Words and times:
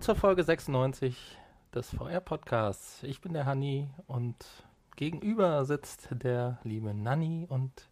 zur 0.00 0.16
Folge 0.16 0.42
96 0.42 1.38
des 1.74 1.90
VR-Podcasts. 1.90 3.02
Ich 3.02 3.20
bin 3.20 3.34
der 3.34 3.44
Hanni 3.44 3.90
und 4.06 4.34
gegenüber 4.96 5.66
sitzt 5.66 6.08
der 6.10 6.58
liebe 6.64 6.94
Nanni 6.94 7.46
und 7.46 7.90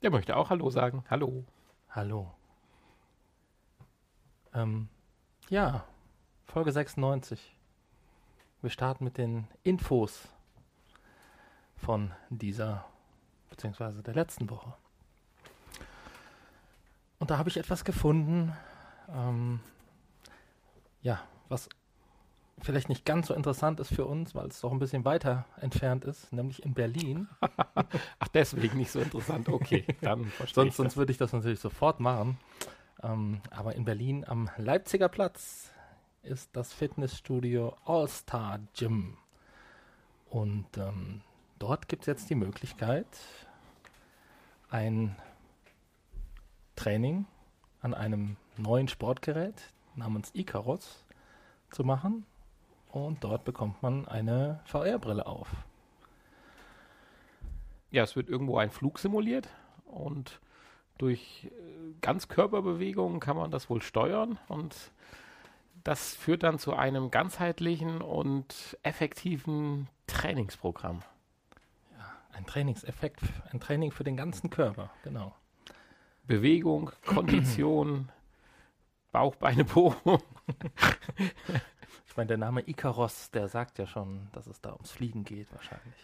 der 0.00 0.10
möchte 0.10 0.34
auch 0.34 0.48
Hallo 0.48 0.70
sagen. 0.70 1.04
Hallo. 1.10 1.44
Hallo. 1.90 2.32
Ähm, 4.54 4.88
ja, 5.50 5.84
Folge 6.46 6.72
96. 6.72 7.54
Wir 8.62 8.70
starten 8.70 9.04
mit 9.04 9.18
den 9.18 9.46
Infos 9.62 10.28
von 11.76 12.10
dieser, 12.30 12.86
beziehungsweise 13.50 14.02
der 14.02 14.14
letzten 14.14 14.48
Woche. 14.48 14.72
Und 17.18 17.30
da 17.30 17.36
habe 17.36 17.50
ich 17.50 17.58
etwas 17.58 17.84
gefunden, 17.84 18.56
ähm, 19.10 19.60
ja, 21.02 21.20
was 21.48 21.68
vielleicht 22.60 22.88
nicht 22.88 23.04
ganz 23.04 23.28
so 23.28 23.34
interessant 23.34 23.80
ist 23.80 23.92
für 23.92 24.06
uns, 24.06 24.34
weil 24.34 24.46
es 24.46 24.60
doch 24.60 24.72
ein 24.72 24.78
bisschen 24.78 25.04
weiter 25.04 25.44
entfernt 25.60 26.04
ist, 26.04 26.32
nämlich 26.32 26.64
in 26.64 26.74
Berlin. 26.74 27.28
Ach, 28.18 28.28
deswegen 28.28 28.78
nicht 28.78 28.90
so 28.90 29.00
interessant. 29.00 29.48
Okay, 29.48 29.84
dann 30.00 30.24
verstehe 30.26 30.64
sonst, 30.64 30.76
sonst 30.76 30.96
würde 30.96 31.12
ich 31.12 31.18
das 31.18 31.32
natürlich 31.32 31.60
sofort 31.60 32.00
machen. 32.00 32.38
Ähm, 33.02 33.40
aber 33.50 33.74
in 33.74 33.84
Berlin 33.84 34.24
am 34.26 34.48
Leipziger 34.56 35.08
Platz 35.08 35.70
ist 36.22 36.50
das 36.54 36.72
Fitnessstudio 36.72 37.76
All 37.84 38.08
Star 38.08 38.60
Gym. 38.74 39.16
Und 40.30 40.66
ähm, 40.78 41.22
dort 41.58 41.88
gibt 41.88 42.02
es 42.02 42.06
jetzt 42.06 42.30
die 42.30 42.34
Möglichkeit, 42.36 43.06
ein 44.70 45.16
Training 46.76 47.26
an 47.80 47.92
einem 47.92 48.36
neuen 48.56 48.88
Sportgerät 48.88 49.72
namens 49.96 50.30
Icarus 50.34 51.04
zu 51.70 51.84
machen. 51.84 52.26
Und 52.90 53.24
dort 53.24 53.44
bekommt 53.44 53.82
man 53.82 54.06
eine 54.06 54.60
VR-Brille 54.66 55.26
auf. 55.26 55.48
Ja, 57.90 58.02
es 58.02 58.16
wird 58.16 58.28
irgendwo 58.28 58.58
ein 58.58 58.70
Flug 58.70 58.98
simuliert 58.98 59.48
und 59.86 60.40
durch 60.98 61.46
äh, 61.46 61.50
Ganzkörperbewegungen 62.00 63.20
kann 63.20 63.36
man 63.36 63.50
das 63.50 63.68
wohl 63.68 63.82
steuern 63.82 64.38
und 64.48 64.74
das 65.84 66.14
führt 66.14 66.42
dann 66.42 66.58
zu 66.58 66.74
einem 66.74 67.10
ganzheitlichen 67.10 68.00
und 68.00 68.78
effektiven 68.82 69.88
Trainingsprogramm. 70.06 71.02
Ja, 71.98 72.12
ein 72.32 72.46
Trainingseffekt, 72.46 73.20
ein 73.50 73.60
Training 73.60 73.90
für 73.90 74.04
den 74.04 74.16
ganzen 74.16 74.48
Körper, 74.48 74.90
genau. 75.02 75.34
Bewegung, 76.26 76.92
Kondition, 77.04 78.08
Bauch, 79.12 79.36
Beine, 79.36 79.64
Po. 79.64 79.94
ich 82.06 82.16
meine, 82.16 82.28
der 82.28 82.38
Name 82.38 82.62
Icaros, 82.66 83.30
der 83.30 83.48
sagt 83.48 83.78
ja 83.78 83.86
schon, 83.86 84.28
dass 84.32 84.46
es 84.46 84.60
da 84.60 84.72
ums 84.72 84.90
Fliegen 84.90 85.24
geht 85.24 85.52
wahrscheinlich. 85.52 85.94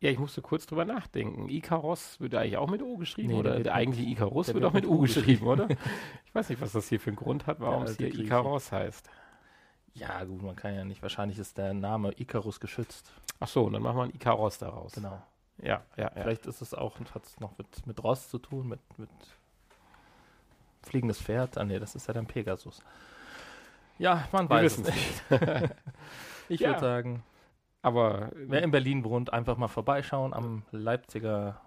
Ja, 0.00 0.10
ich 0.10 0.18
musste 0.18 0.42
kurz 0.42 0.66
drüber 0.66 0.84
nachdenken. 0.84 1.48
Icaros 1.48 2.18
wird 2.20 2.34
eigentlich 2.34 2.56
auch 2.56 2.68
mit 2.68 2.82
O 2.82 2.96
geschrieben 2.96 3.34
nee, 3.34 3.38
oder 3.38 3.60
der 3.60 3.74
eigentlich 3.74 4.08
Icarus 4.08 4.48
wird, 4.48 4.56
wird 4.56 4.64
auch 4.64 4.72
mit 4.72 4.86
U 4.86 4.98
geschrieben, 4.98 5.46
oder? 5.46 5.68
Ich 6.24 6.34
weiß 6.34 6.48
nicht, 6.48 6.62
was 6.62 6.72
das 6.72 6.88
hier 6.88 6.98
für 6.98 7.10
einen 7.10 7.16
Grund 7.16 7.46
hat, 7.46 7.60
warum 7.60 7.82
es 7.82 7.98
hier 7.98 8.12
Icaros 8.12 8.72
heißt. 8.72 9.08
Ja, 9.94 10.24
gut, 10.24 10.42
man 10.42 10.56
kann 10.56 10.74
ja 10.74 10.84
nicht. 10.84 11.02
Wahrscheinlich 11.02 11.38
ist 11.38 11.58
der 11.58 11.74
Name 11.74 12.12
Icarus 12.18 12.58
geschützt. 12.58 13.12
Ach 13.38 13.48
so, 13.48 13.68
dann 13.68 13.82
machen 13.82 13.96
wir 13.96 14.02
einen 14.04 14.14
Icaros 14.14 14.58
daraus. 14.58 14.92
Genau. 14.92 15.22
Ja, 15.58 15.84
ja, 15.96 16.10
Vielleicht 16.14 16.46
ja. 16.46 16.50
ist 16.50 16.62
es 16.62 16.74
auch, 16.74 16.98
hat 16.98 17.24
es 17.24 17.38
noch 17.38 17.56
mit, 17.58 17.86
mit 17.86 18.02
Ross 18.02 18.28
zu 18.28 18.38
tun, 18.38 18.68
mit, 18.68 18.80
mit 18.98 19.10
fliegendes 20.82 21.20
Pferd. 21.20 21.58
Ah, 21.58 21.64
nee, 21.64 21.78
das 21.78 21.94
ist 21.94 22.06
ja 22.06 22.14
dann 22.14 22.26
Pegasus. 22.26 22.82
Ja, 23.98 24.28
man 24.32 24.48
Wir 24.48 24.56
weiß 24.56 24.78
es 24.78 24.84
nicht. 24.84 25.24
ich 26.48 26.60
ja. 26.60 26.70
würde 26.70 26.80
sagen, 26.80 27.22
aber 27.82 28.30
wer 28.34 28.62
in 28.62 28.70
Berlin 28.70 29.04
wohnt, 29.04 29.32
einfach 29.32 29.56
mal 29.56 29.68
vorbeischauen 29.68 30.32
am 30.32 30.62
Leipziger 30.70 31.60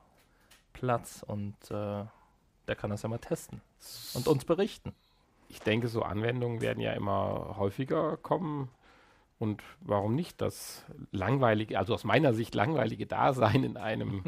Platz 0.74 1.24
und 1.26 1.56
äh, 1.72 2.06
der 2.68 2.76
kann 2.76 2.90
das 2.90 3.04
ja 3.04 3.10
mal 3.10 3.20
testen 3.20 3.62
und 4.14 4.28
uns 4.28 4.46
berichten. 4.46 4.94
Ich 5.48 5.62
denke, 5.62 5.88
so 5.88 6.02
Anwendungen 6.02 6.62
werden 6.62 6.80
ja 6.80 6.94
immer 6.94 7.56
häufiger 7.58 8.18
kommen. 8.18 8.70
Und 9.38 9.62
warum 9.82 10.16
nicht 10.16 10.42
das 10.42 10.86
langweilige, 11.12 11.78
also 11.78 11.94
aus 11.94 12.06
meiner 12.06 12.34
Sicht 12.34 12.56
langweilige 12.56 13.06
Dasein 13.06 13.64
in 13.64 13.78
einem 13.78 14.24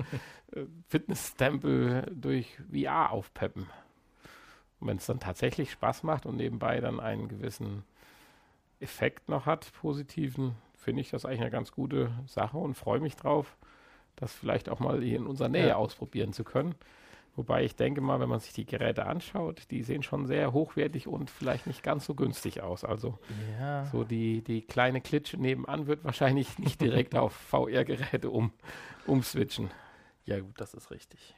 äh, 0.51 0.65
Fitnesstempel 0.89 2.11
durch 2.13 2.57
VR 2.71 3.11
aufpeppen? 3.11 3.67
Und 4.79 4.88
wenn 4.88 4.97
es 4.97 5.05
dann 5.05 5.19
tatsächlich 5.19 5.71
Spaß 5.71 6.03
macht 6.03 6.25
und 6.25 6.38
nebenbei 6.38 6.79
dann 6.79 6.99
einen 6.99 7.27
gewissen 7.27 7.83
Effekt 8.79 9.29
noch 9.29 9.45
hat, 9.45 9.71
positiven, 9.73 10.55
finde 10.75 11.01
ich 11.01 11.09
das 11.09 11.25
eigentlich 11.25 11.41
eine 11.41 11.51
ganz 11.51 11.71
gute 11.71 12.11
Sache 12.27 12.57
und 12.57 12.75
freue 12.75 12.99
mich 12.99 13.15
drauf, 13.15 13.57
das 14.15 14.33
vielleicht 14.33 14.69
auch 14.69 14.79
mal 14.79 15.01
hier 15.01 15.17
in 15.17 15.27
unserer 15.27 15.49
Nähe 15.49 15.69
ja. 15.69 15.75
ausprobieren 15.75 16.33
zu 16.33 16.43
können. 16.43 16.75
Wobei 17.38 17.63
ich 17.63 17.75
denke 17.75 18.01
mal, 18.01 18.19
wenn 18.19 18.29
man 18.29 18.39
sich 18.39 18.53
die 18.53 18.65
Geräte 18.65 19.05
anschaut, 19.05 19.69
die 19.69 19.83
sehen 19.83 20.01
schon 20.01 20.25
sehr 20.25 20.53
hochwertig 20.53 21.07
und 21.07 21.29
vielleicht 21.29 21.67
nicht 21.67 21.83
ganz 21.83 22.05
so 22.05 22.15
günstig 22.15 22.61
aus. 22.61 22.83
Also 22.83 23.19
ja. 23.59 23.85
so 23.85 24.03
die, 24.03 24.41
die 24.41 24.63
kleine 24.63 25.01
Klitsche 25.01 25.38
nebenan 25.38 25.85
wird 25.85 26.03
wahrscheinlich 26.03 26.57
nicht 26.57 26.81
direkt 26.81 27.15
auf 27.15 27.33
VR-Geräte 27.33 28.31
um, 28.31 28.51
umswitchen. 29.05 29.69
Ja 30.25 30.39
gut, 30.39 30.59
das 30.59 30.73
ist 30.73 30.89
richtig. 30.89 31.35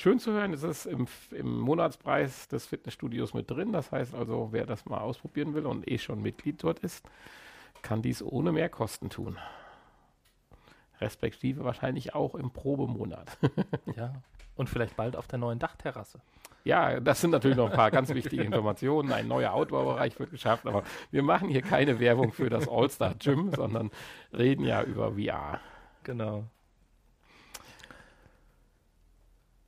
Schön 0.00 0.20
zu 0.20 0.30
hören, 0.30 0.52
es 0.52 0.62
ist 0.62 0.86
im, 0.86 1.08
im 1.32 1.58
Monatspreis 1.58 2.46
des 2.46 2.66
Fitnessstudios 2.66 3.34
mit 3.34 3.50
drin. 3.50 3.72
Das 3.72 3.90
heißt 3.90 4.14
also, 4.14 4.50
wer 4.52 4.64
das 4.64 4.86
mal 4.86 5.00
ausprobieren 5.00 5.54
will 5.54 5.66
und 5.66 5.90
eh 5.90 5.98
schon 5.98 6.22
Mitglied 6.22 6.62
dort 6.62 6.78
ist, 6.78 7.04
kann 7.82 8.00
dies 8.00 8.22
ohne 8.22 8.52
Mehrkosten 8.52 9.10
tun. 9.10 9.38
Respektive 11.00 11.64
wahrscheinlich 11.64 12.14
auch 12.14 12.36
im 12.36 12.52
Probemonat. 12.52 13.38
ja. 13.96 14.12
Und 14.54 14.68
vielleicht 14.68 14.94
bald 14.94 15.16
auf 15.16 15.26
der 15.26 15.40
neuen 15.40 15.58
Dachterrasse. 15.58 16.20
Ja, 16.62 17.00
das 17.00 17.20
sind 17.20 17.32
natürlich 17.32 17.56
noch 17.56 17.68
ein 17.68 17.76
paar 17.76 17.90
ganz 17.90 18.08
wichtige 18.10 18.44
Informationen. 18.44 19.10
Ein 19.10 19.26
neuer 19.26 19.52
Outdoor-Bereich 19.52 20.16
wird 20.20 20.30
geschafft, 20.30 20.64
aber 20.68 20.84
wir 21.10 21.24
machen 21.24 21.48
hier 21.48 21.62
keine 21.62 21.98
Werbung 21.98 22.30
für 22.30 22.48
das 22.48 22.68
All-Star 22.68 23.16
Gym, 23.16 23.52
sondern 23.52 23.90
reden 24.32 24.64
ja 24.64 24.80
über 24.84 25.14
VR. 25.14 25.58
Genau. 26.04 26.44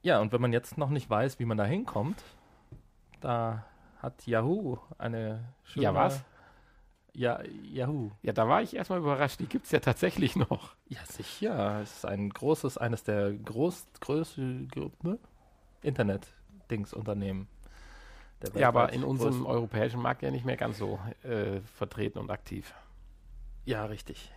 Ja, 0.02 0.20
und 0.20 0.32
wenn 0.32 0.40
man 0.40 0.52
jetzt 0.52 0.78
noch 0.78 0.90
nicht 0.90 1.10
weiß, 1.10 1.38
wie 1.38 1.44
man 1.44 1.58
da 1.58 1.64
hinkommt, 1.64 2.22
da 3.20 3.64
hat 3.98 4.26
Yahoo 4.26 4.78
eine 4.98 5.44
schöne... 5.64 5.84
Ja, 5.84 5.94
was? 5.94 6.22
Ja, 7.12 7.42
Yahoo. 7.64 8.12
Ja, 8.22 8.32
da 8.32 8.48
war 8.48 8.62
ich 8.62 8.74
erstmal 8.74 9.00
überrascht. 9.00 9.40
Die 9.40 9.46
gibt 9.46 9.66
es 9.66 9.72
ja 9.72 9.80
tatsächlich 9.80 10.36
noch. 10.36 10.74
Ja, 10.86 11.00
sicher. 11.04 11.80
Es 11.82 11.96
ist 11.96 12.06
ein 12.06 12.30
großes, 12.30 12.78
eines 12.78 13.02
der 13.02 13.32
groß, 13.32 13.86
größten 14.00 14.70
ne? 15.02 15.18
Internet-Dings-Unternehmen. 15.82 17.48
Ja, 18.54 18.68
aber 18.68 18.92
in 18.92 19.04
unserem 19.04 19.44
europäischen 19.44 20.00
Markt 20.00 20.22
ja 20.22 20.30
nicht 20.30 20.46
mehr 20.46 20.56
ganz 20.56 20.78
so 20.78 20.98
äh, 21.24 21.60
vertreten 21.60 22.18
und 22.18 22.30
aktiv. 22.30 22.72
Ja, 23.66 23.84
richtig 23.84 24.32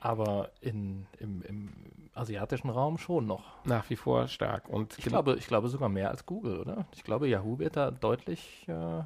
aber 0.00 0.50
in, 0.60 1.06
im, 1.18 1.42
im, 1.42 1.68
asiatischen 2.14 2.70
Raum 2.70 2.98
schon 2.98 3.26
noch. 3.26 3.64
Nach 3.64 3.88
wie 3.88 3.96
vor 3.96 4.26
stark. 4.26 4.68
Und 4.68 4.98
ich 4.98 5.04
glaube, 5.04 5.36
ich 5.36 5.46
glaube 5.46 5.68
sogar 5.68 5.88
mehr 5.88 6.10
als 6.10 6.26
Google, 6.26 6.58
oder? 6.58 6.86
Ich 6.92 7.04
glaube, 7.04 7.28
Yahoo 7.28 7.58
wird 7.58 7.76
da 7.76 7.90
deutlich 7.90 8.66
äh, 8.68 9.02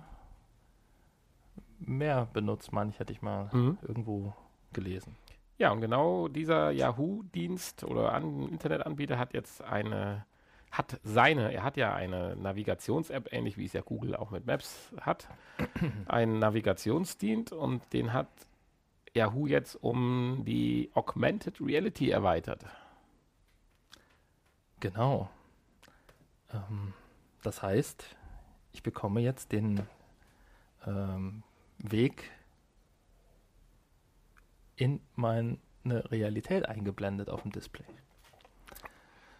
mehr 1.81 2.27
benutzt, 2.33 2.73
meine 2.73 2.91
ich, 2.91 2.99
hätte 2.99 3.13
ich 3.13 3.21
mal 3.21 3.51
mhm. 3.53 3.79
irgendwo 3.83 4.33
gelesen. 4.73 5.17
Ja, 5.59 5.71
und 5.71 5.81
genau 5.81 6.29
dieser 6.29 6.71
Yahoo-Dienst 6.71 7.85
oder 7.85 8.13
An 8.13 8.49
Internetanbieter 8.49 9.19
hat 9.19 9.35
jetzt 9.35 9.63
eine, 9.63 10.25
hat 10.71 10.99
seine, 11.05 11.53
er 11.53 11.63
hat 11.63 11.77
ja 11.77 11.95
eine 11.95 12.35
Navigations-App, 12.37 13.33
ähnlich 13.33 13.57
wie 13.57 13.67
es 13.67 13.73
ja 13.73 13.83
Google 13.83 14.17
auch 14.17 14.31
mit 14.31 14.47
Maps 14.47 14.93
hat, 15.01 15.29
einen 16.07 16.39
Navigationsdienst 16.41 17.53
und 17.53 17.93
den 17.93 18.13
hat 18.13 18.29
Yahoo 19.15 19.47
jetzt 19.47 19.77
um 19.77 20.43
die 20.45 20.91
Augmented 20.95 21.61
Reality 21.61 22.11
erweitert. 22.11 22.65
Genau. 24.81 25.31
Ähm, 26.53 26.93
das 27.43 27.63
heißt, 27.63 28.17
ich 28.73 28.83
bekomme 28.83 29.21
jetzt 29.21 29.53
den 29.53 29.87
ähm, 30.87 31.43
Weg 31.79 32.31
in 34.77 35.01
meine 35.15 35.59
Realität 35.85 36.69
eingeblendet 36.69 37.29
auf 37.31 37.43
dem 37.43 37.53
Display. 37.53 37.87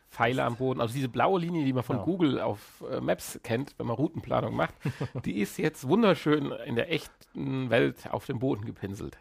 Pfeile 0.09 0.45
am 0.45 0.57
Boden, 0.57 0.81
also 0.81 0.95
diese 0.95 1.09
blaue 1.09 1.41
Linie, 1.41 1.65
die 1.65 1.73
man 1.73 1.83
von 1.83 1.97
genau. 1.97 2.07
Google 2.07 2.41
auf 2.41 2.85
äh, 2.89 3.01
Maps 3.01 3.41
kennt, 3.43 3.75
wenn 3.79 3.87
man 3.87 3.97
Routenplanung 3.97 4.55
macht, 4.55 4.75
die 5.25 5.41
ist 5.41 5.59
jetzt 5.59 5.89
wunderschön 5.89 6.53
in 6.53 6.77
der 6.77 6.93
echten 6.93 7.69
Welt 7.69 8.09
auf 8.13 8.25
dem 8.27 8.39
Boden 8.39 8.65
gepinselt. 8.65 9.19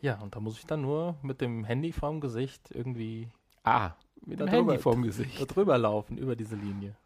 Ja, 0.00 0.20
und 0.20 0.34
da 0.36 0.40
muss 0.40 0.58
ich 0.58 0.66
dann 0.66 0.82
nur 0.82 1.16
mit 1.22 1.40
dem 1.40 1.64
Handy 1.64 1.92
vorm 1.92 2.20
Gesicht 2.20 2.70
irgendwie. 2.70 3.28
Ah, 3.64 3.92
mit 4.24 4.40
dem 4.40 4.48
Handy 4.48 4.78
vorm 4.78 5.02
Gesicht. 5.02 5.54
Drüber 5.54 5.78
laufen, 5.78 6.18
über 6.18 6.36
diese 6.36 6.56
Linie. 6.56 6.96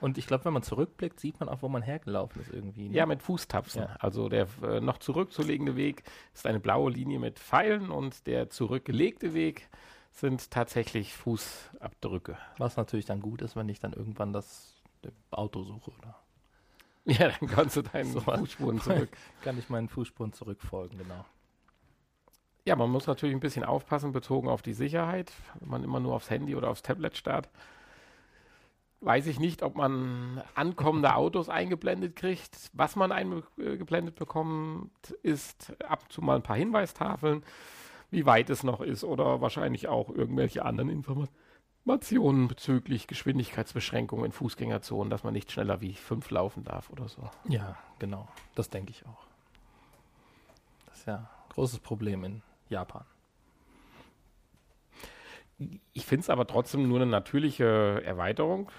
Und 0.00 0.18
ich 0.18 0.26
glaube, 0.26 0.44
wenn 0.44 0.52
man 0.52 0.62
zurückblickt, 0.62 1.18
sieht 1.18 1.40
man 1.40 1.48
auch, 1.48 1.62
wo 1.62 1.68
man 1.68 1.80
hergelaufen 1.80 2.42
ist 2.42 2.52
irgendwie. 2.52 2.88
Ne? 2.88 2.94
Ja, 2.94 3.06
mit 3.06 3.22
Fußtapfen. 3.22 3.82
Ja. 3.82 3.96
Also 4.00 4.28
der 4.28 4.48
äh, 4.62 4.80
noch 4.80 4.98
zurückzulegende 4.98 5.76
Weg 5.76 6.02
ist 6.34 6.46
eine 6.46 6.60
blaue 6.60 6.90
Linie 6.90 7.18
mit 7.18 7.38
Pfeilen 7.38 7.90
und 7.90 8.26
der 8.26 8.50
zurückgelegte 8.50 9.32
Weg 9.32 9.68
sind 10.10 10.50
tatsächlich 10.50 11.14
Fußabdrücke. 11.14 12.36
Was 12.58 12.76
natürlich 12.76 13.06
dann 13.06 13.20
gut 13.20 13.40
ist, 13.42 13.56
wenn 13.56 13.68
ich 13.68 13.80
dann 13.80 13.92
irgendwann 13.92 14.32
das 14.32 14.74
Auto 15.30 15.62
suche, 15.62 15.90
oder? 15.98 16.16
Ja, 17.06 17.28
dann 17.28 17.48
kannst 17.48 17.76
du 17.76 17.82
deinen 17.82 18.12
so, 18.12 18.20
Fußspuren 18.20 18.80
zurück. 18.82 19.16
Kann 19.42 19.58
ich 19.58 19.68
meinen 19.68 19.88
Fußspuren 19.88 20.32
zurückfolgen, 20.32 20.98
genau. 20.98 21.24
Ja, 22.66 22.76
man 22.76 22.90
muss 22.90 23.06
natürlich 23.06 23.34
ein 23.34 23.40
bisschen 23.40 23.64
aufpassen, 23.64 24.12
bezogen 24.12 24.48
auf 24.48 24.62
die 24.62 24.72
Sicherheit. 24.72 25.32
Wenn 25.60 25.68
man 25.68 25.84
immer 25.84 26.00
nur 26.00 26.14
aufs 26.14 26.30
Handy 26.30 26.56
oder 26.56 26.70
aufs 26.70 26.82
Tablet 26.82 27.16
starrt, 27.16 27.50
weiß 29.02 29.26
ich 29.26 29.38
nicht, 29.38 29.62
ob 29.62 29.76
man 29.76 30.42
ankommende 30.54 31.14
Autos 31.14 31.50
eingeblendet 31.50 32.16
kriegt. 32.16 32.70
Was 32.72 32.96
man 32.96 33.12
eingeblendet 33.12 34.14
bekommt, 34.14 35.10
ist 35.22 35.74
ab 35.86 36.04
und 36.04 36.12
zu 36.12 36.22
mal 36.22 36.36
ein 36.36 36.42
paar 36.42 36.56
Hinweistafeln, 36.56 37.42
wie 38.10 38.24
weit 38.24 38.48
es 38.48 38.62
noch 38.62 38.80
ist 38.80 39.04
oder 39.04 39.42
wahrscheinlich 39.42 39.88
auch 39.88 40.08
irgendwelche 40.08 40.64
anderen 40.64 40.88
Informationen 40.88 42.48
bezüglich 42.48 43.06
Geschwindigkeitsbeschränkungen 43.08 44.24
in 44.24 44.32
Fußgängerzonen, 44.32 45.10
dass 45.10 45.22
man 45.22 45.34
nicht 45.34 45.52
schneller 45.52 45.82
wie 45.82 45.92
fünf 45.92 46.30
laufen 46.30 46.64
darf 46.64 46.88
oder 46.88 47.08
so. 47.08 47.28
Ja, 47.46 47.76
genau. 47.98 48.26
Das 48.54 48.70
denke 48.70 48.90
ich 48.90 49.04
auch. 49.04 49.26
Das 50.86 51.00
ist 51.00 51.06
ja 51.06 51.16
ein 51.16 51.28
großes 51.50 51.80
Problem 51.80 52.24
in 52.24 52.42
Japan. 52.68 53.04
Ich 55.92 56.06
finde 56.06 56.22
es 56.22 56.30
aber 56.30 56.46
trotzdem 56.46 56.88
nur 56.88 57.00
eine 57.00 57.10
natürliche 57.10 58.02
Erweiterung. 58.04 58.70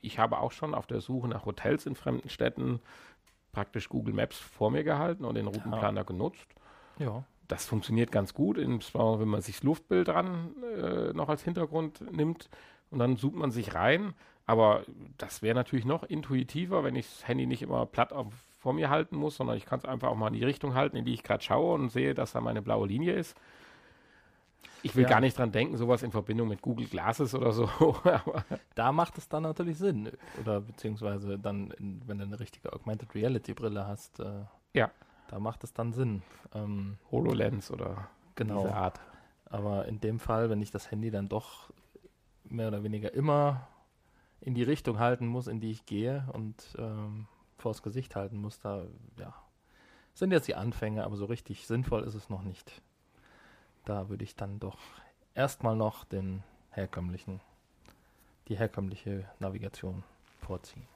Ich 0.00 0.18
habe 0.18 0.38
auch 0.38 0.52
schon 0.52 0.74
auf 0.74 0.86
der 0.86 1.00
Suche 1.00 1.28
nach 1.28 1.44
Hotels 1.44 1.86
in 1.86 1.94
fremden 1.94 2.28
Städten 2.28 2.80
praktisch 3.52 3.88
Google 3.88 4.14
Maps 4.14 4.38
vor 4.38 4.70
mir 4.70 4.84
gehalten 4.84 5.24
und 5.24 5.36
den 5.36 5.46
Routenplaner 5.46 6.00
ja. 6.00 6.04
genutzt. 6.04 6.46
Ja. 6.98 7.24
Das 7.46 7.64
funktioniert 7.64 8.12
ganz 8.12 8.34
gut, 8.34 8.58
insbesondere 8.58 9.20
wenn 9.20 9.28
man 9.28 9.40
sich 9.40 9.56
das 9.56 9.64
Luftbild 9.64 10.08
dran 10.08 10.54
äh, 10.76 11.12
noch 11.14 11.28
als 11.28 11.42
Hintergrund 11.42 12.00
nimmt 12.12 12.50
und 12.90 12.98
dann 12.98 13.16
zoomt 13.16 13.36
man 13.36 13.50
sich 13.50 13.74
rein. 13.74 14.14
Aber 14.46 14.82
das 15.18 15.42
wäre 15.42 15.54
natürlich 15.54 15.84
noch 15.84 16.02
intuitiver, 16.02 16.82
wenn 16.84 16.96
ich 16.96 17.08
das 17.08 17.28
Handy 17.28 17.46
nicht 17.46 17.62
immer 17.62 17.86
platt 17.86 18.12
auf 18.12 18.32
vor 18.68 18.74
mir 18.74 18.90
halten 18.90 19.16
muss, 19.16 19.36
sondern 19.36 19.56
ich 19.56 19.64
kann 19.64 19.78
es 19.78 19.86
einfach 19.86 20.08
auch 20.08 20.14
mal 20.14 20.26
in 20.26 20.34
die 20.34 20.44
Richtung 20.44 20.74
halten, 20.74 20.98
in 20.98 21.06
die 21.06 21.14
ich 21.14 21.22
gerade 21.22 21.42
schaue 21.42 21.72
und 21.72 21.88
sehe, 21.88 22.12
dass 22.12 22.32
da 22.32 22.42
meine 22.42 22.60
blaue 22.60 22.86
Linie 22.86 23.14
ist. 23.14 23.34
Ich 24.82 24.94
will 24.94 25.04
ja. 25.04 25.08
gar 25.08 25.20
nicht 25.20 25.38
dran 25.38 25.52
denken, 25.52 25.78
sowas 25.78 26.02
in 26.02 26.12
Verbindung 26.12 26.48
mit 26.48 26.60
Google 26.60 26.86
Glasses 26.86 27.34
oder 27.34 27.52
so. 27.52 27.70
da 28.74 28.92
macht 28.92 29.16
es 29.16 29.26
dann 29.26 29.44
natürlich 29.44 29.78
Sinn. 29.78 30.10
Oder 30.38 30.60
beziehungsweise 30.60 31.38
dann, 31.38 31.72
wenn 31.78 32.18
du 32.18 32.24
eine 32.24 32.38
richtige 32.38 32.70
Augmented 32.70 33.14
Reality 33.14 33.54
Brille 33.54 33.86
hast, 33.86 34.20
äh, 34.20 34.44
ja. 34.74 34.90
da 35.28 35.38
macht 35.38 35.64
es 35.64 35.72
dann 35.72 35.94
Sinn. 35.94 36.20
Ähm, 36.54 36.98
HoloLens 37.10 37.70
oder 37.70 38.10
genau. 38.34 38.64
diese 38.64 38.74
Art. 38.74 39.00
Aber 39.46 39.88
in 39.88 39.98
dem 39.98 40.18
Fall, 40.18 40.50
wenn 40.50 40.60
ich 40.60 40.72
das 40.72 40.90
Handy 40.90 41.10
dann 41.10 41.30
doch 41.30 41.70
mehr 42.44 42.68
oder 42.68 42.82
weniger 42.82 43.14
immer 43.14 43.66
in 44.42 44.52
die 44.52 44.62
Richtung 44.62 44.98
halten 44.98 45.26
muss, 45.26 45.46
in 45.46 45.58
die 45.58 45.70
ich 45.70 45.86
gehe 45.86 46.28
und 46.34 46.76
ähm, 46.78 47.28
vors 47.58 47.82
Gesicht 47.82 48.16
halten 48.16 48.40
muss, 48.40 48.58
da, 48.60 48.86
ja, 49.18 49.34
sind 50.14 50.32
jetzt 50.32 50.48
die 50.48 50.54
Anfänge, 50.54 51.04
aber 51.04 51.16
so 51.16 51.26
richtig 51.26 51.66
sinnvoll 51.66 52.04
ist 52.04 52.14
es 52.14 52.28
noch 52.28 52.42
nicht. 52.42 52.82
Da 53.84 54.08
würde 54.08 54.24
ich 54.24 54.36
dann 54.36 54.58
doch 54.58 54.78
erstmal 55.34 55.76
noch 55.76 56.04
den 56.04 56.42
herkömmlichen, 56.70 57.40
die 58.48 58.56
herkömmliche 58.56 59.28
Navigation 59.38 60.02
vorziehen. 60.40 60.86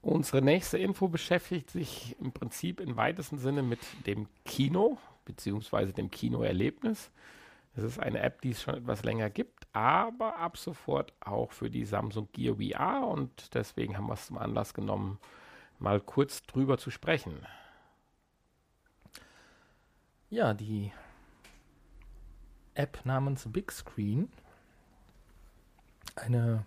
Unsere 0.00 0.42
nächste 0.42 0.78
Info 0.78 1.08
beschäftigt 1.08 1.70
sich 1.70 2.16
im 2.20 2.32
Prinzip 2.32 2.80
im 2.80 2.96
weitesten 2.96 3.38
Sinne 3.38 3.62
mit 3.62 3.80
dem 4.06 4.28
Kino 4.44 4.98
beziehungsweise 5.24 5.92
dem 5.92 6.10
Kinoerlebnis. 6.10 7.10
Es 7.78 7.84
ist 7.84 8.00
eine 8.00 8.20
App, 8.20 8.40
die 8.40 8.50
es 8.50 8.62
schon 8.62 8.74
etwas 8.74 9.04
länger 9.04 9.30
gibt, 9.30 9.68
aber 9.72 10.36
ab 10.36 10.56
sofort 10.56 11.12
auch 11.20 11.52
für 11.52 11.70
die 11.70 11.84
Samsung 11.84 12.28
Gear 12.32 12.56
VR 12.56 13.06
und 13.06 13.54
deswegen 13.54 13.96
haben 13.96 14.08
wir 14.08 14.14
es 14.14 14.26
zum 14.26 14.36
Anlass 14.36 14.74
genommen, 14.74 15.20
mal 15.78 16.00
kurz 16.00 16.42
drüber 16.42 16.78
zu 16.78 16.90
sprechen. 16.90 17.46
Ja, 20.28 20.54
die 20.54 20.92
App 22.74 22.98
namens 23.04 23.46
Big 23.48 23.70
Screen, 23.70 24.28
eine 26.16 26.66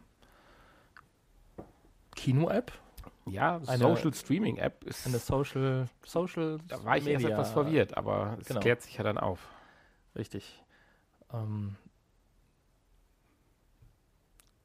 Kino-App. 2.15 2.71
Ja, 3.25 3.57
eine 3.67 3.77
Social 3.77 4.13
Streaming 4.13 4.57
App 4.57 4.83
ist 4.85 5.05
eine 5.05 5.19
Social 5.19 5.89
Social. 6.05 6.59
Da 6.69 6.83
war 6.85 6.97
ich 6.97 7.03
Media, 7.03 7.19
erst 7.19 7.31
etwas 7.31 7.51
verwirrt, 7.51 7.97
aber 7.97 8.37
es 8.39 8.47
genau. 8.47 8.61
klärt 8.61 8.81
sich 8.81 8.95
ja 8.95 9.03
dann 9.03 9.17
auf. 9.17 9.49
Richtig. 10.15 10.60
Ähm, 11.33 11.75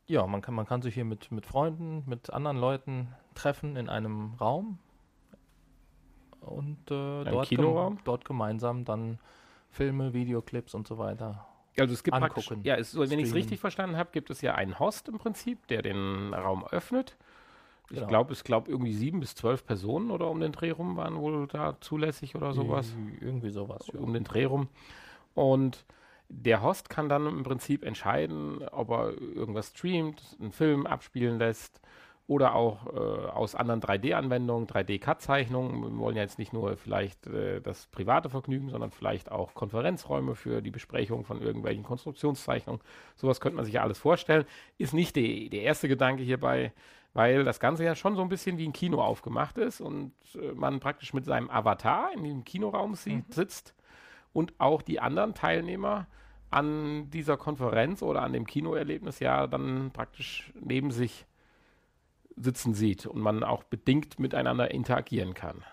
ja, 0.06 0.26
man 0.26 0.40
kann, 0.42 0.54
man 0.54 0.66
kann 0.66 0.82
sich 0.82 0.94
hier 0.94 1.04
mit, 1.04 1.32
mit 1.32 1.46
Freunden, 1.46 2.04
mit 2.06 2.30
anderen 2.30 2.58
Leuten 2.58 3.14
treffen 3.34 3.76
in 3.76 3.88
einem 3.88 4.34
Raum 4.34 4.78
und 6.40 6.78
äh, 6.90 7.24
dort, 7.24 7.48
gem 7.48 7.98
dort 8.04 8.24
gemeinsam 8.24 8.84
dann 8.84 9.18
Filme, 9.70 10.12
Videoclips 10.12 10.74
und 10.74 10.86
so 10.86 10.98
weiter 10.98 11.46
also 11.80 11.94
es 11.94 12.02
gibt 12.02 12.16
angucken. 12.16 12.60
Ja, 12.64 12.76
es, 12.76 12.96
wenn 12.96 13.18
ich 13.18 13.28
es 13.28 13.34
richtig 13.34 13.60
verstanden 13.60 13.96
habe, 13.96 14.10
gibt 14.12 14.30
es 14.30 14.40
ja 14.40 14.54
einen 14.54 14.78
Host 14.78 15.08
im 15.08 15.18
Prinzip, 15.18 15.66
der 15.68 15.82
den 15.82 16.32
Raum 16.34 16.66
öffnet. 16.66 17.16
Ich 17.90 17.96
genau. 17.96 18.08
glaube, 18.08 18.32
es 18.32 18.42
glaube 18.42 18.70
irgendwie 18.70 18.92
sieben 18.92 19.20
bis 19.20 19.34
zwölf 19.34 19.64
Personen 19.64 20.10
oder 20.10 20.28
um 20.28 20.40
den 20.40 20.52
Dreh 20.52 20.70
rum 20.70 20.96
waren 20.96 21.16
wohl 21.16 21.46
da 21.46 21.76
zulässig 21.80 22.34
oder 22.34 22.52
sowas. 22.52 22.92
Irgendwie 23.20 23.50
sowas. 23.50 23.88
Um 23.90 24.08
ja. 24.08 24.14
den 24.14 24.24
Dreh 24.24 24.44
rum. 24.44 24.68
Und 25.34 25.84
der 26.28 26.62
Host 26.62 26.90
kann 26.90 27.08
dann 27.08 27.26
im 27.26 27.42
Prinzip 27.42 27.84
entscheiden, 27.84 28.66
ob 28.68 28.90
er 28.90 29.20
irgendwas 29.20 29.68
streamt, 29.68 30.36
einen 30.40 30.52
Film 30.52 30.86
abspielen 30.86 31.38
lässt 31.38 31.80
oder 32.28 32.56
auch 32.56 32.86
äh, 32.88 32.98
aus 33.28 33.54
anderen 33.54 33.80
3D-Anwendungen, 33.80 34.66
3D-Cut-Zeichnungen. 34.66 35.80
Wir 35.82 35.98
wollen 35.98 36.16
ja 36.16 36.22
jetzt 36.22 36.40
nicht 36.40 36.52
nur 36.52 36.76
vielleicht 36.76 37.26
äh, 37.28 37.60
das 37.60 37.86
private 37.86 38.30
Vergnügen, 38.30 38.68
sondern 38.68 38.90
vielleicht 38.90 39.30
auch 39.30 39.54
Konferenzräume 39.54 40.34
für 40.34 40.60
die 40.60 40.72
Besprechung 40.72 41.24
von 41.24 41.40
irgendwelchen 41.40 41.84
Konstruktionszeichnungen. 41.84 42.82
Sowas 43.14 43.40
könnte 43.40 43.56
man 43.56 43.64
sich 43.64 43.74
ja 43.74 43.82
alles 43.82 43.98
vorstellen. 43.98 44.44
Ist 44.76 44.92
nicht 44.92 45.14
die, 45.14 45.48
der 45.50 45.62
erste 45.62 45.86
Gedanke 45.86 46.24
hierbei, 46.24 46.72
weil 47.14 47.44
das 47.44 47.60
Ganze 47.60 47.84
ja 47.84 47.94
schon 47.94 48.16
so 48.16 48.22
ein 48.22 48.28
bisschen 48.28 48.58
wie 48.58 48.66
ein 48.66 48.72
Kino 48.72 49.00
aufgemacht 49.00 49.56
ist 49.58 49.80
und 49.80 50.12
äh, 50.34 50.52
man 50.52 50.80
praktisch 50.80 51.14
mit 51.14 51.24
seinem 51.24 51.48
Avatar 51.48 52.10
in 52.12 52.24
dem 52.24 52.44
Kinoraum 52.44 52.96
sieht, 52.96 53.28
mhm. 53.28 53.32
sitzt 53.32 53.76
und 54.36 54.52
auch 54.58 54.82
die 54.82 55.00
anderen 55.00 55.32
Teilnehmer 55.32 56.06
an 56.50 57.08
dieser 57.10 57.38
Konferenz 57.38 58.02
oder 58.02 58.22
an 58.22 58.34
dem 58.34 58.46
Kinoerlebnis 58.46 59.18
ja 59.18 59.46
dann 59.46 59.90
praktisch 59.92 60.52
neben 60.60 60.90
sich 60.90 61.24
sitzen 62.36 62.74
sieht 62.74 63.06
und 63.06 63.18
man 63.18 63.42
auch 63.42 63.64
bedingt 63.64 64.18
miteinander 64.18 64.70
interagieren 64.70 65.32
kann. 65.32 65.64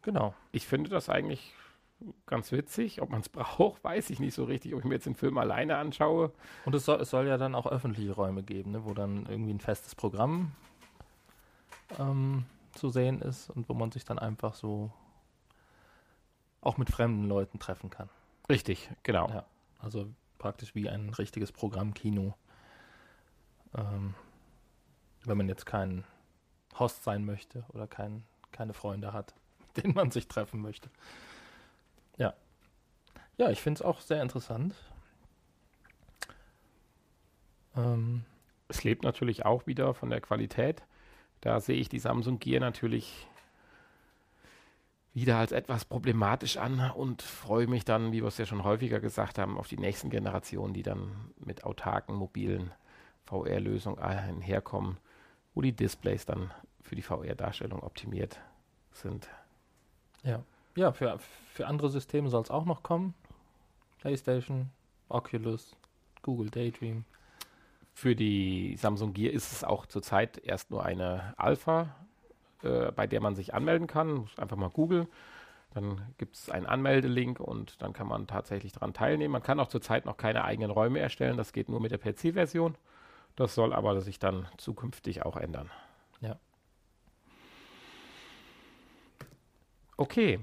Genau. 0.00 0.34
Ich 0.52 0.66
finde 0.66 0.88
das 0.88 1.10
eigentlich 1.10 1.52
ganz 2.24 2.50
witzig. 2.50 3.02
Ob 3.02 3.10
man 3.10 3.20
es 3.20 3.28
braucht, 3.28 3.84
weiß 3.84 4.08
ich 4.08 4.20
nicht 4.20 4.34
so 4.34 4.44
richtig, 4.44 4.72
ob 4.72 4.80
ich 4.80 4.86
mir 4.86 4.94
jetzt 4.94 5.06
den 5.06 5.14
Film 5.14 5.36
alleine 5.36 5.76
anschaue. 5.76 6.32
Und 6.64 6.74
es 6.74 6.86
soll, 6.86 6.98
es 7.02 7.10
soll 7.10 7.26
ja 7.26 7.36
dann 7.36 7.54
auch 7.54 7.66
öffentliche 7.66 8.12
Räume 8.12 8.42
geben, 8.42 8.72
ne, 8.72 8.86
wo 8.86 8.94
dann 8.94 9.26
irgendwie 9.26 9.52
ein 9.52 9.60
festes 9.60 9.94
Programm 9.94 10.52
ähm, 11.98 12.46
zu 12.72 12.88
sehen 12.88 13.20
ist 13.20 13.50
und 13.50 13.68
wo 13.68 13.74
man 13.74 13.92
sich 13.92 14.06
dann 14.06 14.18
einfach 14.18 14.54
so 14.54 14.90
auch 16.62 16.78
mit 16.78 16.90
fremden 16.90 17.28
Leuten 17.28 17.58
treffen 17.58 17.90
kann. 17.90 18.08
Richtig, 18.48 18.90
genau. 19.02 19.28
Ja, 19.28 19.44
also 19.80 20.08
praktisch 20.38 20.74
wie 20.74 20.88
ein 20.88 21.10
richtiges 21.10 21.52
Programmkino. 21.52 22.34
Ähm, 23.76 24.14
wenn 25.24 25.36
man 25.36 25.48
jetzt 25.48 25.66
kein 25.66 26.04
Host 26.78 27.04
sein 27.04 27.24
möchte 27.24 27.64
oder 27.68 27.86
kein, 27.86 28.24
keine 28.50 28.72
Freunde 28.72 29.12
hat, 29.12 29.34
mit 29.74 29.84
denen 29.84 29.94
man 29.94 30.10
sich 30.10 30.28
treffen 30.28 30.60
möchte. 30.62 30.88
Ja. 32.16 32.34
Ja, 33.36 33.50
ich 33.50 33.60
finde 33.60 33.78
es 33.78 33.82
auch 33.82 34.00
sehr 34.00 34.22
interessant. 34.22 34.74
Ähm, 37.76 38.24
es 38.68 38.84
lebt 38.84 39.02
natürlich 39.02 39.44
auch 39.44 39.66
wieder 39.66 39.94
von 39.94 40.10
der 40.10 40.20
Qualität. 40.20 40.82
Da 41.40 41.60
sehe 41.60 41.76
ich 41.76 41.88
die 41.88 41.98
Samsung 41.98 42.38
Gear 42.38 42.60
natürlich 42.60 43.26
wieder 45.14 45.36
als 45.36 45.52
etwas 45.52 45.84
problematisch 45.84 46.56
an 46.56 46.90
und 46.90 47.22
freue 47.22 47.66
mich 47.66 47.84
dann, 47.84 48.12
wie 48.12 48.22
wir 48.22 48.28
es 48.28 48.38
ja 48.38 48.46
schon 48.46 48.64
häufiger 48.64 49.00
gesagt 49.00 49.38
haben, 49.38 49.58
auf 49.58 49.68
die 49.68 49.76
nächsten 49.76 50.08
Generationen, 50.08 50.72
die 50.72 50.82
dann 50.82 51.32
mit 51.38 51.64
autarken, 51.64 52.14
mobilen 52.14 52.72
VR-Lösungen 53.26 53.98
einherkommen, 53.98 54.96
wo 55.54 55.60
die 55.60 55.72
Displays 55.72 56.24
dann 56.24 56.50
für 56.80 56.96
die 56.96 57.02
VR-Darstellung 57.02 57.82
optimiert 57.82 58.40
sind. 58.92 59.28
Ja, 60.22 60.42
ja 60.76 60.92
für, 60.92 61.18
für 61.52 61.66
andere 61.66 61.90
Systeme 61.90 62.30
soll 62.30 62.42
es 62.42 62.50
auch 62.50 62.64
noch 62.64 62.82
kommen. 62.82 63.14
PlayStation, 63.98 64.70
Oculus, 65.08 65.76
Google 66.22 66.50
Daydream. 66.50 67.04
Für 67.94 68.16
die 68.16 68.76
Samsung 68.78 69.12
Gear 69.12 69.32
ist 69.32 69.52
es 69.52 69.62
auch 69.62 69.84
zurzeit 69.84 70.38
erst 70.38 70.70
nur 70.70 70.84
eine 70.84 71.34
Alpha, 71.36 71.94
äh, 72.62 72.92
bei 72.92 73.06
der 73.06 73.20
man 73.20 73.34
sich 73.34 73.54
anmelden 73.54 73.86
kann. 73.86 74.12
Muss 74.12 74.38
einfach 74.38 74.56
mal 74.56 74.70
googeln. 74.70 75.08
Dann 75.74 76.14
gibt 76.18 76.36
es 76.36 76.50
einen 76.50 76.66
Anmeldelink 76.66 77.40
und 77.40 77.80
dann 77.80 77.92
kann 77.92 78.06
man 78.06 78.26
tatsächlich 78.26 78.72
daran 78.72 78.92
teilnehmen. 78.92 79.32
Man 79.32 79.42
kann 79.42 79.58
auch 79.58 79.68
zurzeit 79.68 80.04
noch 80.04 80.16
keine 80.16 80.44
eigenen 80.44 80.70
Räume 80.70 80.98
erstellen. 80.98 81.36
Das 81.36 81.52
geht 81.52 81.68
nur 81.68 81.80
mit 81.80 81.92
der 81.92 81.98
PC-Version. 81.98 82.76
Das 83.36 83.54
soll 83.54 83.72
aber 83.72 84.00
sich 84.02 84.18
dann 84.18 84.46
zukünftig 84.58 85.24
auch 85.24 85.36
ändern. 85.36 85.70
Ja. 86.20 86.38
Okay. 89.96 90.40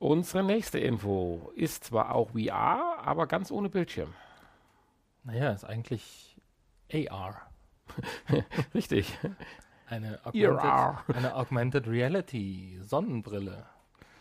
Unsere 0.00 0.42
nächste 0.42 0.80
Info 0.80 1.52
ist 1.54 1.84
zwar 1.84 2.12
auch 2.12 2.30
VR, 2.30 2.98
aber 3.04 3.28
ganz 3.28 3.52
ohne 3.52 3.68
Bildschirm. 3.68 4.12
Naja, 5.22 5.52
ist 5.52 5.64
eigentlich 5.64 6.36
AR. 6.92 7.42
Richtig. 8.74 9.16
Eine. 9.92 10.18
Augmented, 10.24 11.16
eine 11.16 11.34
Augmented 11.36 11.86
Reality 11.86 12.78
Sonnenbrille. 12.82 13.66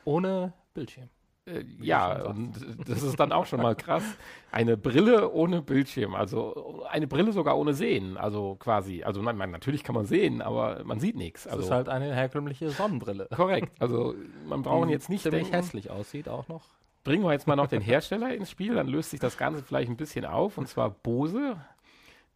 Ohne 0.03 0.53
Bildschirm. 0.73 1.09
Äh, 1.45 1.63
ja, 1.79 2.21
und 2.25 2.53
das 2.87 3.01
ist 3.01 3.19
dann 3.19 3.31
auch 3.31 3.45
schon 3.47 3.61
mal 3.61 3.75
krass. 3.75 4.03
Eine 4.51 4.77
Brille 4.77 5.31
ohne 5.31 5.61
Bildschirm, 5.61 6.13
also 6.13 6.83
eine 6.89 7.07
Brille 7.07 7.31
sogar 7.31 7.57
ohne 7.57 7.73
Sehen, 7.73 8.15
also 8.17 8.55
quasi. 8.59 9.03
Also 9.03 9.21
nein, 9.23 9.37
man, 9.37 9.49
natürlich 9.49 9.83
kann 9.83 9.95
man 9.95 10.05
sehen, 10.05 10.41
aber 10.41 10.83
man 10.83 10.99
sieht 10.99 11.15
nichts. 11.15 11.45
Das 11.45 11.53
Also 11.53 11.65
ist 11.65 11.71
halt 11.71 11.89
eine 11.89 12.13
herkömmliche 12.13 12.69
Sonnenbrille. 12.69 13.27
korrekt. 13.35 13.71
Also 13.81 14.13
man 14.47 14.61
braucht 14.61 14.89
jetzt 14.89 15.09
nicht 15.09 15.23
ziemlich 15.23 15.43
denken, 15.45 15.55
hässlich 15.55 15.89
aussieht 15.89 16.29
auch 16.29 16.47
noch. 16.47 16.63
bringen 17.03 17.23
wir 17.23 17.31
jetzt 17.31 17.47
mal 17.47 17.55
noch 17.55 17.67
den 17.67 17.81
Hersteller 17.81 18.35
ins 18.35 18.51
Spiel, 18.51 18.75
dann 18.75 18.87
löst 18.87 19.09
sich 19.09 19.19
das 19.19 19.37
Ganze 19.37 19.63
vielleicht 19.63 19.89
ein 19.89 19.97
bisschen 19.97 20.25
auf. 20.25 20.59
Und 20.59 20.67
zwar 20.67 20.91
Bose, 20.91 21.57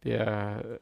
der 0.02 0.80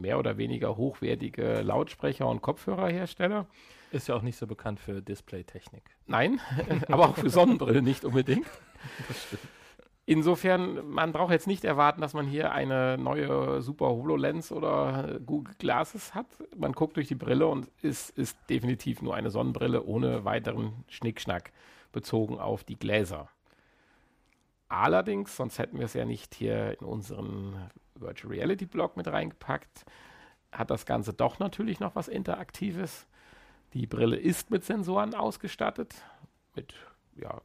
mehr 0.00 0.18
oder 0.18 0.36
weniger 0.36 0.76
hochwertige 0.76 1.62
Lautsprecher- 1.62 2.28
und 2.28 2.42
Kopfhörerhersteller. 2.42 3.46
Ist 3.90 4.08
ja 4.08 4.16
auch 4.16 4.22
nicht 4.22 4.36
so 4.36 4.46
bekannt 4.46 4.80
für 4.80 5.02
Displaytechnik. 5.02 5.84
Nein, 6.06 6.40
aber 6.88 7.10
auch 7.10 7.16
für 7.16 7.30
Sonnenbrillen 7.30 7.84
nicht 7.84 8.04
unbedingt. 8.04 8.46
Insofern, 10.06 10.86
man 10.90 11.12
braucht 11.12 11.32
jetzt 11.32 11.46
nicht 11.46 11.64
erwarten, 11.64 12.02
dass 12.02 12.12
man 12.12 12.26
hier 12.26 12.52
eine 12.52 12.98
neue 12.98 13.62
Super 13.62 13.86
HoloLens 13.86 14.52
oder 14.52 15.18
Google 15.24 15.54
Glasses 15.58 16.14
hat. 16.14 16.26
Man 16.54 16.72
guckt 16.72 16.96
durch 16.96 17.08
die 17.08 17.14
Brille 17.14 17.46
und 17.46 17.70
es 17.82 18.10
ist 18.10 18.36
definitiv 18.50 19.00
nur 19.00 19.14
eine 19.14 19.30
Sonnenbrille 19.30 19.82
ohne 19.82 20.26
weiteren 20.26 20.84
Schnickschnack 20.88 21.52
bezogen 21.92 22.38
auf 22.38 22.64
die 22.64 22.78
Gläser. 22.78 23.30
Allerdings, 24.68 25.36
sonst 25.36 25.58
hätten 25.58 25.78
wir 25.78 25.86
es 25.86 25.94
ja 25.94 26.04
nicht 26.04 26.34
hier 26.34 26.78
in 26.78 26.86
unseren 26.86 27.70
Virtual 28.04 28.32
Reality 28.32 28.66
Blog 28.66 28.96
mit 28.96 29.08
reingepackt, 29.08 29.84
hat 30.52 30.70
das 30.70 30.86
Ganze 30.86 31.12
doch 31.12 31.38
natürlich 31.38 31.80
noch 31.80 31.96
was 31.96 32.06
Interaktives. 32.06 33.06
Die 33.72 33.86
Brille 33.86 34.16
ist 34.16 34.50
mit 34.50 34.64
Sensoren 34.64 35.14
ausgestattet, 35.14 35.94
mit 36.54 36.74
ja, 37.16 37.40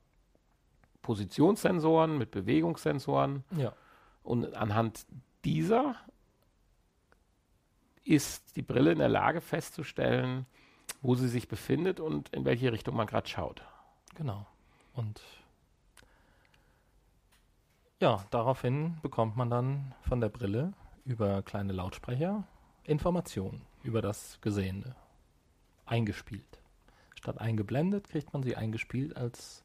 Positionssensoren, 1.01 2.17
mit 2.17 2.29
Bewegungssensoren. 2.29 3.43
Ja. 3.57 3.73
Und 4.21 4.55
anhand 4.55 5.05
dieser 5.43 5.95
ist 8.03 8.55
die 8.55 8.61
Brille 8.61 8.91
in 8.91 8.99
der 8.99 9.09
Lage 9.09 9.41
festzustellen, 9.41 10.45
wo 11.01 11.15
sie 11.15 11.27
sich 11.27 11.47
befindet 11.47 11.99
und 11.99 12.29
in 12.29 12.45
welche 12.45 12.71
Richtung 12.71 12.95
man 12.95 13.07
gerade 13.07 13.27
schaut. 13.27 13.63
Genau. 14.15 14.45
Und 14.93 15.21
ja, 17.99 18.23
daraufhin 18.31 18.97
bekommt 19.01 19.35
man 19.35 19.49
dann 19.49 19.93
von 20.01 20.21
der 20.21 20.29
Brille 20.29 20.73
über 21.05 21.41
kleine 21.41 21.73
Lautsprecher 21.73 22.43
Informationen 22.83 23.61
über 23.83 24.01
das 24.01 24.39
Gesehene 24.41 24.95
eingespielt. 25.85 26.59
Statt 27.15 27.39
eingeblendet 27.39 28.09
kriegt 28.09 28.33
man 28.33 28.43
sie 28.43 28.55
eingespielt 28.55 29.17
als 29.17 29.63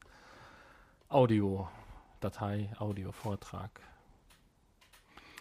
Audiodatei, 1.09 2.71
Audiovortrag, 2.79 3.81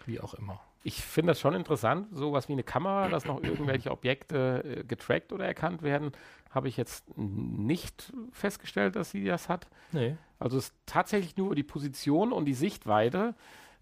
wie 0.06 0.20
auch 0.20 0.34
immer. 0.36 0.62
Ich 0.84 1.02
finde 1.02 1.32
das 1.32 1.40
schon 1.40 1.56
interessant, 1.56 2.10
sowas 2.12 2.50
wie 2.50 2.54
eine 2.54 2.64
Kamera, 2.64 3.08
dass 3.08 3.26
noch 3.26 3.42
irgendwelche 3.42 3.90
Objekte 3.90 4.64
äh, 4.64 4.84
getrackt 4.84 5.32
oder 5.32 5.46
erkannt 5.46 5.82
werden, 5.82 6.12
habe 6.52 6.68
ich 6.68 6.78
jetzt 6.78 7.18
nicht 7.18 8.14
festgestellt, 8.32 8.96
dass 8.96 9.12
sie 9.12 9.26
das 9.26 9.50
hat. 9.50 9.68
Nee, 9.94 10.18
Also 10.44 10.58
es 10.58 10.66
ist 10.68 10.76
tatsächlich 10.86 11.38
nur 11.38 11.56
die 11.56 11.64
Position 11.64 12.32
und 12.34 12.46
die 12.46 12.54
Sichtweite. 12.54 13.34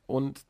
Und 0.05 0.45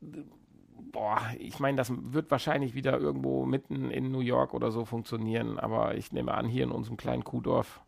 boah, 0.92 1.20
ich 1.38 1.58
meine, 1.58 1.76
das 1.76 1.90
wird 1.90 2.30
wahrscheinlich 2.30 2.74
wieder 2.74 2.98
irgendwo 2.98 3.46
mitten 3.46 3.90
in 3.90 4.12
New 4.12 4.20
York 4.20 4.52
oder 4.54 4.70
so 4.70 4.84
funktionieren, 4.84 5.58
aber 5.58 5.94
ich 5.94 6.12
nehme 6.12 6.34
an, 6.34 6.46
hier 6.48 6.64
in 6.64 6.70
unserem 6.70 6.96
kleinen 6.98 7.24
Kuhdorf 7.24 7.80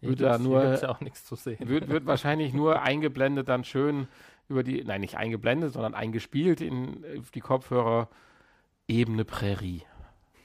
Wird 0.00 0.20
da 0.20 0.38
nur- 0.38 0.74
ja 0.80 0.88
auch 0.90 1.00
nichts 1.00 1.24
zu 1.24 1.36
sehen. 1.36 1.56
wird, 1.68 1.88
wird 1.88 2.06
wahrscheinlich 2.06 2.52
nur 2.52 2.82
eingeblendet 2.82 3.48
dann 3.48 3.64
schön 3.64 4.08
über 4.48 4.62
die, 4.62 4.84
nein, 4.84 5.00
nicht 5.00 5.16
eingeblendet, 5.16 5.72
sondern 5.72 5.94
eingespielt 5.94 6.60
in 6.60 7.04
die 7.34 7.40
Kopfhörer 7.40 8.08
ebene 8.88 9.24
Prärie 9.24 9.82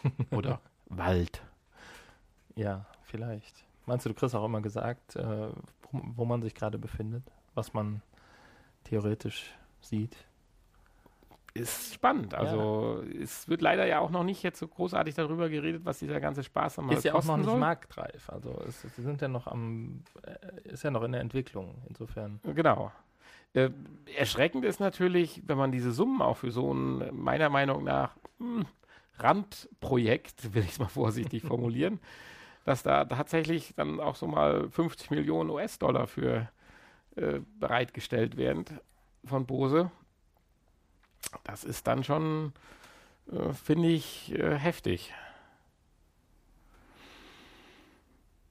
oder 0.32 0.62
Wald. 0.88 1.42
Ja, 2.56 2.86
vielleicht. 3.04 3.63
Meinst 3.86 4.06
du, 4.06 4.10
du 4.10 4.16
kriegst 4.16 4.36
auch 4.36 4.46
immer 4.46 4.62
gesagt, 4.62 5.16
äh, 5.16 5.50
wo, 5.92 6.02
wo 6.16 6.26
man 6.26 6.42
sich 6.42 6.56
gerade 6.56 6.78
befindet, 6.78 7.24
was 7.54 7.74
man 7.74 8.02
theoretisch 8.84 9.54
sieht? 9.82 10.16
Ist 11.56 11.94
spannend. 11.94 12.34
Also 12.34 13.04
es 13.22 13.48
wird 13.48 13.62
leider 13.62 13.86
ja 13.86 14.00
auch 14.00 14.10
noch 14.10 14.24
nicht 14.24 14.42
jetzt 14.42 14.58
so 14.58 14.68
großartig 14.68 15.14
darüber 15.14 15.50
geredet, 15.50 15.86
was 15.86 16.00
dieser 16.00 16.20
ganze 16.20 16.44
Spaß 16.44 16.78
mal 16.78 16.94
ist 16.94 17.04
ja 17.04 17.14
auch 17.14 17.24
noch 17.26 17.38
nicht 17.38 17.46
soll. 17.46 17.60
marktreif. 17.60 18.28
Also 18.30 18.60
es, 18.68 18.82
sie 18.82 19.02
sind 19.04 19.22
ja 19.22 19.28
noch 19.28 19.46
am, 19.46 20.02
äh, 20.24 20.70
ist 20.70 20.84
ja 20.84 20.90
noch 20.90 21.04
in 21.04 21.12
der 21.12 21.22
Entwicklung. 21.22 21.76
Insofern. 21.88 22.40
Genau. 22.56 22.92
Äh, 23.54 23.70
erschreckend 24.18 24.66
ist 24.66 24.80
natürlich, 24.80 25.44
wenn 25.46 25.60
man 25.60 25.72
diese 25.72 25.92
Summen 25.92 26.24
auch 26.24 26.38
für 26.38 26.50
so 26.50 26.74
ein, 26.74 27.16
meiner 27.16 27.50
Meinung 27.50 27.84
nach, 27.84 28.16
hm, 28.40 28.66
Randprojekt, 29.20 30.56
will 30.56 30.64
ich 30.64 30.72
es 30.72 30.80
mal 30.80 30.88
vorsichtig 30.88 31.44
formulieren, 31.48 32.00
dass 32.66 32.84
da 32.84 33.06
tatsächlich 33.06 33.74
dann 33.76 34.00
auch 34.00 34.16
so 34.16 34.28
mal 34.28 34.70
50 34.70 35.12
Millionen 35.12 35.50
US-Dollar 35.50 36.08
für 36.08 36.50
äh, 37.18 37.42
bereitgestellt 37.60 38.38
werden 38.38 38.66
von 39.26 39.46
Bose. 39.46 39.92
Das 41.44 41.64
ist 41.64 41.88
dann 41.88 42.04
schon, 42.04 42.54
äh, 43.32 43.54
finde 43.54 43.90
ich, 43.90 44.34
äh, 44.34 44.58
heftig. 44.58 45.14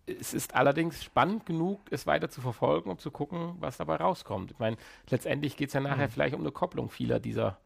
Es 0.07 0.35
ist 0.35 0.54
allerdings 0.57 1.02
spannend 1.04 1.47
genug, 1.47 1.81
es 1.90 2.07
weiter 2.07 2.28
zu 2.28 2.40
verfolgen 2.40 2.90
und 2.90 3.00
zu 3.00 3.11
gucken, 3.12 3.54
was 3.61 3.76
dabei 3.76 3.97
rauskommt. 3.97 4.50
Ich 4.50 4.59
meine, 4.59 4.76
letztendlich 5.09 5.57
geht 5.57 5.69
es 5.69 5.75
ja 5.75 5.81
nachher 5.81 6.09
Mhm. 6.09 6.11
vielleicht 6.11 6.35
um 6.35 6.40
eine 6.40 6.50
Kopplung 6.50 6.90
vieler 6.90 7.21
dieser 7.21 7.59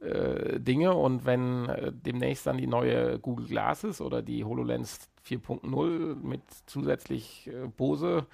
äh, 0.00 0.60
Dinge 0.60 0.94
und 0.94 1.26
wenn 1.26 1.68
äh, 1.68 1.92
demnächst 1.92 2.46
dann 2.46 2.58
die 2.58 2.66
neue 2.66 3.18
Google 3.20 3.46
Glasses 3.48 4.00
oder 4.00 4.22
die 4.22 4.44
HoloLens 4.44 5.08
4.0 5.26 6.14
mit 6.16 6.42
zusätzlich 6.66 7.48
äh, 7.48 7.66
Bose 7.68 8.26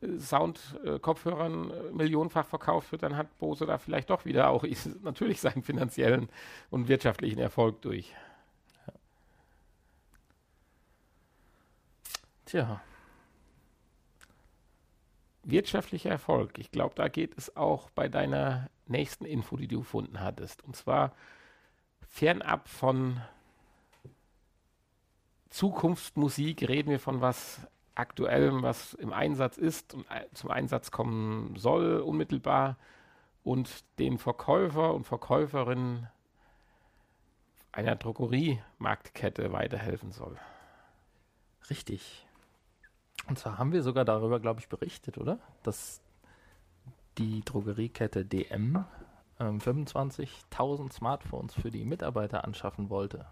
äh, 0.00 0.18
Sound-Kopfhörern 0.18 1.70
äh, 1.70 1.92
millionenfach 1.92 2.46
verkauft 2.46 2.92
wird, 2.92 3.02
dann 3.02 3.16
hat 3.16 3.38
Bose 3.38 3.66
da 3.66 3.78
vielleicht 3.78 4.10
doch 4.10 4.24
wieder 4.24 4.50
auch 4.50 4.64
natürlich 5.02 5.40
seinen 5.40 5.62
finanziellen 5.62 6.28
und 6.70 6.88
wirtschaftlichen 6.88 7.38
Erfolg 7.38 7.80
durch. 7.82 8.14
Tja, 12.46 12.80
Wirtschaftlicher 15.44 16.10
Erfolg. 16.10 16.58
Ich 16.58 16.70
glaube, 16.70 16.94
da 16.94 17.08
geht 17.08 17.36
es 17.36 17.56
auch 17.56 17.90
bei 17.90 18.08
deiner 18.08 18.68
nächsten 18.86 19.24
Info, 19.24 19.56
die 19.56 19.68
du 19.68 19.80
gefunden 19.80 20.20
hattest. 20.20 20.64
Und 20.64 20.74
zwar 20.74 21.14
fernab 22.08 22.68
von 22.68 23.20
Zukunftsmusik 25.54 26.68
reden 26.68 26.90
wir 26.90 26.98
von 26.98 27.20
was 27.20 27.60
Aktuellem, 27.94 28.64
was 28.64 28.92
im 28.94 29.12
Einsatz 29.12 29.56
ist 29.56 29.94
und 29.94 30.04
zum 30.32 30.50
Einsatz 30.50 30.90
kommen 30.90 31.54
soll, 31.54 32.00
unmittelbar, 32.00 32.76
und 33.44 33.84
den 34.00 34.18
Verkäufer 34.18 34.92
und 34.92 35.04
Verkäuferinnen 35.04 36.08
einer 37.70 37.94
Drogeriemarktkette 37.94 39.52
weiterhelfen 39.52 40.10
soll. 40.10 40.36
richtig. 41.70 42.26
Und 43.28 43.38
zwar 43.38 43.56
haben 43.56 43.70
wir 43.70 43.84
sogar 43.84 44.04
darüber, 44.04 44.40
glaube 44.40 44.58
ich, 44.58 44.68
berichtet, 44.68 45.18
oder? 45.18 45.38
Dass 45.62 46.02
die 47.16 47.44
Drogeriekette 47.44 48.24
DM 48.24 48.84
ähm, 49.38 49.60
25.000 49.60 50.92
Smartphones 50.92 51.54
für 51.54 51.70
die 51.70 51.84
Mitarbeiter 51.84 52.42
anschaffen 52.42 52.90
wollte. 52.90 53.24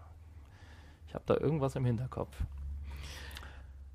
Ich 1.07 1.13
habe 1.13 1.23
da 1.27 1.35
irgendwas 1.37 1.75
im 1.75 1.85
Hinterkopf. 1.85 2.35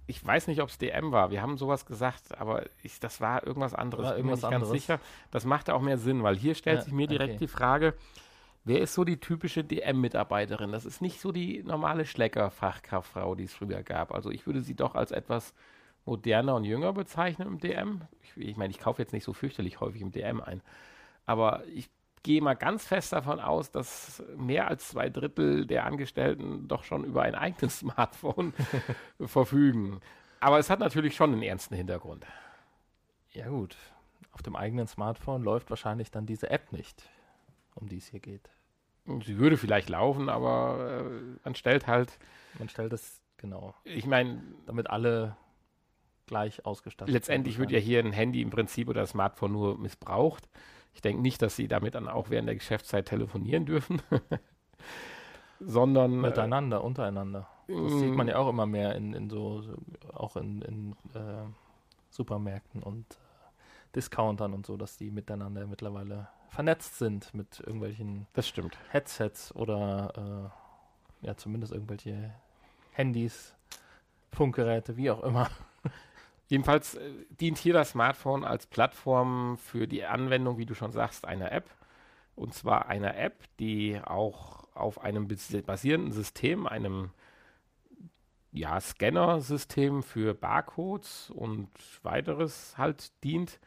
ich 0.07 0.25
weiß 0.25 0.47
nicht, 0.47 0.63
ob 0.63 0.69
es 0.71 0.79
DM 0.79 1.13
war. 1.13 1.31
Wir 1.31 1.43
haben 1.43 1.59
sowas 1.59 1.85
gesagt, 1.85 2.39
aber 2.41 2.65
ich, 2.83 2.99
das 3.01 3.21
war 3.21 3.47
irgendwas 3.47 3.75
anderes. 3.75 4.07
War 4.07 4.17
irgendwas 4.17 4.41
Bin 4.41 4.51
mir 4.51 4.57
nicht 4.57 4.57
anderes. 4.57 4.73
ganz 4.73 4.83
sicher. 4.83 5.01
Das 5.31 5.45
machte 5.45 5.75
auch 5.75 5.83
mehr 5.83 5.99
Sinn, 5.99 6.23
weil 6.23 6.37
hier 6.37 6.55
stellt 6.55 6.79
Ja, 6.79 6.85
sich 6.85 6.93
mir 6.93 7.07
direkt 7.07 7.35
okay. 7.35 7.39
die 7.41 7.49
Frage, 7.49 7.95
wer 8.65 8.81
ist 8.81 8.95
so 8.95 9.05
die 9.05 9.21
typische 9.21 9.65
DM-Mitarbeiterin? 9.65 10.73
Das 10.73 10.85
ist 10.87 11.03
nicht 11.03 11.21
so 11.21 11.31
die 11.33 11.63
normale 11.63 12.07
Schlecker-Fachkauffrau, 12.07 13.35
die 13.35 13.45
es 13.45 13.55
früher 13.55 13.83
gab. 13.83 14.13
Also 14.15 14.31
ich 14.31 14.47
würde 14.47 14.63
sie 14.63 14.75
doch 14.75 14.95
als 14.95 15.11
etwas 15.11 15.53
moderner 16.07 16.55
und 16.55 16.65
jünger 16.65 16.95
bezeichnen 16.95 17.47
im 17.49 17.59
DM. 17.59 18.01
Ich, 18.23 18.35
ich 18.37 18.57
meine, 18.57 18.71
ich 18.71 18.79
kaufe 18.79 19.03
jetzt 19.03 19.13
nicht 19.13 19.25
so 19.25 19.35
fürchterlich 19.35 19.81
häufig 19.81 20.01
im 20.01 20.11
DM 20.11 20.41
ein. 20.41 20.63
Aber 21.27 21.65
ich 21.67 21.91
gehe 22.29 22.43
mal 22.43 22.57
ganz 22.57 22.87
fest 22.87 23.15
davon 23.15 23.41
aus, 23.41 23.71
dass 23.71 24.23
mehr 24.37 24.69
als 24.69 24.89
zwei 24.89 25.09
Drittel 25.09 25.67
der 25.67 25.87
Angestellten 25.87 26.69
doch 26.69 26.85
schon 26.85 27.05
über 27.05 27.23
ein 27.23 27.35
eigenes 27.35 27.79
Smartphone 27.79 28.53
verfügen. 29.19 30.03
Aber 30.39 30.59
es 30.59 30.69
hat 30.69 30.79
natürlich 30.79 31.17
schon 31.17 31.33
einen 31.33 31.43
ernsten 31.43 31.75
Hintergrund. 31.75 32.27
Ja 33.33 33.49
gut, 33.49 33.79
auf 34.33 34.43
dem 34.43 34.57
eigenen 34.57 34.87
Smartphone 34.87 35.43
läuft 35.43 35.71
wahrscheinlich 35.71 36.11
dann 36.11 36.27
diese 36.27 36.51
App 36.51 36.71
nicht, 36.71 37.09
um 37.75 37.89
die 37.89 37.97
es 37.97 38.09
hier 38.09 38.21
geht. 38.21 38.51
Sie 39.25 39.39
würde 39.39 39.57
vielleicht 39.57 39.89
laufen, 39.89 40.29
aber 40.29 41.07
äh, 41.07 41.39
man 41.45 41.55
stellt 41.55 41.87
halt, 41.87 42.19
Man 42.59 42.69
stellt 42.69 42.93
es 42.93 43.23
genau, 43.39 43.75
ich 43.85 44.05
meine, 44.05 44.43
damit 44.67 44.91
alle 44.91 45.35
gleich 46.27 46.67
ausgestattet 46.67 47.11
letztendlich 47.11 47.57
wird 47.57 47.71
ja 47.71 47.79
hier 47.79 48.01
ein 48.01 48.13
Handy 48.13 48.43
im 48.43 48.51
Prinzip 48.51 48.91
oder 48.91 49.01
das 49.01 49.11
Smartphone 49.11 49.53
nur 49.53 49.79
missbraucht. 49.79 50.47
Ich 50.99 51.03
denke 51.03 51.23
nicht, 51.23 51.41
dass 51.43 51.55
Sie 51.55 51.69
damit 51.69 51.95
dann 51.95 52.09
auch 52.09 52.29
während 52.29 52.49
der 52.49 52.57
Geschäftszeit 52.57 53.07
telefonieren 53.07 53.67
dürfen, 53.67 54.03
sondern 55.61 56.15
äh, 56.15 56.17
miteinander, 56.17 56.83
untereinander. 56.83 57.49
Das 57.69 57.93
sieht 58.01 58.17
man 58.17 58.27
ja 58.27 58.37
auch 58.37 58.49
immer 58.49 58.67
mehr 58.67 58.97
in, 58.97 59.15
in 59.15 59.31
so, 59.31 59.63
so 59.63 59.77
auch 60.13 60.37
in, 60.37 60.61
in 60.63 60.93
äh, 61.15 61.45
Supermärkten 62.11 62.83
und 62.83 63.07
äh, 63.13 63.95
Discountern 63.95 64.53
und 64.53 64.67
so, 64.67 64.77
dass 64.77 64.97
die 64.97 65.13
miteinander 65.13 65.69
mittlerweile 65.69 66.27
vernetzt 66.49 66.99
sind 66.99 67.33
mit 67.33 67.61
irgendwelchen 67.61 68.27
Das 68.33 68.49
stimmt. 68.49 68.77
Headsets 68.91 69.55
oder 69.55 70.51
äh, 71.23 71.27
ja 71.29 71.37
zumindest 71.37 71.73
irgendwelche 71.73 72.35
Handys, 72.91 73.55
Funkgeräte, 74.33 74.97
wie 74.97 75.13
auch 75.13 75.23
immer. 75.23 75.49
Jedenfalls 76.49 76.95
äh, 76.97 77.11
dient 77.31 77.59
hier 77.59 77.75
das 77.75 77.91
Smartphone 77.91 78.45
als 78.45 78.67
Plattform 78.67 79.57
für 79.59 79.87
die 79.87 80.05
Anwendung, 80.05 80.59
wie 80.59 80.67
du 80.67 80.75
schon 80.75 80.93
sagst, 80.93 81.27
einer 81.27 81.53
App. 81.53 81.71
Und 82.35 82.55
zwar 82.55 82.89
einer 82.89 83.17
App, 83.17 83.45
die 83.59 84.01
auch 84.05 84.65
auf 84.75 85.01
einem 85.03 85.29
bas- 85.29 85.63
basierenden 85.65 86.13
System, 86.13 86.67
einem 86.67 87.11
ja, 88.53 88.81
Scanner-System 88.81 90.03
für 90.03 90.35
Barcodes 90.35 91.31
und 91.31 91.69
weiteres 92.03 92.77
halt 92.79 93.13
dient. 93.25 93.61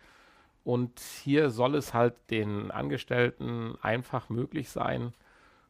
Und 0.63 0.99
hier 0.99 1.49
soll 1.49 1.75
es 1.75 1.93
halt 1.93 2.15
den 2.29 2.71
Angestellten 2.71 3.75
einfach 3.81 4.29
möglich 4.29 4.69
sein, 4.69 5.13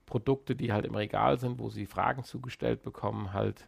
Produkte, 0.06 0.56
die 0.56 0.74
halt 0.74 0.86
im 0.86 0.96
Regal 0.96 1.40
sind, 1.40 1.60
wo 1.60 1.70
sie 1.70 1.86
Fragen 1.86 2.24
zugestellt 2.24 2.84
bekommen, 2.84 3.34
halt 3.34 3.68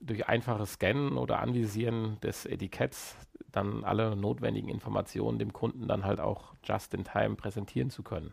durch 0.00 0.28
einfaches 0.28 0.74
Scannen 0.74 1.16
oder 1.16 1.40
Anvisieren 1.40 2.18
des 2.20 2.46
Etiketts 2.46 3.16
dann 3.50 3.84
alle 3.84 4.14
notwendigen 4.14 4.68
Informationen 4.68 5.38
dem 5.38 5.52
Kunden 5.52 5.88
dann 5.88 6.04
halt 6.04 6.20
auch 6.20 6.54
just 6.62 6.94
in 6.94 7.04
time 7.04 7.34
präsentieren 7.34 7.90
zu 7.90 8.02
können. 8.02 8.32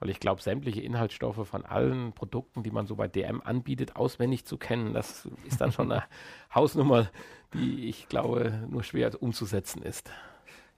Weil 0.00 0.10
ich 0.10 0.20
glaube, 0.20 0.42
sämtliche 0.42 0.82
Inhaltsstoffe 0.82 1.46
von 1.48 1.64
allen 1.64 2.12
Produkten, 2.12 2.62
die 2.62 2.70
man 2.70 2.86
so 2.86 2.96
bei 2.96 3.08
DM 3.08 3.40
anbietet, 3.42 3.96
auswendig 3.96 4.44
zu 4.44 4.58
kennen, 4.58 4.92
das 4.92 5.28
ist 5.46 5.60
dann 5.60 5.72
schon 5.72 5.90
eine 5.90 6.04
Hausnummer, 6.54 7.08
die 7.54 7.88
ich 7.88 8.08
glaube 8.08 8.66
nur 8.68 8.82
schwer 8.82 9.10
umzusetzen 9.22 9.82
ist. 9.82 10.10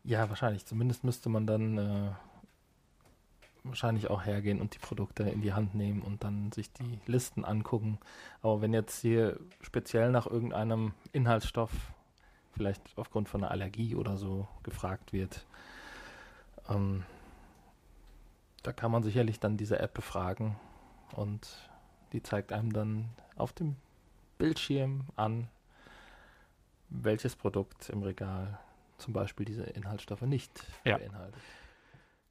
Ja, 0.05 0.29
wahrscheinlich. 0.29 0.67
Zumindest 0.67 1.03
müsste 1.03 1.29
man 1.29 1.47
dann 1.47 1.79
äh, 1.79 2.11
wahrscheinlich 3.69 4.09
auch 4.11 4.25
hergehen 4.25 4.61
und 4.61 4.75
die 4.75 4.79
Produkte 4.79 5.25
in 5.25 5.41
die 5.43 5.53
Hand 5.53 5.75
nehmen 5.75 6.03
und 6.03 6.25
dann 6.25 6.53
sich 6.53 6.73
die 6.73 6.99
Listen 7.07 7.45
angucken. 7.45 7.99
Aber 8.43 8.61
wenn 8.61 8.73
jetzt 8.73 9.01
hier 9.01 9.39
speziell 9.61 10.11
nach 10.11 10.27
irgendeinem 10.27 10.93
Inhaltsstoff, 11.13 11.71
vielleicht 12.55 12.81
aufgrund 12.97 13.29
von 13.29 13.43
einer 13.43 13.51
Allergie 13.51 13.95
oder 13.95 14.17
so, 14.17 14.47
gefragt 14.63 15.13
wird, 15.13 15.47
ähm, 16.69 17.05
da 18.63 18.73
kann 18.73 18.91
man 18.91 19.03
sicherlich 19.03 19.39
dann 19.39 19.57
diese 19.57 19.79
App 19.79 19.95
befragen 19.95 20.57
und 21.15 21.71
die 22.13 22.23
zeigt 22.23 22.53
einem 22.53 22.73
dann 22.73 23.11
auf 23.37 23.53
dem 23.53 23.77
Bildschirm 24.39 25.05
an, 25.17 25.49
welches 26.89 27.37
Produkt 27.37 27.91
im 27.91 28.03
Regal 28.03 28.59
zum 28.99 29.13
Beispiel 29.13 29.45
diese 29.45 29.65
Inhaltsstoffe 29.65 30.23
nicht 30.23 30.65
Ja. 30.85 30.99
beinhaltet. 30.99 31.41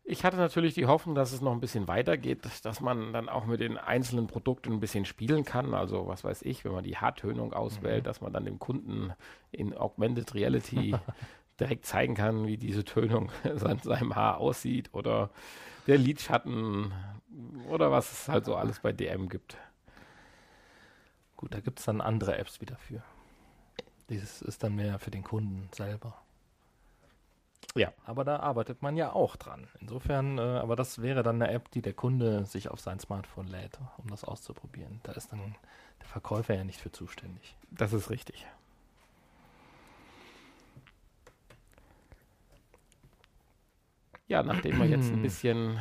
Ich 0.08 0.24
hatte 0.24 0.38
natürlich 0.38 0.76
die 0.76 0.86
Hoffnung, 0.86 1.16
dass 1.16 1.32
es 1.32 1.42
noch 1.42 1.52
ein 1.52 1.60
bisschen 1.60 1.88
weitergeht, 1.88 2.48
dass 2.64 2.80
man 2.80 3.12
dann 3.12 3.28
auch 3.28 3.46
mit 3.48 3.60
den 3.60 3.78
einzelnen 3.80 4.28
Produkten 4.28 4.74
ein 4.74 4.80
bisschen 4.80 5.06
spielen 5.06 5.46
kann. 5.46 5.74
Also 5.74 6.06
was 6.06 6.24
weiß 6.24 6.44
ich, 6.44 6.64
wenn 6.64 6.74
man 6.74 6.84
die 6.84 6.98
Haartönung 6.98 7.54
auswählt, 7.54 8.04
Mhm. 8.04 8.06
dass 8.06 8.22
man 8.22 8.32
dann 8.32 8.46
dem 8.46 8.60
Kunden 8.60 9.14
in 9.52 9.76
Augmented 9.76 10.36
Reality 10.36 10.96
direkt 11.60 11.88
zeigen 11.88 12.14
kann, 12.14 12.46
wie 12.46 12.58
diese 12.58 12.84
Tönung 12.84 13.32
an 13.44 13.80
seinem 13.80 14.16
Haar 14.16 14.38
aussieht 14.38 14.94
oder 14.94 15.32
der 15.88 15.98
Lidschatten 15.98 16.94
oder 17.70 17.90
was 17.92 18.12
es 18.12 18.28
halt 18.28 18.46
so 18.46 18.56
alles 18.56 18.82
bei 18.82 18.92
DM 18.92 19.28
gibt. 19.28 19.58
Gut, 21.36 21.54
da 21.54 21.60
gibt 21.62 21.80
es 21.80 21.86
dann 21.86 22.00
andere 22.00 22.38
Apps 22.38 22.62
wieder 22.62 22.78
für. 22.78 23.02
Dieses 24.10 24.44
ist 24.44 24.62
dann 24.64 24.76
mehr 24.76 25.00
für 25.00 25.10
den 25.12 25.24
Kunden 25.24 25.68
selber. 25.74 26.16
Ja. 27.76 27.92
Aber 28.06 28.24
da 28.24 28.38
arbeitet 28.38 28.82
man 28.82 28.96
ja 28.96 29.12
auch 29.12 29.36
dran. 29.36 29.68
Insofern, 29.80 30.38
äh, 30.38 30.42
aber 30.42 30.76
das 30.76 31.02
wäre 31.02 31.24
dann 31.24 31.42
eine 31.42 31.52
App, 31.52 31.70
die 31.72 31.82
der 31.82 31.94
Kunde 31.94 32.46
sich 32.46 32.70
auf 32.70 32.80
sein 32.80 33.00
Smartphone 33.00 33.48
lädt, 33.48 33.78
um 33.98 34.10
das 34.10 34.24
auszuprobieren. 34.24 35.02
Da 35.04 35.12
ist 35.12 35.32
dann 35.32 35.56
der 36.00 36.08
Verkäufer 36.08 36.56
ja 36.56 36.64
nicht 36.64 36.80
für 36.80 36.92
zuständig. 36.92 37.56
Das 37.70 37.92
ist 37.92 38.10
richtig. 38.10 38.48
Ja, 44.28 44.42
nachdem 44.42 44.80
wir 44.80 44.88
jetzt 44.88 45.12
ein 45.12 45.22
bisschen 45.22 45.80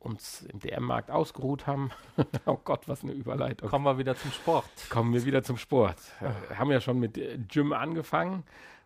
uns 0.00 0.42
im 0.42 0.58
DM-Markt 0.58 1.12
ausgeruht 1.12 1.68
haben, 1.68 1.92
oh 2.46 2.58
Gott, 2.64 2.88
was 2.88 3.04
eine 3.04 3.12
Überleitung. 3.12 3.68
Kommen 3.68 3.84
wir 3.84 3.98
wieder 3.98 4.16
zum 4.16 4.32
Sport. 4.32 4.64
Kommen 4.90 5.14
wir 5.14 5.24
wieder 5.24 5.44
zum 5.44 5.56
Sport. 5.56 5.98
Wir 6.20 6.58
haben 6.58 6.72
ja 6.72 6.80
schon 6.80 6.98
mit 6.98 7.14
Gym 7.48 7.72
angefangen. 7.72 8.42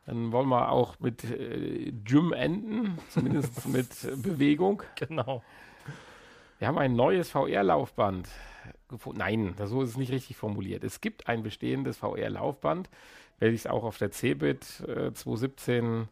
Dann 0.07 0.31
wollen 0.31 0.49
wir 0.49 0.71
auch 0.71 0.99
mit 1.01 1.25
äh, 1.25 1.93
Gym 2.05 2.33
enden, 2.33 2.99
zumindest 3.11 3.69
mit 3.69 4.05
äh, 4.05 4.17
Bewegung. 4.17 4.83
Genau. 4.95 5.43
Wir 6.59 6.69
haben 6.69 6.79
ein 6.79 6.95
neues 6.95 7.31
VR-Laufband 7.31 8.29
gefunden. 8.89 9.19
Nein, 9.19 9.55
das, 9.57 9.71
so 9.71 9.83
ist 9.83 9.91
es 9.91 9.97
nicht 9.97 10.13
richtig 10.13 10.37
formuliert. 10.37 10.85
Es 10.85 11.01
gibt 11.01 11.29
ein 11.29 11.43
bestehendes 11.43 11.99
VR-Laufband, 11.99 12.89
welches 13.41 13.67
auch 13.67 13.85
auf 13.85 13.99
der 13.99 14.13
CeBIT 14.13 14.81
äh, 14.89 15.13
2017 15.13 16.09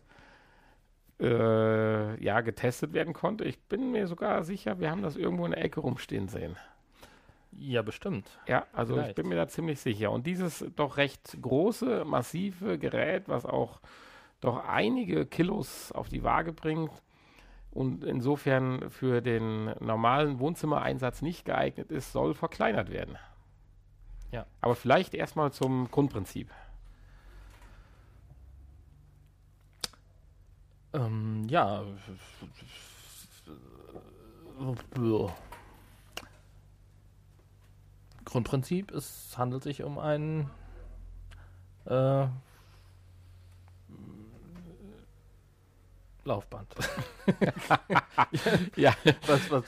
äh, 1.20 2.22
ja, 2.22 2.40
getestet 2.40 2.92
werden 2.92 3.14
konnte. 3.14 3.44
Ich 3.44 3.60
bin 3.60 3.92
mir 3.92 4.08
sogar 4.08 4.42
sicher, 4.42 4.80
wir 4.80 4.90
haben 4.90 5.02
das 5.02 5.16
irgendwo 5.16 5.44
in 5.46 5.52
der 5.52 5.64
Ecke 5.64 5.80
rumstehen 5.80 6.28
sehen. 6.28 6.56
Ja, 7.58 7.82
bestimmt. 7.82 8.28
Ja, 8.46 8.66
also 8.72 8.94
ich 8.94 9.00
Vielleicht. 9.00 9.16
bin 9.16 9.28
mir 9.28 9.36
da 9.36 9.48
ziemlich 9.48 9.80
sicher. 9.80 10.10
Und 10.10 10.26
dieses 10.26 10.64
doch 10.76 10.96
recht 10.96 11.36
große, 11.40 12.04
massive 12.04 12.78
Gerät, 12.78 13.28
was 13.28 13.46
auch 13.46 13.80
doch 14.40 14.66
einige 14.66 15.26
Kilos 15.26 15.92
auf 15.92 16.08
die 16.08 16.22
Waage 16.22 16.52
bringt 16.52 16.90
und 17.70 18.04
insofern 18.04 18.90
für 18.90 19.20
den 19.20 19.74
normalen 19.80 20.38
Wohnzimmereinsatz 20.38 21.22
nicht 21.22 21.44
geeignet 21.44 21.90
ist, 21.90 22.12
soll 22.12 22.34
verkleinert 22.34 22.90
werden. 22.90 23.18
Ja. 24.30 24.46
Aber 24.60 24.74
vielleicht 24.74 25.14
erstmal 25.14 25.52
zum 25.52 25.90
Grundprinzip. 25.90 26.50
Ähm, 30.92 31.46
ja. 31.48 31.84
Grundprinzip, 38.24 38.90
es 38.92 39.34
handelt 39.36 39.62
sich 39.62 39.82
um 39.82 39.98
ein 39.98 40.50
äh, 41.86 42.26
Laufband. 46.24 46.68
Ja, 48.76 48.94
was, 49.26 49.50
was, 49.50 49.64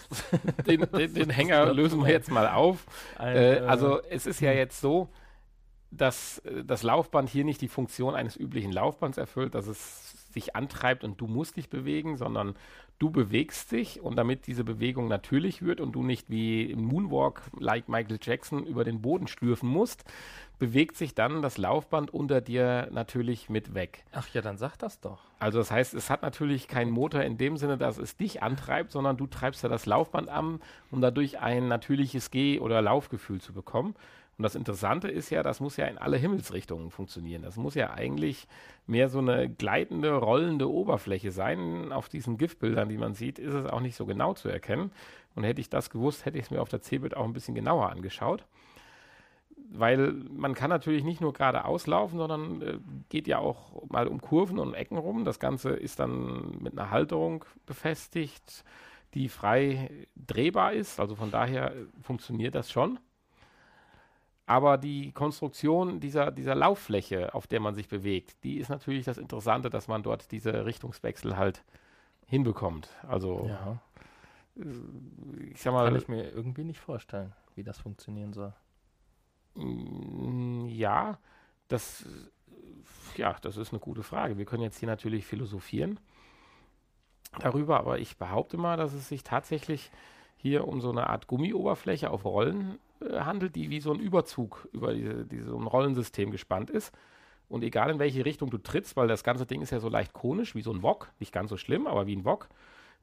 den, 0.66 0.86
den, 0.92 1.14
den 1.14 1.30
Hänger 1.30 1.72
lösen 1.72 2.04
wir 2.04 2.10
jetzt 2.10 2.30
mal 2.30 2.48
auf. 2.48 2.84
ein, 3.16 3.36
Äh, 3.36 3.56
äh, 3.56 3.60
also 3.60 4.02
es 4.10 4.26
ist 4.26 4.40
ja 4.40 4.52
jetzt 4.52 4.80
so, 4.80 5.08
dass 5.90 6.38
äh, 6.40 6.64
das 6.64 6.82
Laufband 6.82 7.30
hier 7.30 7.44
nicht 7.44 7.60
die 7.60 7.68
Funktion 7.68 8.14
eines 8.14 8.36
üblichen 8.36 8.72
Laufbands 8.72 9.16
erfüllt. 9.18 9.54
Das 9.54 9.68
ist 9.68 10.34
dich 10.34 10.56
antreibt 10.56 11.04
und 11.04 11.20
du 11.20 11.26
musst 11.26 11.56
dich 11.56 11.70
bewegen, 11.70 12.16
sondern 12.16 12.56
du 12.98 13.10
bewegst 13.10 13.72
dich 13.72 14.00
und 14.00 14.16
damit 14.16 14.46
diese 14.46 14.64
Bewegung 14.64 15.08
natürlich 15.08 15.62
wird 15.62 15.80
und 15.80 15.92
du 15.92 16.02
nicht 16.02 16.30
wie 16.30 16.70
im 16.70 16.84
Moonwalk 16.84 17.42
like 17.58 17.88
Michael 17.88 18.18
Jackson 18.20 18.66
über 18.66 18.84
den 18.84 19.02
Boden 19.02 19.26
stürfen 19.26 19.68
musst, 19.68 20.04
bewegt 20.58 20.96
sich 20.96 21.14
dann 21.14 21.42
das 21.42 21.58
Laufband 21.58 22.12
unter 22.12 22.40
dir 22.40 22.88
natürlich 22.90 23.50
mit 23.50 23.74
weg. 23.74 24.04
Ach 24.12 24.28
ja, 24.32 24.40
dann 24.40 24.56
sag 24.56 24.76
das 24.78 25.00
doch. 25.00 25.20
Also 25.38 25.58
das 25.58 25.70
heißt, 25.70 25.92
es 25.94 26.08
hat 26.08 26.22
natürlich 26.22 26.68
keinen 26.68 26.90
Motor 26.90 27.22
in 27.22 27.36
dem 27.36 27.58
Sinne, 27.58 27.76
dass 27.76 27.98
es 27.98 28.16
dich 28.16 28.42
antreibt, 28.42 28.92
sondern 28.92 29.16
du 29.18 29.26
treibst 29.26 29.62
ja 29.62 29.68
das 29.68 29.84
Laufband 29.84 30.28
an, 30.28 30.60
um 30.90 31.00
dadurch 31.00 31.38
ein 31.40 31.68
natürliches 31.68 32.30
Geh- 32.30 32.58
oder 32.60 32.80
Laufgefühl 32.80 33.40
zu 33.40 33.52
bekommen. 33.52 33.94
Und 34.38 34.42
das 34.42 34.54
Interessante 34.54 35.08
ist 35.08 35.30
ja, 35.30 35.42
das 35.42 35.60
muss 35.60 35.78
ja 35.78 35.86
in 35.86 35.96
alle 35.96 36.18
Himmelsrichtungen 36.18 36.90
funktionieren. 36.90 37.42
Das 37.42 37.56
muss 37.56 37.74
ja 37.74 37.94
eigentlich 37.94 38.46
mehr 38.86 39.08
so 39.08 39.18
eine 39.18 39.48
gleitende, 39.48 40.12
rollende 40.12 40.70
Oberfläche 40.70 41.32
sein. 41.32 41.90
Auf 41.90 42.10
diesen 42.10 42.36
GIF-Bildern, 42.36 42.90
die 42.90 42.98
man 42.98 43.14
sieht, 43.14 43.38
ist 43.38 43.54
es 43.54 43.64
auch 43.64 43.80
nicht 43.80 43.96
so 43.96 44.04
genau 44.04 44.34
zu 44.34 44.48
erkennen. 44.48 44.92
Und 45.34 45.44
hätte 45.44 45.60
ich 45.60 45.70
das 45.70 45.88
gewusst, 45.88 46.26
hätte 46.26 46.36
ich 46.38 46.44
es 46.44 46.50
mir 46.50 46.60
auf 46.60 46.68
der 46.68 46.82
C-Bild 46.82 47.16
auch 47.16 47.24
ein 47.24 47.32
bisschen 47.32 47.54
genauer 47.54 47.90
angeschaut. 47.90 48.44
Weil 49.70 50.12
man 50.12 50.54
kann 50.54 50.68
natürlich 50.68 51.02
nicht 51.02 51.22
nur 51.22 51.32
geradeaus 51.32 51.86
laufen, 51.86 52.18
sondern 52.18 52.62
äh, 52.62 52.78
geht 53.08 53.26
ja 53.26 53.38
auch 53.38 53.88
mal 53.88 54.06
um 54.06 54.20
Kurven 54.20 54.58
und 54.58 54.74
Ecken 54.74 54.98
rum. 54.98 55.24
Das 55.24 55.40
Ganze 55.40 55.70
ist 55.70 55.98
dann 55.98 56.58
mit 56.60 56.78
einer 56.78 56.90
Halterung 56.90 57.44
befestigt, 57.64 58.64
die 59.14 59.28
frei 59.30 60.06
drehbar 60.14 60.74
ist. 60.74 61.00
Also 61.00 61.16
von 61.16 61.30
daher 61.30 61.72
äh, 61.74 61.86
funktioniert 62.02 62.54
das 62.54 62.70
schon. 62.70 62.98
Aber 64.46 64.78
die 64.78 65.12
Konstruktion 65.12 66.00
dieser, 66.00 66.30
dieser 66.30 66.54
Lauffläche, 66.54 67.34
auf 67.34 67.46
der 67.48 67.60
man 67.60 67.74
sich 67.74 67.88
bewegt, 67.88 68.44
die 68.44 68.58
ist 68.58 68.68
natürlich 68.68 69.04
das 69.04 69.18
Interessante, 69.18 69.70
dass 69.70 69.88
man 69.88 70.02
dort 70.04 70.30
diese 70.32 70.64
Richtungswechsel 70.66 71.36
halt 71.36 71.64
hinbekommt. 72.26 72.88
Also, 73.08 73.48
Ja, 73.48 73.80
ich 75.50 75.60
sag 75.62 75.72
mal, 75.72 75.84
kann 75.84 75.96
ich 75.96 76.08
mir 76.08 76.30
irgendwie 76.30 76.64
nicht 76.64 76.80
vorstellen, 76.80 77.32
wie 77.54 77.62
das 77.62 77.78
funktionieren 77.78 78.32
soll. 78.32 78.52
mm, 79.54 80.66
ja, 80.68 81.18
das, 81.68 82.04
ja, 83.16 83.36
das 83.42 83.56
ist 83.56 83.72
eine 83.72 83.80
gute 83.80 84.02
Frage. 84.02 84.38
Wir 84.38 84.44
können 84.44 84.62
jetzt 84.62 84.78
hier 84.78 84.88
natürlich 84.88 85.26
philosophieren 85.26 86.00
darüber, 87.38 87.78
aber 87.78 87.98
ich 87.98 88.16
behaupte 88.16 88.56
mal, 88.56 88.76
dass 88.76 88.92
es 88.92 89.08
sich 89.08 89.22
tatsächlich 89.24 89.90
hier 90.36 90.66
um 90.68 90.80
so 90.80 90.90
eine 90.90 91.08
Art 91.08 91.26
Gummioberfläche 91.26 92.10
auf 92.10 92.24
Rollen 92.24 92.78
handelt, 93.00 93.56
die 93.56 93.70
wie 93.70 93.80
so 93.80 93.92
ein 93.92 94.00
Überzug 94.00 94.68
über 94.72 94.94
diese, 94.94 95.24
diese, 95.26 95.50
so 95.50 95.58
ein 95.58 95.66
Rollensystem 95.66 96.30
gespannt 96.30 96.70
ist. 96.70 96.92
Und 97.48 97.62
egal 97.62 97.90
in 97.90 97.98
welche 97.98 98.24
Richtung 98.24 98.50
du 98.50 98.58
trittst, 98.58 98.96
weil 98.96 99.08
das 99.08 99.22
ganze 99.22 99.46
Ding 99.46 99.62
ist 99.62 99.70
ja 99.70 99.78
so 99.78 99.88
leicht 99.88 100.12
konisch, 100.12 100.54
wie 100.54 100.62
so 100.62 100.72
ein 100.72 100.82
Wok, 100.82 101.12
nicht 101.20 101.32
ganz 101.32 101.50
so 101.50 101.56
schlimm, 101.56 101.86
aber 101.86 102.06
wie 102.06 102.16
ein 102.16 102.24
Wok, 102.24 102.48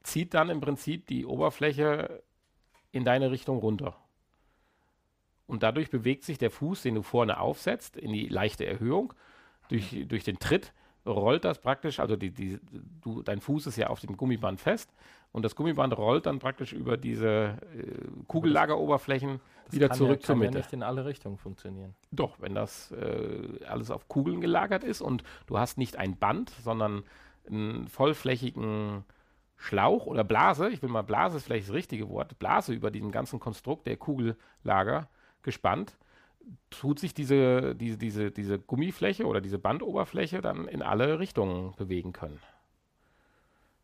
zieht 0.02 0.34
dann 0.34 0.50
im 0.50 0.60
Prinzip 0.60 1.06
die 1.06 1.24
Oberfläche 1.24 2.22
in 2.92 3.04
deine 3.04 3.30
Richtung 3.30 3.58
runter. 3.58 3.96
Und 5.46 5.62
dadurch 5.62 5.90
bewegt 5.90 6.24
sich 6.24 6.38
der 6.38 6.50
Fuß, 6.50 6.82
den 6.82 6.94
du 6.94 7.02
vorne 7.02 7.40
aufsetzt, 7.40 7.96
in 7.96 8.12
die 8.12 8.28
leichte 8.28 8.66
Erhöhung. 8.66 9.14
Durch, 9.68 10.04
durch 10.06 10.24
den 10.24 10.38
Tritt 10.38 10.74
rollt 11.06 11.44
das 11.44 11.60
praktisch, 11.60 12.00
also 12.00 12.16
die, 12.16 12.30
die, 12.30 12.58
du, 13.02 13.22
dein 13.22 13.40
Fuß 13.40 13.66
ist 13.66 13.76
ja 13.76 13.88
auf 13.88 14.00
dem 14.00 14.16
Gummiband 14.16 14.60
fest 14.60 14.90
und 15.32 15.44
das 15.44 15.54
Gummiband 15.54 15.96
rollt 15.96 16.26
dann 16.26 16.38
praktisch 16.38 16.72
über 16.72 16.96
diese 16.96 17.58
äh, 17.76 18.24
Kugellageroberflächen 18.28 19.40
Das 19.66 19.74
wieder 19.74 19.88
kann 19.88 19.98
zurück 19.98 20.20
ja, 20.20 20.26
zur 20.26 20.34
kann 20.34 20.38
Mitte. 20.40 20.52
ja 20.52 20.58
nicht 20.58 20.72
in 20.72 20.82
alle 20.82 21.04
Richtungen 21.04 21.38
funktionieren. 21.38 21.94
Doch, 22.10 22.40
wenn 22.40 22.54
das 22.54 22.92
äh, 22.92 23.64
alles 23.66 23.90
auf 23.90 24.08
Kugeln 24.08 24.40
gelagert 24.40 24.84
ist 24.84 25.00
und 25.00 25.24
du 25.46 25.58
hast 25.58 25.76
nicht 25.76 25.96
ein 25.96 26.16
Band, 26.16 26.50
sondern 26.62 27.04
einen 27.46 27.88
vollflächigen 27.88 29.04
Schlauch 29.56 30.06
oder 30.06 30.24
Blase, 30.24 30.70
ich 30.70 30.82
will 30.82 30.88
mal 30.88 31.02
Blase 31.02 31.36
ist 31.36 31.44
vielleicht 31.44 31.68
das 31.68 31.74
richtige 31.74 32.08
Wort, 32.08 32.38
Blase 32.38 32.72
über 32.72 32.90
diesem 32.90 33.10
ganzen 33.10 33.40
Konstrukt 33.40 33.86
der 33.86 33.96
Kugellager 33.96 35.08
gespannt, 35.42 35.96
tut 36.70 36.98
sich 36.98 37.14
diese, 37.14 37.74
diese, 37.74 37.96
diese, 37.96 38.30
diese 38.30 38.58
Gummifläche 38.58 39.26
oder 39.26 39.40
diese 39.40 39.58
Bandoberfläche 39.58 40.40
dann 40.40 40.66
in 40.68 40.82
alle 40.82 41.18
Richtungen 41.18 41.74
bewegen 41.76 42.12
können. 42.12 42.40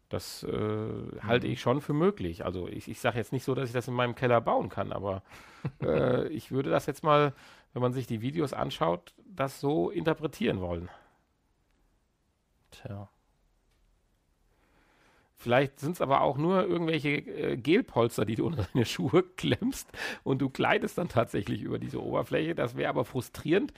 Das 0.08 0.42
äh, 0.42 1.20
halte 1.22 1.46
ich 1.46 1.60
schon 1.60 1.80
für 1.80 1.92
möglich. 1.92 2.44
Also 2.44 2.66
ich, 2.66 2.88
ich 2.88 3.00
sage 3.00 3.18
jetzt 3.18 3.32
nicht 3.32 3.44
so, 3.44 3.54
dass 3.54 3.68
ich 3.68 3.72
das 3.72 3.86
in 3.86 3.94
meinem 3.94 4.16
Keller 4.16 4.40
bauen 4.40 4.68
kann, 4.68 4.92
aber 4.92 5.22
äh, 5.82 6.26
ich 6.28 6.50
würde 6.50 6.68
das 6.68 6.86
jetzt 6.86 7.04
mal, 7.04 7.32
wenn 7.72 7.82
man 7.82 7.92
sich 7.92 8.08
die 8.08 8.20
Videos 8.20 8.52
anschaut, 8.52 9.14
das 9.24 9.60
so 9.60 9.88
interpretieren 9.90 10.60
wollen. 10.60 10.88
Tja. 12.72 13.08
Vielleicht 15.40 15.80
sind 15.80 15.92
es 15.92 16.02
aber 16.02 16.20
auch 16.20 16.36
nur 16.36 16.66
irgendwelche 16.66 17.08
äh, 17.08 17.56
Gelpolster, 17.56 18.26
die 18.26 18.34
du 18.34 18.46
unter 18.46 18.66
deine 18.74 18.84
Schuhe 18.84 19.22
klemmst 19.36 19.90
und 20.22 20.40
du 20.42 20.50
gleitest 20.50 20.98
dann 20.98 21.08
tatsächlich 21.08 21.62
über 21.62 21.78
diese 21.78 22.02
Oberfläche. 22.02 22.54
Das 22.54 22.76
wäre 22.76 22.90
aber 22.90 23.06
frustrierend. 23.06 23.72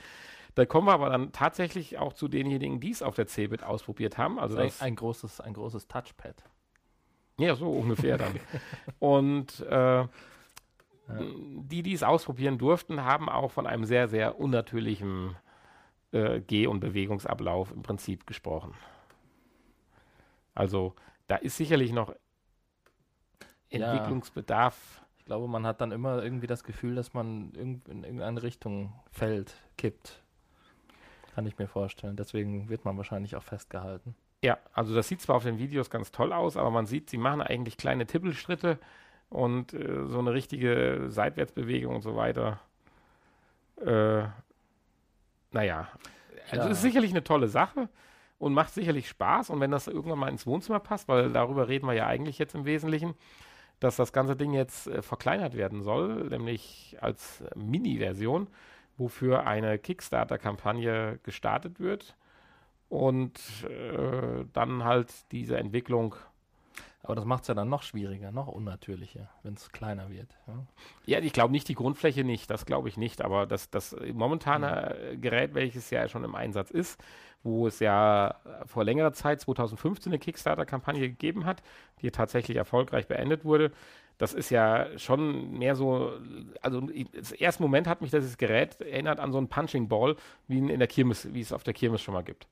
Da 0.55 0.65
kommen 0.65 0.87
wir 0.87 0.93
aber 0.93 1.09
dann 1.09 1.31
tatsächlich 1.31 1.97
auch 1.97 2.11
zu 2.11 2.27
denjenigen, 2.27 2.81
die 2.81 2.91
es 2.91 3.01
auf 3.01 3.15
der 3.15 3.27
Cebit 3.27 3.63
ausprobiert 3.63 4.17
haben. 4.17 4.39
Also 4.39 4.57
ein, 4.57 4.65
das, 4.65 4.81
ein, 4.81 4.97
großes, 4.97 5.39
ein 5.39 5.53
großes 5.53 5.87
Touchpad. 5.87 6.43
ja, 7.37 7.55
so 7.55 7.71
ungefähr 7.71 8.17
dann. 8.17 8.33
und 8.99 9.61
äh, 9.61 10.05
die, 11.07 11.81
die 11.81 11.93
es 11.93 12.03
ausprobieren 12.03 12.57
durften, 12.57 13.05
haben 13.05 13.29
auch 13.29 13.51
von 13.51 13.67
einem 13.67 13.85
sehr, 13.85 14.09
sehr 14.09 14.37
unnatürlichen 14.37 15.37
äh, 16.11 16.41
Geh- 16.41 16.67
und 16.67 16.81
Bewegungsablauf 16.81 17.71
im 17.71 17.83
Prinzip 17.83 18.27
gesprochen. 18.27 18.73
Also 20.53 20.93
da 21.27 21.35
ist 21.37 21.57
sicherlich 21.57 21.91
noch 21.91 22.13
Ja. 23.69 23.91
Entwicklungsbedarf. 23.91 25.01
Ich 25.17 25.25
glaube, 25.25 25.47
man 25.47 25.65
hat 25.65 25.81
dann 25.81 25.91
immer 25.91 26.21
irgendwie 26.21 26.47
das 26.47 26.63
Gefühl, 26.63 26.95
dass 26.95 27.13
man 27.13 27.51
in 27.53 27.81
irgendeine 27.87 28.43
Richtung 28.43 28.93
fällt, 29.11 29.55
kippt. 29.77 30.21
Kann 31.33 31.45
ich 31.47 31.57
mir 31.57 31.67
vorstellen. 31.67 32.15
Deswegen 32.15 32.69
wird 32.69 32.85
man 32.85 32.97
wahrscheinlich 32.97 33.35
auch 33.35 33.43
festgehalten. 33.43 34.15
Ja, 34.43 34.57
also 34.73 34.93
das 34.93 35.07
sieht 35.07 35.21
zwar 35.21 35.37
auf 35.37 35.43
den 35.43 35.57
Videos 35.57 35.89
ganz 35.89 36.11
toll 36.11 36.33
aus, 36.33 36.57
aber 36.57 36.69
man 36.69 36.85
sieht, 36.85 37.09
sie 37.09 37.17
machen 37.17 37.41
eigentlich 37.41 37.77
kleine 37.77 38.05
Tippelschritte 38.05 38.77
und 39.29 39.73
äh, 39.73 40.05
so 40.07 40.19
eine 40.19 40.33
richtige 40.33 41.05
Seitwärtsbewegung 41.07 41.95
und 41.95 42.01
so 42.01 42.15
weiter. 42.17 42.59
Äh, 43.77 44.25
naja, 45.51 45.87
also 46.51 46.65
Ja. 46.65 46.71
ist 46.71 46.81
sicherlich 46.81 47.11
eine 47.11 47.23
tolle 47.23 47.47
Sache 47.47 47.87
und 48.43 48.53
macht 48.53 48.73
sicherlich 48.73 49.07
Spaß. 49.07 49.49
Und 49.49 49.61
wenn 49.61 49.71
das 49.71 49.87
irgendwann 49.87 50.19
mal 50.19 50.29
ins 50.29 50.45
Wohnzimmer 50.45 50.79
passt, 50.79 51.07
weil 51.07 51.31
darüber 51.31 51.69
reden 51.69 51.87
wir 51.87 51.93
ja 51.93 52.07
eigentlich 52.07 52.37
jetzt 52.39 52.55
im 52.55 52.65
Wesentlichen, 52.65 53.15
dass 53.79 53.95
das 53.95 54.11
ganze 54.11 54.35
Ding 54.35 54.51
jetzt 54.53 54.87
äh, 54.87 55.01
verkleinert 55.01 55.55
werden 55.55 55.81
soll, 55.81 56.25
nämlich 56.29 56.97
als 56.99 57.43
Mini-Version, 57.55 58.47
wofür 58.97 59.47
eine 59.47 59.79
Kickstarter-Kampagne 59.79 61.19
gestartet 61.23 61.79
wird 61.79 62.17
und 62.89 63.39
äh, 63.63 64.45
dann 64.51 64.83
halt 64.83 65.09
diese 65.31 65.57
Entwicklung. 65.57 66.15
Aber 67.03 67.15
das 67.15 67.25
macht 67.25 67.41
es 67.41 67.49
ja 67.49 67.53
dann 67.53 67.67
noch 67.67 67.83
schwieriger, 67.83 68.31
noch 68.31 68.47
unnatürlicher, 68.47 69.29
wenn 69.43 69.55
es 69.55 69.71
kleiner 69.73 70.09
wird. 70.09 70.37
Ja? 70.47 70.65
Ja, 71.05 71.19
ich 71.19 71.33
glaube 71.33 71.51
nicht 71.51 71.67
die 71.67 71.75
Grundfläche 71.75 72.23
nicht, 72.23 72.49
das 72.49 72.65
glaube 72.65 72.87
ich 72.87 72.95
nicht, 72.95 73.21
aber 73.21 73.45
das, 73.45 73.69
das 73.69 73.93
momentane 74.13 74.97
äh, 74.97 75.17
Gerät, 75.17 75.53
welches 75.53 75.89
ja 75.89 76.07
schon 76.07 76.23
im 76.23 76.33
Einsatz 76.33 76.71
ist, 76.71 77.03
wo 77.43 77.67
es 77.67 77.79
ja 77.79 78.35
vor 78.65 78.85
längerer 78.85 79.11
Zeit, 79.11 79.41
2015, 79.41 80.13
eine 80.13 80.19
Kickstarter-Kampagne 80.19 81.09
gegeben 81.09 81.45
hat, 81.45 81.61
die 82.01 82.09
tatsächlich 82.09 82.55
erfolgreich 82.55 83.05
beendet 83.07 83.43
wurde, 83.43 83.73
das 84.17 84.33
ist 84.33 84.49
ja 84.49 84.97
schon 84.97 85.57
mehr 85.57 85.75
so, 85.75 86.13
also 86.61 86.77
im 86.79 87.07
ersten 87.37 87.63
Moment 87.63 87.87
hat 87.87 88.01
mich 88.01 88.11
dieses 88.11 88.37
Gerät 88.37 88.79
erinnert 88.79 89.19
an 89.19 89.33
so 89.33 89.37
einen 89.39 89.49
Punching 89.49 89.89
Ball, 89.89 90.15
wie 90.47 90.59
in 90.59 90.79
der 90.79 90.87
Kirmes, 90.87 91.33
wie 91.33 91.41
es 91.41 91.51
auf 91.51 91.63
der 91.63 91.73
Kirmes 91.73 92.01
schon 92.01 92.13
mal 92.13 92.23
gibt. 92.23 92.47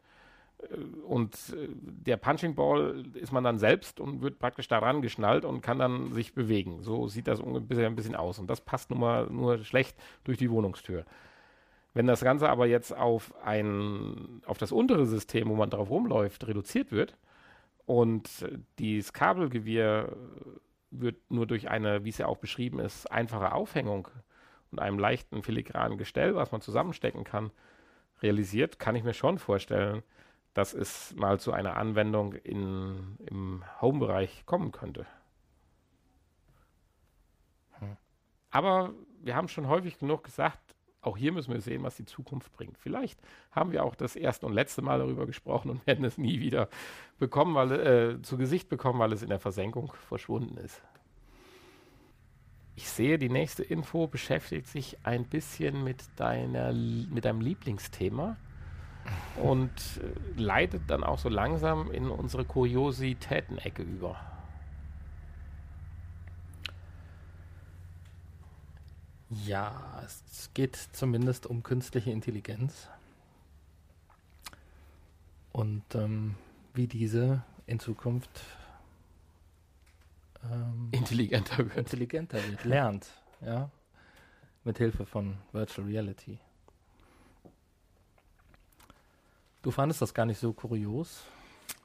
Und 1.08 1.34
äh, 1.54 1.68
der 1.70 2.18
Punching 2.18 2.56
Ball 2.56 3.04
ist 3.14 3.32
man 3.32 3.44
dann 3.44 3.60
selbst 3.60 4.00
und 4.00 4.22
wird 4.22 4.40
praktisch 4.40 4.68
daran 4.68 5.02
geschnallt 5.02 5.46
und 5.46 5.62
kann 5.62 5.80
dann 5.80 6.14
sich 6.14 6.34
bewegen. 6.34 6.84
So 6.84 7.08
sieht 7.08 7.28
das 7.28 7.40
ungefähr 7.40 7.88
ein 7.88 7.96
bisschen 7.96 8.16
aus. 8.16 8.40
Und 8.40 8.48
das 8.48 8.62
passt 8.62 8.90
nun 8.90 9.00
mal 9.00 9.28
nur 9.28 9.64
schlecht 9.64 9.98
durch 10.24 10.38
die 10.38 10.52
Wohnungstür. 10.52 11.06
Wenn 11.94 12.08
das 12.08 12.22
Ganze 12.22 12.50
aber 12.50 12.68
jetzt 12.68 12.96
auf 12.96 13.34
ein, 13.44 14.42
auf 14.46 14.58
das 14.58 14.72
untere 14.72 15.06
System, 15.06 15.50
wo 15.50 15.56
man 15.56 15.70
drauf 15.70 15.90
rumläuft, 15.90 16.48
reduziert 16.48 16.92
wird 16.92 17.18
und 17.86 18.30
dieses 18.80 19.12
Kabelgewirr 19.12 20.16
wird 20.92 21.18
nur 21.30 21.48
durch 21.48 21.70
eine, 21.70 22.06
wie 22.06 22.10
es 22.10 22.18
ja 22.18 22.28
auch 22.28 22.38
beschrieben 22.38 22.80
ist, 22.80 23.12
einfache 23.12 23.54
Aufhängung 23.54 24.08
und 24.72 24.80
einem 24.80 25.00
leichten 25.00 25.44
filigranen 25.44 25.98
Gestell, 25.98 26.36
was 26.36 26.52
man 26.52 26.62
zusammenstecken 26.62 27.26
kann, 27.26 27.52
realisiert, 28.22 28.80
kann 28.80 28.96
ich 28.96 29.04
mir 29.04 29.14
schon 29.14 29.38
vorstellen, 29.38 30.04
dass 30.54 30.74
es 30.74 31.14
mal 31.16 31.40
zu 31.40 31.54
einer 31.54 31.78
Anwendung 31.78 32.34
in, 32.34 33.18
im 33.26 33.64
Home-Bereich 33.80 34.46
kommen 34.46 34.72
könnte. 34.72 35.06
Hm. 37.80 37.98
Aber 38.50 38.94
wir 39.22 39.36
haben 39.36 39.48
schon 39.48 39.68
häufig 39.68 39.98
genug 39.98 40.24
gesagt, 40.24 40.76
auch 41.02 41.18
hier 41.18 41.32
müssen 41.32 41.54
wir 41.54 41.62
sehen, 41.62 41.84
was 41.84 41.96
die 41.96 42.06
Zukunft 42.06 42.54
bringt. 42.54 42.78
Vielleicht 42.78 43.20
haben 43.52 43.72
wir 43.72 43.84
auch 43.84 43.96
das 43.96 44.16
erste 44.16 44.46
und 44.46 44.54
letzte 44.54 44.82
Mal 44.82 45.00
darüber 45.00 45.26
gesprochen 45.26 45.72
und 45.72 45.88
werden 45.88 46.06
es 46.06 46.18
nie 46.18 46.40
wieder 46.40 46.70
bekommen, 47.18 47.56
weil, 47.56 47.72
äh, 47.72 48.22
zu 48.22 48.38
Gesicht 48.38 48.70
bekommen, 48.70 49.00
weil 49.00 49.14
es 49.14 49.24
in 49.24 49.30
der 49.30 49.40
Versenkung 49.40 49.94
verschwunden 50.08 50.58
ist. 50.58 50.82
Ich 52.76 52.90
sehe, 52.90 53.18
die 53.18 53.30
nächste 53.30 53.64
Info 53.64 54.08
beschäftigt 54.08 54.68
sich 54.68 54.98
ein 55.04 55.26
bisschen 55.26 55.84
mit, 55.84 56.04
deiner, 56.16 56.72
mit 56.74 57.26
deinem 57.26 57.42
Lieblingsthema 57.42 58.38
und 59.42 59.72
äh, 59.98 60.40
leitet 60.40 60.84
dann 60.88 61.04
auch 61.04 61.20
so 61.20 61.30
langsam 61.30 61.92
in 61.92 62.10
unsere 62.10 62.46
Kuriositäten-Ecke 62.46 63.84
über. 63.84 64.20
Ja, 69.30 70.02
es 70.06 70.52
geht 70.54 70.76
zumindest 70.76 71.46
um 71.46 71.64
künstliche 71.64 72.12
Intelligenz. 72.12 72.90
Und 75.54 75.84
ähm, 75.96 76.36
wie 76.74 76.88
diese 76.88 77.44
in 77.66 77.80
Zukunft 77.80 78.42
ähm, 80.44 80.90
intelligenter 80.92 81.58
wird. 81.60 81.78
Intelligenter 81.78 82.38
wird, 82.50 82.66
lernt, 82.66 83.10
ja. 83.42 83.70
Mit 84.64 84.78
Hilfe 84.78 85.06
von 85.06 85.38
Virtual 85.54 85.88
Reality. 85.88 86.38
Du 89.62 89.72
fandest 89.72 90.02
das 90.02 90.14
gar 90.14 90.26
nicht 90.26 90.40
so 90.40 90.54
kurios. 90.54 91.24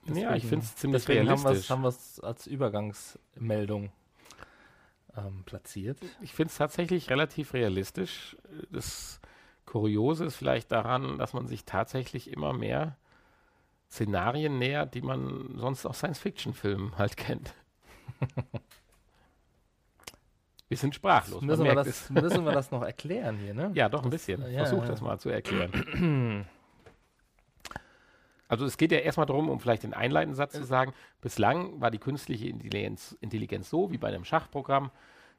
Deswegen, 0.07 0.21
ja, 0.21 0.35
ich 0.35 0.47
finde 0.47 0.65
es 0.65 0.77
ziemlich 0.77 1.09
realistisch. 1.09 1.69
haben 1.69 1.83
wir 1.83 1.89
es 1.89 2.21
als 2.21 2.47
Übergangsmeldung 2.47 3.91
ähm, 5.17 5.43
platziert. 5.45 5.99
Ich 6.21 6.33
finde 6.33 6.51
es 6.51 6.57
tatsächlich 6.57 7.11
relativ 7.11 7.55
realistisch. 7.55 8.37
Das 8.71 9.21
Kuriose 9.65 10.25
ist 10.25 10.37
vielleicht 10.37 10.71
daran, 10.73 11.19
dass 11.19 11.33
man 11.33 11.47
sich 11.47 11.65
tatsächlich 11.65 12.31
immer 12.31 12.53
mehr 12.53 12.97
Szenarien 13.91 14.59
nähert, 14.59 14.95
die 14.95 15.03
man 15.03 15.55
sonst 15.57 15.87
aus 15.87 15.99
Science-Fiction-Filmen 15.99 16.97
halt 16.99 17.17
kennt. 17.17 17.55
wir 20.69 20.77
sind 20.77 20.95
sprachlos. 20.95 21.43
Müssen 21.43 21.65
wir, 21.65 21.75
das, 21.75 22.11
müssen 22.11 22.45
wir 22.45 22.53
das 22.53 22.71
noch 22.71 22.83
erklären 22.83 23.39
hier, 23.39 23.55
ne? 23.55 23.73
Ja, 23.75 23.89
doch 23.89 24.05
ein 24.05 24.11
bisschen. 24.11 24.41
Ja, 24.53 24.65
Versuch 24.65 24.83
ja. 24.83 24.89
das 24.89 25.01
mal 25.01 25.19
zu 25.19 25.31
erklären. 25.31 26.47
Also 28.49 28.65
es 28.65 28.77
geht 28.77 28.93
ja 28.93 28.99
erstmal 28.99 29.27
darum, 29.27 29.49
um 29.49 29.61
vielleicht 29.61 29.83
den 29.83 29.95
einleitenden 29.95 30.37
Satz 30.37 30.53
zu 30.53 30.65
sagen, 30.65 30.93
bislang 31.21 31.81
war 31.81 31.91
die 31.91 31.99
künstliche 31.99 32.49
Intelligenz, 32.49 33.17
Intelligenz 33.21 33.69
so 33.69 33.91
wie 33.91 33.99
bei 33.99 34.09
einem 34.09 34.25
Schachprogramm. 34.25 34.91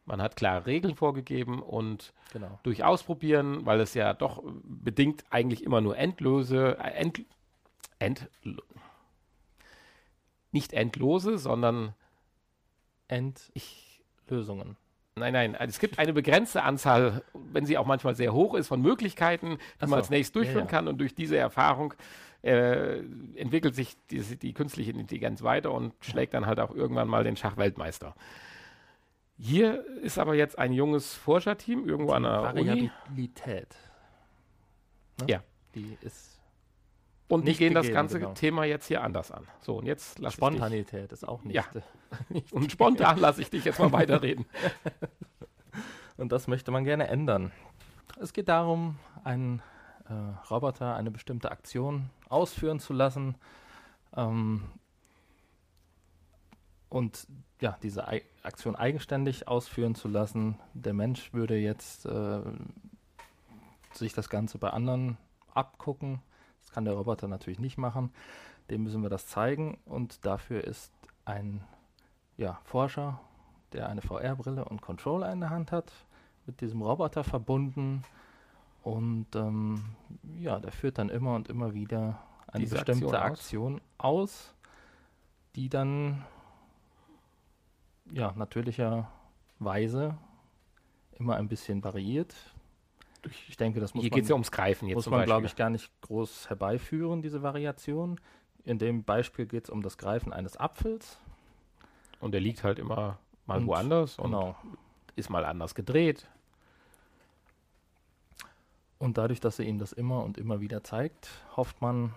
Man 0.06 0.22
hat 0.22 0.36
klare 0.36 0.65
Regeln 0.65 0.96
vorgegeben 0.96 1.62
und 1.62 2.13
genau. 2.32 2.60
durch 2.63 2.84
Ausprobieren, 2.84 3.65
weil 3.65 3.82
es 3.82 3.93
ja 3.93 4.13
doch 4.13 4.41
bedingt 4.63 5.26
eigentlich 5.30 5.63
immer 5.63 5.82
nur 5.82 5.98
endlose, 5.98 6.78
äh, 6.80 6.91
end, 6.91 7.26
end, 8.00 8.30
nicht 10.52 10.74
endlose, 10.74 11.38
sondern 11.38 11.93
Endlösungen. 13.08 14.78
Nein, 15.15 15.34
nein, 15.34 15.56
es 15.56 15.80
gibt 15.80 16.00
eine 16.00 16.13
begrenzte 16.13 16.63
Anzahl, 16.63 17.24
wenn 17.34 17.65
sie 17.65 17.78
auch 17.78 17.86
manchmal 17.86 18.15
sehr 18.15 18.34
hoch 18.34 18.54
ist, 18.54 18.67
von 18.67 18.82
Möglichkeiten, 18.82 19.58
die 19.82 19.86
so. 19.86 19.88
man 19.88 20.00
als 20.00 20.10
nächstes 20.10 20.34
durchführen 20.34 20.60
ja, 20.60 20.65
ja. 20.65 20.70
kann. 20.70 20.88
Und 20.88 21.00
durch 21.00 21.15
diese 21.15 21.38
Erfahrung 21.38 21.96
äh, 22.43 23.00
entwickelt 23.36 23.76
sich 23.76 23.97
die, 24.10 24.21
die, 24.21 24.54
künstliche 24.54 24.91
Intelligenz 24.91 25.43
weiter 25.43 25.71
und 25.71 25.93
schlägt 26.02 26.34
dann 26.34 26.45
halt 26.45 26.60
auch 26.60 26.73
irgendwann 26.73 27.08
mal 27.08 27.23
den 27.23 27.36
Schachweltmeister. 27.36 28.15
Hier 29.38 29.86
ist 30.02 30.17
aber 30.17 30.36
jetzt 30.36 30.58
ein 30.58 30.73
junges 30.73 31.13
Forscherteam 31.13 31.88
irgendwo 31.88 32.13
an 32.13 32.23
der 32.23 32.43
Variabilität. 32.43 33.76
Ne? 35.19 35.28
Ja. 35.28 35.43
Die 35.76 35.97
ist 36.02 36.38
und 37.30 37.45
die 37.45 37.54
gehen 37.54 37.73
gegeben, 37.73 37.76
das 37.76 37.91
ganze 37.91 38.19
genau. 38.19 38.34
Thema 38.34 38.63
jetzt 38.63 38.88
hier 38.88 39.04
anders 39.04 39.32
an. 39.32 39.45
So, 39.60 39.76
und 39.78 39.86
jetzt 39.86 40.17
lass 40.19 40.34
Spontanität 40.34 41.04
ich 41.04 41.08
dich, 41.10 41.12
ist 41.12 41.28
auch 41.28 41.43
nicht. 41.43 41.56
Ja. 41.56 41.65
und 42.52 42.71
spontan 42.71 43.19
lasse 43.19 43.41
ich 43.41 43.50
dich 43.50 43.65
jetzt 43.65 43.80
mal 43.80 43.91
weiterreden. 43.91 44.45
und 46.17 46.32
das 46.32 46.47
möchte 46.47 46.71
man 46.71 46.86
gerne 46.86 47.08
ändern. 47.08 47.52
Es 48.21 48.32
geht 48.32 48.47
darum, 48.47 48.97
einen 49.26 49.62
äh, 50.10 50.13
Roboter 50.50 50.95
eine 50.95 51.12
bestimmte 51.12 51.52
Aktion 51.52 52.10
ausführen 52.30 52.80
zu 52.80 52.94
lassen. 52.94 53.36
Ähm, 54.16 54.63
und 56.90 57.28
ja, 57.60 57.78
diese 57.84 58.06
I 58.10 58.22
Aktion 58.44 58.76
eigenständig 58.76 59.48
ausführen 59.48 59.96
zu 59.96 60.08
lassen. 60.08 60.58
Der 60.74 60.94
Mensch 60.94 61.34
würde 61.34 61.58
jetzt 61.58 62.06
äh, 62.06 62.42
sich 63.94 64.13
das 64.13 64.30
Ganze 64.30 64.58
bei 64.58 64.70
anderen 64.70 65.18
abgucken 65.54 66.22
das 66.68 66.74
kann 66.74 66.84
der 66.84 66.96
Roboter 66.96 67.30
natürlich 67.30 67.60
nicht 67.60 67.78
machen. 67.78 68.12
Dem 68.70 68.84
müssen 68.84 69.02
wir 69.02 69.10
das 69.10 69.28
zeigen 69.28 69.78
und 69.86 70.26
dafür 70.26 70.66
ist 70.66 70.92
ein 71.24 71.63
ja, 72.36 72.60
Forscher, 72.66 73.22
der 73.72 73.88
eine 73.88 74.02
VR-Brille 74.02 74.66
und 74.66 74.82
Controller 74.82 75.32
in 75.32 75.40
der 75.40 75.50
Hand 75.50 75.72
hat, 75.72 75.94
mit 76.46 76.60
diesem 76.60 76.82
Roboter 76.82 77.24
verbunden 77.24 78.04
und 78.84 79.28
ähm, 79.36 79.84
ja, 80.40 80.60
der 80.60 80.72
führt 80.72 80.98
dann 80.98 81.10
immer 81.10 81.36
und 81.36 81.50
immer 81.50 81.74
wieder 81.74 82.20
eine 82.48 82.63
Diese 82.63 82.76
bestimmte 82.76 83.20
Aktion, 83.20 83.76
Aktion 83.76 83.82
aus, 83.98 84.54
die 85.56 85.70
dann 85.70 86.26
ja 88.12 88.34
natürlicherweise 88.36 90.18
immer 91.20 91.36
ein 91.36 91.48
bisschen 91.48 91.84
variiert, 91.84 92.34
ich 93.48 93.58
denke, 93.58 93.80
das 93.80 93.94
muss 93.94 94.04
Hier 94.04 94.12
geht 94.12 94.24
es 94.24 94.30
ja 94.30 94.36
ums 94.36 94.52
Greifen 94.52 94.88
jetzt. 94.88 94.96
Muss 94.96 95.10
man, 95.10 95.26
glaube 95.26 95.48
ich, 95.48 95.56
gar 95.56 95.70
nicht 95.70 95.92
groß 96.02 96.50
herbeiführen, 96.50 97.22
diese 97.22 97.42
Variation. 97.42 98.20
In 98.63 98.80
dem 98.80 99.04
Beispiel 99.04 99.46
geht 99.46 99.66
es 99.66 99.70
um 99.70 99.82
das 99.82 99.98
Greifen 99.98 100.34
eines 100.34 100.58
Apfels. 100.58 101.20
Und 102.20 102.32
der 102.32 102.42
liegt 102.42 102.63
halt 102.63 102.80
immer 102.80 103.20
mal 103.46 103.60
und, 103.60 103.68
woanders 103.68 104.18
und 104.18 104.32
genau. 104.32 104.56
ist 105.16 105.30
mal 105.30 105.46
anders 105.46 105.76
gedreht. 105.76 106.28
Und 109.00 109.18
dadurch, 109.18 109.40
dass 109.40 109.60
er 109.60 109.66
ihm 109.66 109.78
das 109.78 109.94
immer 109.94 110.24
und 110.24 110.38
immer 110.38 110.60
wieder 110.60 110.84
zeigt, 110.84 111.30
hofft 111.56 111.82
man 111.82 112.14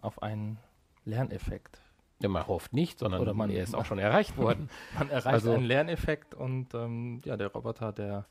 auf 0.00 0.22
einen 0.22 0.58
Lerneffekt. 1.04 1.80
Ja, 2.20 2.28
man 2.28 2.46
hofft 2.46 2.72
nicht, 2.72 2.98
sondern 2.98 3.20
Oder 3.20 3.34
man, 3.34 3.50
er 3.50 3.62
ist 3.62 3.74
auch 3.74 3.84
schon 3.84 3.98
erreicht 3.98 4.36
worden. 4.38 4.70
man 4.98 5.10
erreicht 5.10 5.34
also, 5.34 5.52
einen 5.52 5.64
Lerneffekt 5.64 6.34
und 6.34 6.72
ähm, 6.74 7.20
ja, 7.24 7.36
der 7.36 7.48
Roboter, 7.48 7.92
der 7.92 8.26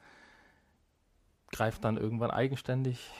greift 1.51 1.83
dann 1.83 1.97
irgendwann 1.97 2.31
eigenständig 2.31 3.11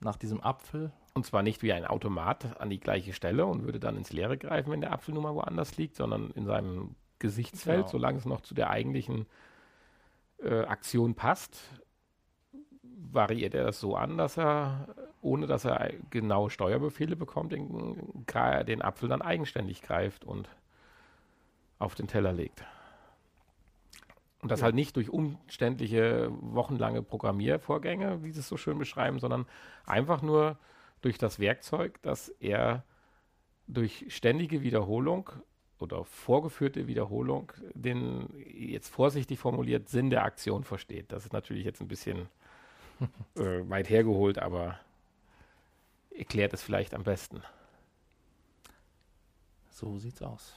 nach 0.00 0.16
diesem 0.16 0.42
Apfel. 0.42 0.92
Und 1.14 1.26
zwar 1.26 1.42
nicht 1.42 1.62
wie 1.62 1.74
ein 1.74 1.84
Automat 1.84 2.58
an 2.58 2.70
die 2.70 2.80
gleiche 2.80 3.12
Stelle 3.12 3.44
und 3.44 3.64
würde 3.64 3.78
dann 3.78 3.98
ins 3.98 4.12
Leere 4.12 4.38
greifen, 4.38 4.72
wenn 4.72 4.80
der 4.80 4.92
Apfel 4.92 5.12
nun 5.12 5.24
mal 5.24 5.34
woanders 5.34 5.76
liegt, 5.76 5.96
sondern 5.96 6.30
in 6.30 6.46
seinem 6.46 6.94
Gesichtsfeld, 7.18 7.80
genau. 7.80 7.90
solange 7.90 8.18
es 8.18 8.24
noch 8.24 8.40
zu 8.40 8.54
der 8.54 8.70
eigentlichen 8.70 9.26
äh, 10.42 10.62
Aktion 10.62 11.14
passt, 11.14 11.60
variiert 13.10 13.54
er 13.54 13.64
das 13.64 13.80
so 13.80 13.96
an, 13.96 14.16
dass 14.18 14.36
er, 14.36 14.88
ohne 15.20 15.46
dass 15.46 15.64
er 15.64 15.92
genaue 16.10 16.50
Steuerbefehle 16.50 17.16
bekommt, 17.16 17.52
den, 17.52 18.24
den 18.66 18.82
Apfel 18.82 19.08
dann 19.08 19.22
eigenständig 19.22 19.82
greift 19.82 20.24
und 20.24 20.48
auf 21.78 21.94
den 21.94 22.06
Teller 22.06 22.32
legt. 22.32 22.64
Und 24.40 24.50
das 24.50 24.60
ja. 24.60 24.64
halt 24.64 24.74
nicht 24.74 24.96
durch 24.96 25.10
umständliche, 25.10 26.28
wochenlange 26.40 27.02
Programmiervorgänge, 27.02 28.22
wie 28.22 28.32
sie 28.32 28.40
es 28.40 28.48
so 28.48 28.56
schön 28.56 28.78
beschreiben, 28.78 29.18
sondern 29.18 29.46
einfach 29.86 30.22
nur 30.22 30.58
durch 31.00 31.18
das 31.18 31.38
Werkzeug, 31.38 32.00
dass 32.02 32.28
er 32.40 32.84
durch 33.68 34.06
ständige 34.08 34.62
Wiederholung 34.62 35.30
oder 35.78 36.04
vorgeführte 36.04 36.86
Wiederholung 36.86 37.52
den, 37.74 38.28
jetzt 38.52 38.88
vorsichtig 38.88 39.38
formuliert, 39.38 39.88
Sinn 39.88 40.10
der 40.10 40.24
Aktion 40.24 40.64
versteht. 40.64 41.12
Das 41.12 41.24
ist 41.24 41.32
natürlich 41.32 41.64
jetzt 41.64 41.80
ein 41.80 41.88
bisschen 41.88 42.28
äh, 43.36 43.68
weit 43.68 43.88
hergeholt, 43.90 44.38
aber 44.38 44.78
erklärt 46.10 46.52
es 46.52 46.62
vielleicht 46.62 46.94
am 46.94 47.04
besten. 47.04 47.42
So 49.70 49.98
sieht's 49.98 50.22
aus. 50.22 50.54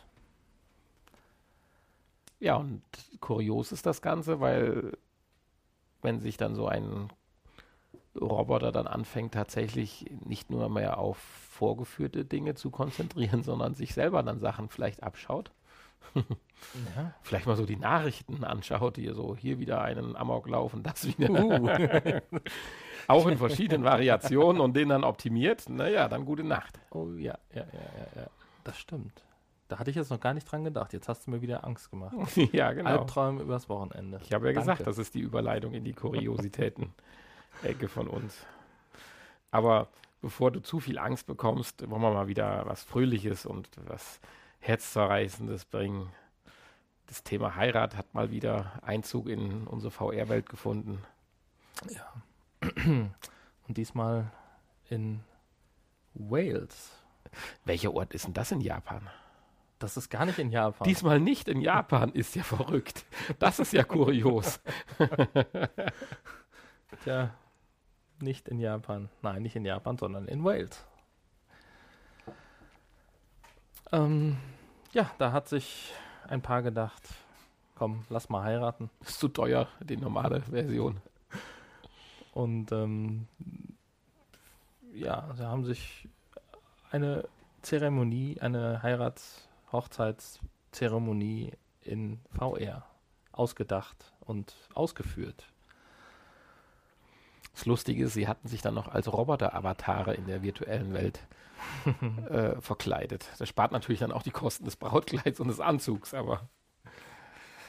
Ja, 2.40 2.58
und 2.58 2.82
kurios 3.22 3.72
ist 3.72 3.86
das 3.86 4.02
Ganze, 4.02 4.40
weil 4.40 4.98
wenn 6.02 6.20
sich 6.20 6.38
dann 6.38 6.56
so 6.56 6.68
ein 6.68 7.10
Roboter 8.20 8.72
dann 8.72 8.88
anfängt, 8.88 9.34
tatsächlich 9.34 10.06
nicht 10.26 10.50
nur 10.50 10.70
mehr 10.70 10.98
auf 10.98 11.18
vorgeführte 11.18 12.26
Dinge 12.26 12.56
zu 12.56 12.70
konzentrieren, 12.72 13.44
sondern 13.44 13.76
sich 13.76 13.94
selber 13.94 14.24
dann 14.24 14.40
Sachen 14.40 14.70
vielleicht 14.70 15.04
abschaut. 15.04 15.52
ja. 16.96 17.14
Vielleicht 17.22 17.46
mal 17.46 17.56
so 17.56 17.66
die 17.66 17.76
Nachrichten 17.76 18.44
anschaut, 18.44 18.98
hier 18.98 19.14
so, 19.14 19.36
hier 19.36 19.60
wieder 19.60 19.82
einen 19.82 20.16
Amoklauf 20.16 20.74
und 20.74 20.84
das 20.84 21.06
wieder. 21.18 21.30
Uh. 21.30 21.70
Auch 23.08 23.28
in 23.28 23.38
verschiedenen 23.38 23.84
Variationen 23.84 24.62
und 24.62 24.76
den 24.76 24.90
dann 24.90 25.04
optimiert. 25.04 25.70
Naja, 25.70 26.08
dann 26.08 26.26
gute 26.26 26.44
Nacht. 26.44 26.80
Oh 26.92 27.10
ja, 27.18 27.38
ja, 27.54 27.62
ja, 27.62 27.64
ja, 27.64 28.22
ja. 28.22 28.28
Das 28.64 28.80
stimmt. 28.80 29.24
Da 29.68 29.80
hatte 29.80 29.90
ich 29.90 29.96
jetzt 29.96 30.12
noch 30.12 30.20
gar 30.20 30.34
nicht 30.34 30.52
dran 30.52 30.64
gedacht. 30.64 30.94
Jetzt 30.94 31.10
hast 31.10 31.26
du 31.26 31.32
mir 31.32 31.42
wieder 31.42 31.64
Angst 31.66 31.90
gemacht. 31.90 32.16
ja, 32.52 32.72
genau. 32.74 32.90
Albträume 32.90 33.42
übers 33.42 33.68
Wochenende. 33.70 34.20
Ich 34.24 34.34
habe 34.34 34.48
ja 34.48 34.54
Danke. 34.54 34.72
gesagt, 34.72 34.88
das 34.88 34.98
ist 34.98 35.16
die 35.16 35.22
Überleitung 35.22 35.74
in 35.74 35.84
die 35.84 35.94
Kuriositäten. 35.94 36.94
Ecke 37.64 37.88
von 37.88 38.08
uns. 38.08 38.46
Aber 39.52 39.88
bevor 40.22 40.52
du 40.52 40.62
zu 40.62 40.80
viel 40.80 41.00
Angst 41.00 41.26
bekommst, 41.26 41.90
wollen 41.90 42.02
wir 42.02 42.12
mal 42.12 42.28
wieder 42.28 42.64
was 42.66 42.84
Fröhliches 42.84 43.46
und 43.46 43.70
was 43.88 44.20
Herzzerreißendes 44.60 45.66
bringen. 45.66 46.10
Das 47.08 47.24
Thema 47.24 47.56
Heirat 47.56 47.96
hat 47.96 48.14
mal 48.14 48.32
wieder 48.32 48.80
Einzug 48.82 49.28
in 49.28 49.68
unsere 49.68 49.92
VR-Welt 49.92 50.50
gefunden. 50.50 51.04
Ja. 51.90 52.14
Und 53.68 53.78
diesmal 53.78 54.32
in 54.90 55.22
Wales. 56.14 56.92
Welcher 57.66 57.94
Ort 57.94 58.14
ist 58.14 58.26
denn 58.26 58.34
das 58.34 58.52
in 58.52 58.62
Japan? 58.62 59.10
Das 59.80 59.98
ist 59.98 60.10
gar 60.10 60.26
nicht 60.26 60.40
in 60.40 60.52
Japan. 60.52 60.88
Diesmal 60.88 61.20
nicht 61.20 61.48
in 61.48 61.62
Japan, 61.62 62.12
ist 62.12 62.36
ja 62.36 62.44
verrückt. 62.44 63.06
Das 63.40 63.60
ist 63.60 63.74
ja 63.74 63.84
kurios. 63.84 64.62
Tja, 67.04 67.34
nicht 68.22 68.48
in 68.48 68.60
Japan. 68.60 69.10
Nein, 69.22 69.42
nicht 69.42 69.56
in 69.56 69.66
Japan, 69.66 69.98
sondern 69.98 70.28
in 70.28 70.44
Wales. 70.44 70.86
Ähm, 73.92 74.38
ja, 74.94 75.12
da 75.18 75.34
hat 75.34 75.50
sich 75.50 75.94
ein 76.30 76.42
Paar 76.42 76.62
gedacht, 76.62 77.04
komm, 77.76 78.06
lass 78.10 78.30
mal 78.30 78.44
heiraten. 78.44 78.90
Ist 79.02 79.20
zu 79.20 79.28
teuer, 79.28 79.68
die 79.82 79.98
normale 79.98 80.40
Version. 80.42 81.02
Und 82.34 82.72
ähm, 82.72 83.28
ja, 84.94 85.30
sie 85.36 85.46
haben 85.46 85.66
sich 85.66 86.08
eine 86.92 87.28
Zeremonie, 87.62 88.40
eine 88.40 88.82
Heirats-Hochzeitszeremonie 88.84 91.52
in 91.82 92.20
VR 92.38 92.86
ausgedacht 93.32 94.14
und 94.22 94.54
ausgeführt. 94.74 95.46
Das 97.54 97.66
Lustige 97.66 98.06
ist, 98.06 98.14
sie 98.14 98.28
hatten 98.28 98.48
sich 98.48 98.62
dann 98.62 98.74
noch 98.74 98.88
als 98.90 99.12
Roboter-Avatare 99.12 100.14
in 100.14 100.28
der 100.28 100.44
virtuellen 100.44 100.94
Welt 100.94 101.26
äh, 102.30 102.62
verkleidet. 102.62 103.28
Das 103.38 103.48
spart 103.50 103.72
natürlich 103.72 104.00
dann 104.00 104.12
auch 104.12 104.24
die 104.24 104.32
Kosten 104.32 104.66
des 104.66 104.76
Brautkleids 104.76 105.40
und 105.40 105.48
des 105.48 105.60
Anzugs, 105.60 106.14
aber. 106.14 106.50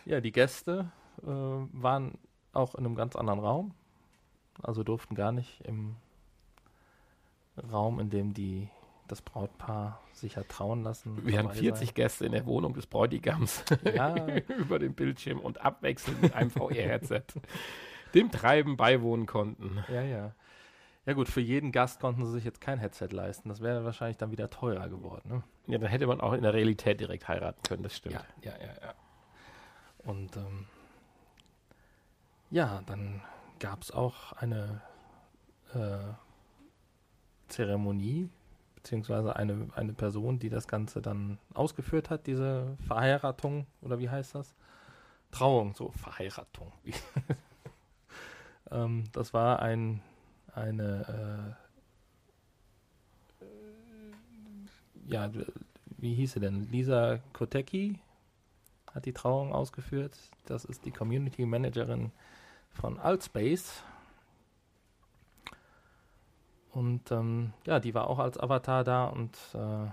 Ja, 0.05 0.21
die 0.21 0.33
Gäste 0.33 0.91
äh, 1.23 1.27
waren 1.27 2.19
auch 2.53 2.75
in 2.75 2.85
einem 2.85 2.95
ganz 2.95 3.17
anderen 3.17 3.41
Raum. 3.41 3.75
Also 4.63 4.83
durften 4.83 5.15
gar 5.15 5.33
nicht 5.33 5.61
im 5.65 5.97
Raum, 7.71 8.01
in 8.01 8.11
dem 8.11 8.33
die 8.33 8.69
das 9.09 9.23
Brautpaar 9.23 10.01
sich 10.13 10.37
hat 10.37 10.49
trauen 10.49 10.83
lassen. 10.83 11.25
Wir 11.25 11.39
haben 11.39 11.51
40 11.51 11.89
sein. 11.89 11.95
Gäste 11.95 12.27
in 12.27 12.33
der 12.33 12.47
Wohnung 12.47 12.75
des 12.75 12.87
Bräutigams 12.87 13.65
ja. 13.95 14.15
über 14.59 14.79
dem 14.79 14.95
Bildschirm 14.95 15.39
und 15.39 15.61
abwechselnd 15.61 16.23
mit 16.23 16.35
einem 16.35 16.51
VR-Headset 16.51 17.23
dem 18.15 18.31
Treiben 18.31 18.77
beiwohnen 18.77 19.27
konnten. 19.27 19.85
Ja, 19.89 20.03
ja. 20.03 20.35
Ja 21.07 21.13
gut, 21.13 21.29
für 21.29 21.41
jeden 21.41 21.73
Gast 21.73 22.01
konnten 22.01 22.25
sie 22.27 22.33
sich 22.33 22.45
jetzt 22.45 22.61
kein 22.61 22.79
Headset 22.79 23.09
leisten. 23.11 23.49
Das 23.49 23.61
wäre 23.61 23.85
wahrscheinlich 23.85 24.17
dann 24.17 24.33
wieder 24.33 24.51
teurer 24.51 24.89
geworden. 24.89 25.29
Ne? 25.29 25.43
Ja, 25.69 25.79
dann 25.79 25.89
hätte 25.89 26.07
man 26.07 26.21
auch 26.21 26.33
in 26.33 26.43
der 26.43 26.53
Realität 26.53 27.01
direkt 27.01 27.29
heiraten 27.29 27.63
können, 27.63 27.85
das 27.85 27.97
stimmt. 27.97 28.17
Ja, 28.17 28.25
ja, 28.43 28.53
ja. 28.59 28.73
ja. 28.83 28.95
Und 29.99 30.37
ähm, 30.37 30.67
ja, 32.51 32.83
dann 32.87 33.23
gab 33.61 33.83
es 33.83 33.93
auch 33.93 34.33
eine 34.33 34.83
äh, 35.75 36.13
Zeremonie, 37.49 38.29
beziehungsweise 38.75 39.37
eine, 39.37 39.69
eine 39.75 39.93
Person, 39.93 40.39
die 40.39 40.49
das 40.49 40.67
Ganze 40.67 41.01
dann 41.03 41.39
ausgeführt 41.55 42.11
hat, 42.11 42.27
diese 42.27 42.77
Verheiratung, 42.87 43.67
oder 43.81 43.99
wie 43.99 44.11
heißt 44.11 44.35
das? 44.35 44.55
Trauung, 45.31 45.75
so 45.75 45.91
Verheiratung. 45.93 46.73
Ähm, 48.71 49.05
das 49.13 49.33
war 49.33 49.61
ein, 49.61 50.03
eine, 50.57 51.57
äh, 53.41 53.45
ja, 55.07 55.31
wie 55.99 56.15
hieß 56.15 56.33
sie 56.33 56.41
denn? 56.41 56.71
Lisa 56.71 57.19
Kotecki 57.33 58.01
hat 58.93 59.05
die 59.05 59.13
Trauung 59.13 59.53
ausgeführt. 59.53 60.17
Das 60.47 60.65
ist 60.65 60.85
die 60.85 60.91
Community 60.91 61.45
Managerin 61.45 62.13
von 62.73 62.99
Altspace. 62.99 63.83
Und 66.73 67.11
ähm, 67.11 67.53
ja, 67.67 67.81
die 67.81 67.95
war 67.95 68.09
auch 68.09 68.19
als 68.19 68.39
Avatar 68.39 68.85
da 68.85 69.07
und 69.07 69.37
äh, 69.55 69.91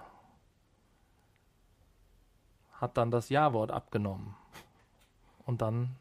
hat 2.73 2.97
dann 2.97 3.11
das 3.11 3.29
Ja-Wort 3.29 3.71
abgenommen. 3.71 4.35
Und 5.45 5.61
dann 5.61 5.95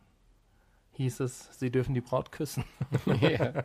hieß 0.92 1.20
es, 1.20 1.58
sie 1.58 1.70
dürfen 1.70 1.94
die 1.94 2.00
Braut 2.00 2.32
küssen. 2.32 2.64
Yeah. 3.06 3.64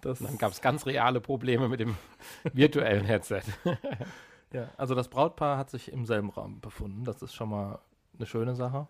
Dann 0.00 0.38
gab 0.38 0.52
es 0.52 0.60
ganz 0.60 0.86
reale 0.86 1.20
Probleme 1.20 1.68
mit 1.68 1.80
dem 1.80 1.96
virtuellen 2.52 3.04
Headset. 3.04 3.42
ja, 4.52 4.68
also 4.76 4.94
das 4.94 5.08
Brautpaar 5.08 5.58
hat 5.58 5.70
sich 5.70 5.92
im 5.92 6.06
selben 6.06 6.30
Raum 6.30 6.60
befunden. 6.60 7.04
Das 7.04 7.22
ist 7.22 7.34
schon 7.34 7.50
mal 7.50 7.78
eine 8.16 8.26
schöne 8.26 8.54
Sache, 8.54 8.86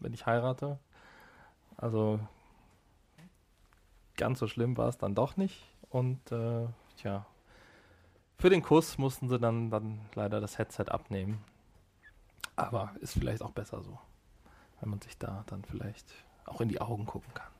wenn 0.00 0.12
ich 0.12 0.26
heirate. 0.26 0.78
Also 1.76 2.20
ganz 4.16 4.38
so 4.38 4.46
schlimm 4.46 4.76
war 4.76 4.88
es 4.88 4.98
dann 4.98 5.14
doch 5.14 5.36
nicht. 5.36 5.64
Und 5.90 6.32
äh, 6.32 6.66
tja, 6.96 7.26
für 8.38 8.50
den 8.50 8.62
Kuss 8.62 8.98
mussten 8.98 9.28
sie 9.28 9.38
dann, 9.38 9.70
dann 9.70 10.00
leider 10.14 10.40
das 10.40 10.58
Headset 10.58 10.86
abnehmen. 10.88 11.42
Aber 12.56 12.92
ist 13.00 13.14
vielleicht 13.14 13.42
auch 13.42 13.50
besser 13.50 13.82
so 13.82 13.98
wenn 14.84 14.90
man 14.90 15.00
sich 15.00 15.16
da 15.16 15.44
dann 15.46 15.64
vielleicht 15.64 16.06
auch 16.44 16.60
in 16.60 16.68
die 16.68 16.78
Augen 16.78 17.06
gucken 17.06 17.32
kann. 17.32 17.50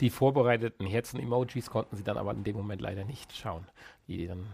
Die 0.00 0.10
vorbereiteten 0.10 0.86
Herzen-Emojis 0.86 1.70
konnten 1.70 1.96
sie 1.96 2.04
dann 2.04 2.16
aber 2.16 2.32
in 2.32 2.44
dem 2.44 2.56
Moment 2.56 2.80
leider 2.80 3.04
nicht 3.04 3.36
schauen, 3.36 3.66
die 4.08 4.26
dann 4.26 4.46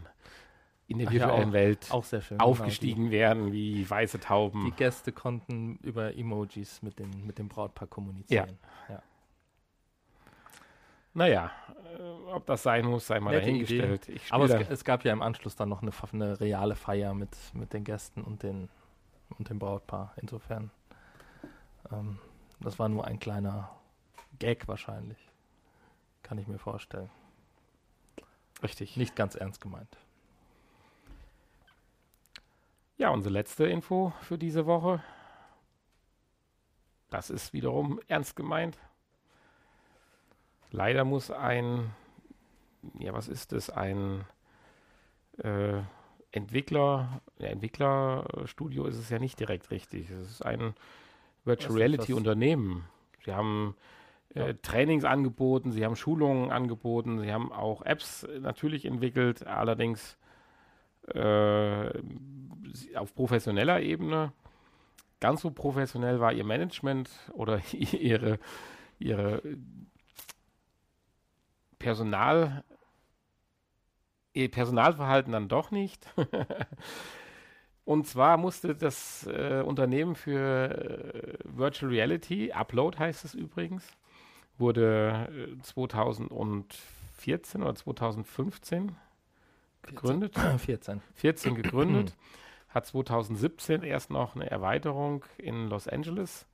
in 0.88 0.98
der 0.98 1.11
virtuellen 1.11 1.48
ja, 1.48 1.52
Welt 1.52 1.85
schön, 1.85 2.22
genau, 2.28 2.44
aufgestiegen 2.44 3.04
genau, 3.04 3.12
werden 3.12 3.52
wie 3.52 3.88
weiße 3.88 4.20
Tauben. 4.20 4.64
Die 4.66 4.70
Gäste 4.72 5.12
konnten 5.12 5.76
über 5.82 6.16
Emojis 6.16 6.82
mit, 6.82 6.98
den, 6.98 7.26
mit 7.26 7.38
dem 7.38 7.48
Brautpaar 7.48 7.88
kommunizieren. 7.88 8.59
Ja. 8.88 8.94
ja. 8.94 9.02
Naja, 11.14 11.50
äh, 11.98 12.32
ob 12.32 12.46
das 12.46 12.62
sein 12.62 12.85
muss, 12.85 13.06
sei 13.06 13.18
mal 13.20 13.30
Nette 13.30 13.46
dahingestellt. 13.46 14.09
Aber 14.30 14.44
es, 14.44 14.68
es, 14.68 14.85
gab 14.85 15.04
ja 15.04 15.12
im 15.12 15.22
Anschluss 15.22 15.56
dann 15.56 15.70
noch 15.70 15.82
eine, 15.82 15.90
eine 16.12 16.40
reale 16.40 16.76
Feier 16.76 17.14
mit, 17.14 17.37
mit 17.54 17.72
den 17.72 17.85
Gästen 17.85 18.22
und 18.22 18.42
den 18.42 18.68
und 19.38 19.48
dem 19.50 19.59
Brautpaar. 19.59 20.12
Insofern, 20.16 20.70
ähm, 21.90 22.18
das 22.61 22.78
war 22.78 22.88
nur 22.88 23.06
ein 23.06 23.18
kleiner 23.18 23.70
Gag 24.38 24.68
wahrscheinlich. 24.68 25.18
Kann 26.26 26.38
ich 26.38 26.48
mir 26.48 26.58
vorstellen. 26.58 27.08
Richtig. 28.60 28.96
Nicht 28.96 29.14
ganz 29.14 29.36
ernst 29.36 29.60
gemeint. 29.60 29.96
Ja, 32.96 33.10
unsere 33.10 33.32
letzte 33.32 33.66
Info 33.66 34.12
für 34.22 34.36
diese 34.36 34.66
Woche. 34.66 35.00
Das 37.10 37.30
ist 37.30 37.52
wiederum 37.52 38.00
ernst 38.08 38.34
gemeint. 38.34 38.76
Leider 40.72 41.04
muss 41.04 41.30
ein, 41.30 41.94
ja, 42.98 43.12
was 43.12 43.28
ist 43.28 43.52
es, 43.52 43.70
ein 43.70 44.24
äh, 45.38 45.80
Entwickler, 46.32 47.20
ja, 47.38 47.46
Entwicklerstudio 47.46 48.86
ist 48.86 48.96
es 48.96 49.10
ja 49.10 49.20
nicht 49.20 49.38
direkt 49.38 49.70
richtig. 49.70 50.10
Es 50.10 50.28
ist 50.28 50.44
ein 50.44 50.74
Virtual 51.44 51.76
Reality 51.76 52.14
Unternehmen. 52.14 52.84
Sie 53.24 53.32
haben 53.32 53.76
äh, 54.34 54.54
Trainings 54.62 55.04
angeboten, 55.04 55.72
sie 55.72 55.84
haben 55.84 55.96
Schulungen 55.96 56.50
angeboten, 56.50 57.20
sie 57.20 57.32
haben 57.32 57.52
auch 57.52 57.82
Apps 57.82 58.26
natürlich 58.40 58.84
entwickelt, 58.84 59.46
allerdings 59.46 60.16
äh, 61.08 61.90
auf 62.94 63.14
professioneller 63.14 63.80
Ebene. 63.80 64.32
Ganz 65.20 65.40
so 65.40 65.50
professionell 65.50 66.20
war 66.20 66.32
ihr 66.32 66.44
Management 66.44 67.10
oder 67.32 67.60
ihre, 67.72 68.38
ihre 68.98 69.42
Personal 71.78 72.64
ihr 74.36 74.50
Personalverhalten 74.50 75.32
dann 75.32 75.48
doch 75.48 75.70
nicht. 75.70 76.06
Und 77.84 78.06
zwar 78.06 78.36
musste 78.36 78.74
das 78.74 79.26
äh, 79.26 79.62
Unternehmen 79.64 80.14
für 80.14 80.70
äh, 80.70 81.38
Virtual 81.44 81.90
Reality, 81.90 82.52
Upload 82.52 82.98
heißt 82.98 83.24
es 83.24 83.34
übrigens, 83.34 83.96
wurde 84.58 85.56
äh, 85.58 85.62
2014 85.62 87.62
oder 87.62 87.74
2015 87.74 88.96
gegründet. 89.82 90.36
14. 90.59 91.00
14 91.14 91.54
gegründet. 91.62 92.14
hat 92.68 92.86
2017 92.86 93.82
erst 93.82 94.11
noch 94.11 94.34
eine 94.34 94.50
Erweiterung 94.50 95.24
in 95.38 95.68
Los 95.68 95.88
Angeles, 95.88 96.46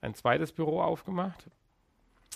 ein 0.00 0.14
zweites 0.14 0.52
Büro 0.52 0.82
aufgemacht. 0.82 1.50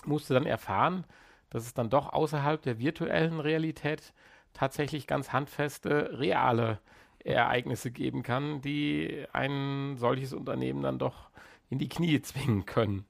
Musste 0.05 0.33
dann 0.33 0.45
erfahren, 0.45 1.05
dass 1.49 1.65
es 1.65 1.73
dann 1.73 1.89
doch 1.89 2.13
außerhalb 2.13 2.61
der 2.61 2.79
virtuellen 2.79 3.39
Realität 3.39 4.13
tatsächlich 4.53 5.07
ganz 5.07 5.33
handfeste, 5.33 6.19
reale 6.19 6.79
Ereignisse 7.23 7.91
geben 7.91 8.23
kann, 8.23 8.61
die 8.61 9.25
ein 9.33 9.97
solches 9.97 10.33
Unternehmen 10.33 10.83
dann 10.83 10.99
doch 10.99 11.29
in 11.69 11.79
die 11.79 11.89
Knie 11.89 12.21
zwingen 12.21 12.65
können. 12.65 13.05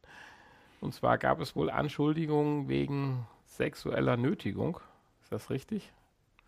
Und 0.85 0.93
zwar 0.93 1.17
gab 1.17 1.41
es 1.41 1.55
wohl 1.55 1.71
Anschuldigungen 1.71 2.69
wegen 2.69 3.25
sexueller 3.47 4.17
Nötigung. 4.17 4.79
Ist 5.23 5.31
das 5.31 5.49
richtig? 5.49 5.91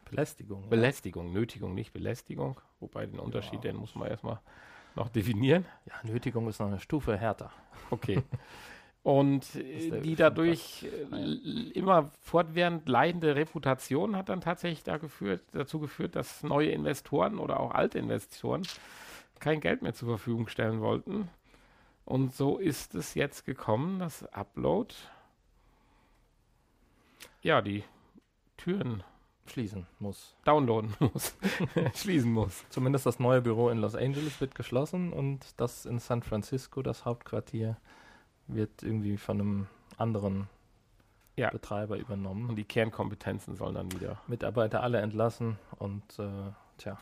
Belästigung. 0.08 0.62
ja. 0.62 0.68
Belästigung, 0.70 1.34
Nötigung, 1.34 1.74
nicht 1.74 1.92
Belästigung. 1.92 2.62
Wobei 2.80 3.08
den 3.08 3.18
Unterschied, 3.18 3.66
Ja. 3.66 3.72
den 3.72 3.78
muss 3.78 3.96
man 3.96 4.10
erstmal 4.10 4.40
noch 4.96 5.10
definieren. 5.10 5.66
Ja, 5.88 5.96
Nötigung 6.04 6.48
ist 6.48 6.60
noch 6.60 6.68
eine 6.68 6.80
Stufe 6.80 7.18
härter. 7.18 7.52
Okay. 7.90 8.22
Und 9.02 9.56
äh, 9.56 10.02
die 10.02 10.16
dadurch 10.16 10.86
äh, 11.12 11.16
ja. 11.16 11.72
immer 11.74 12.12
fortwährend 12.22 12.88
leidende 12.88 13.36
Reputation 13.36 14.16
hat 14.16 14.30
dann 14.30 14.42
tatsächlich 14.42 14.84
da 14.84 14.98
geführt, 14.98 15.42
dazu 15.52 15.80
geführt, 15.80 16.16
dass 16.16 16.44
neue 16.44 16.70
Investoren 16.70 17.40
oder 17.40 17.60
auch 17.60 17.72
alte 17.72 17.98
Investoren 17.98 18.62
kein 19.40 19.62
Geld 19.62 19.82
mehr 19.82 19.96
zur 19.96 20.10
Verfügung 20.10 20.48
stellen 20.48 20.80
wollten. 20.82 21.28
Und 22.08 22.34
so 22.34 22.58
ist 22.58 22.96
es 22.96 23.16
jetzt 23.16 23.44
gekommen, 23.46 24.00
dass 24.00 24.24
Upload 24.34 24.96
ja 27.42 27.62
die 27.62 27.84
Türen 28.56 29.04
Schließen 29.46 29.86
muss. 30.00 30.34
downloaden 30.46 30.96
muss, 31.00 31.36
schließen 31.96 32.32
muss. 32.32 32.64
Zumindest 32.70 33.06
das 33.06 33.20
neue 33.20 33.42
Büro 33.42 33.70
in 33.70 33.80
Los 33.80 33.94
Angeles 33.94 34.40
wird 34.40 34.56
geschlossen 34.56 35.12
und 35.12 35.54
das 35.58 35.86
in 35.86 36.00
San 36.00 36.24
Francisco, 36.24 36.82
das 36.82 37.04
Hauptquartier, 37.04 37.76
wird 38.48 38.84
irgendwie 38.84 39.18
von 39.18 39.42
einem 39.42 39.68
anderen 39.98 40.48
Ja. 41.36 41.50
Betreiber 41.50 41.98
übernommen. 41.98 42.50
Und 42.50 42.56
die 42.56 42.64
Kernkompetenzen 42.64 43.58
sollen 43.58 43.76
dann 43.76 43.92
wieder. 43.92 44.22
Mitarbeiter 44.28 44.82
alle 44.82 45.02
entlassen 45.02 45.60
und 45.78 46.04
äh, 46.20 46.52
tja, 46.78 46.98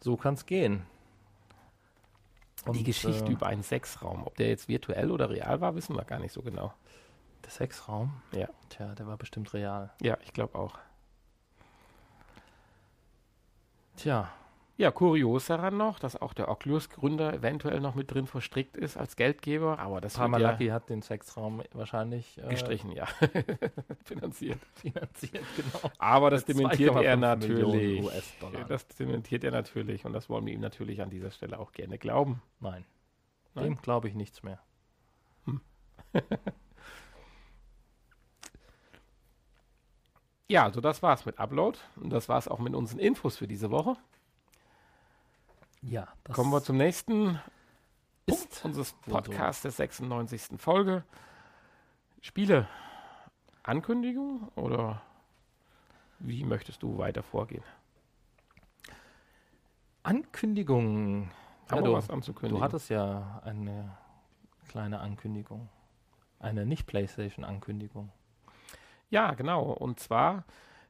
so 0.00 0.16
kann 0.16 0.34
es 0.34 0.46
gehen. 0.46 0.86
Die 2.62 2.78
Und, 2.78 2.84
Geschichte 2.84 3.24
äh, 3.24 3.30
über 3.32 3.46
einen 3.46 3.62
Sexraum, 3.62 4.24
ob 4.24 4.36
der 4.36 4.48
jetzt 4.48 4.68
virtuell 4.68 5.10
oder 5.10 5.30
real 5.30 5.60
war, 5.60 5.74
wissen 5.74 5.96
wir 5.96 6.04
gar 6.04 6.18
nicht 6.18 6.32
so 6.32 6.42
genau. 6.42 6.72
Der 7.44 7.50
Sexraum? 7.50 8.20
Ja. 8.32 8.48
Tja, 8.68 8.94
der 8.94 9.06
war 9.06 9.16
bestimmt 9.16 9.52
real. 9.54 9.92
Ja, 10.02 10.18
ich 10.24 10.32
glaube 10.32 10.58
auch. 10.58 10.78
Tja, 13.96 14.30
Ja, 14.78 14.92
kurios 14.92 15.46
daran 15.46 15.76
noch, 15.76 15.98
dass 15.98 16.14
auch 16.22 16.32
der 16.32 16.48
Oculus-Gründer 16.48 17.34
eventuell 17.34 17.80
noch 17.80 17.96
mit 17.96 18.14
drin 18.14 18.28
verstrickt 18.28 18.76
ist 18.76 18.96
als 18.96 19.16
Geldgeber, 19.16 19.80
aber 19.80 20.00
das 20.00 20.14
wird 20.14 20.18
ja 20.18 20.30
Parmalaki 20.30 20.66
hat 20.68 20.88
den 20.88 21.02
Sexraum 21.02 21.64
wahrscheinlich 21.72 22.38
äh, 22.38 22.48
gestrichen, 22.48 22.92
ja. 22.92 23.06
Finanziert. 24.04 24.60
finanziert, 24.76 25.44
genau. 25.56 25.92
Aber 25.98 26.30
das 26.30 26.44
dementiert 26.44 26.94
er 26.94 27.16
2,5 27.16 27.36
Millionen 27.38 28.00
natürlich. 28.00 28.08
Das 28.68 28.86
dementiert 28.86 29.42
er 29.42 29.50
natürlich 29.50 30.04
und 30.04 30.12
das 30.12 30.30
wollen 30.30 30.46
wir 30.46 30.54
ihm 30.54 30.60
natürlich 30.60 31.02
an 31.02 31.10
dieser 31.10 31.32
Stelle 31.32 31.58
auch 31.58 31.72
gerne 31.72 31.98
glauben. 31.98 32.40
Nein, 32.60 32.84
Nein? 33.54 33.64
dem 33.64 33.82
glaube 33.82 34.06
ich 34.06 34.14
nichts 34.14 34.44
mehr. 34.44 34.60
Ja, 40.50 40.64
also 40.64 40.80
das 40.80 41.02
war's 41.02 41.26
mit 41.26 41.38
Upload 41.38 41.78
und 41.96 42.08
das 42.08 42.30
war's 42.30 42.48
auch 42.48 42.58
mit 42.58 42.74
unseren 42.74 43.00
Infos 43.00 43.36
für 43.36 43.46
diese 43.46 43.70
Woche. 43.70 43.98
Ja, 45.82 46.08
das 46.24 46.34
Kommen 46.34 46.50
wir 46.50 46.62
zum 46.62 46.76
nächsten 46.76 47.38
ist 48.26 48.50
Punkt 48.50 48.64
unseres 48.64 48.94
wohl 48.94 48.98
so. 49.06 49.12
Podcasts 49.12 49.62
der 49.62 49.70
96. 49.70 50.58
Folge. 50.58 51.04
Spiele. 52.20 52.68
Ankündigung 53.62 54.48
oder 54.56 55.02
wie 56.18 56.44
möchtest 56.44 56.82
du 56.82 56.98
weiter 56.98 57.22
vorgehen? 57.22 57.62
Ankündigungen. 60.02 61.30
Haben 61.70 61.84
Ja, 61.84 61.92
was 61.92 62.08
anzukündigen? 62.10 62.58
du 62.58 62.64
hattest 62.64 62.88
ja 62.88 63.40
eine 63.44 63.96
kleine 64.68 65.00
Ankündigung. 65.00 65.68
Eine 66.40 66.64
Nicht-PlayStation-Ankündigung. 66.66 68.10
Ja, 69.10 69.34
genau. 69.34 69.64
Und 69.72 70.00
zwar, 70.00 70.44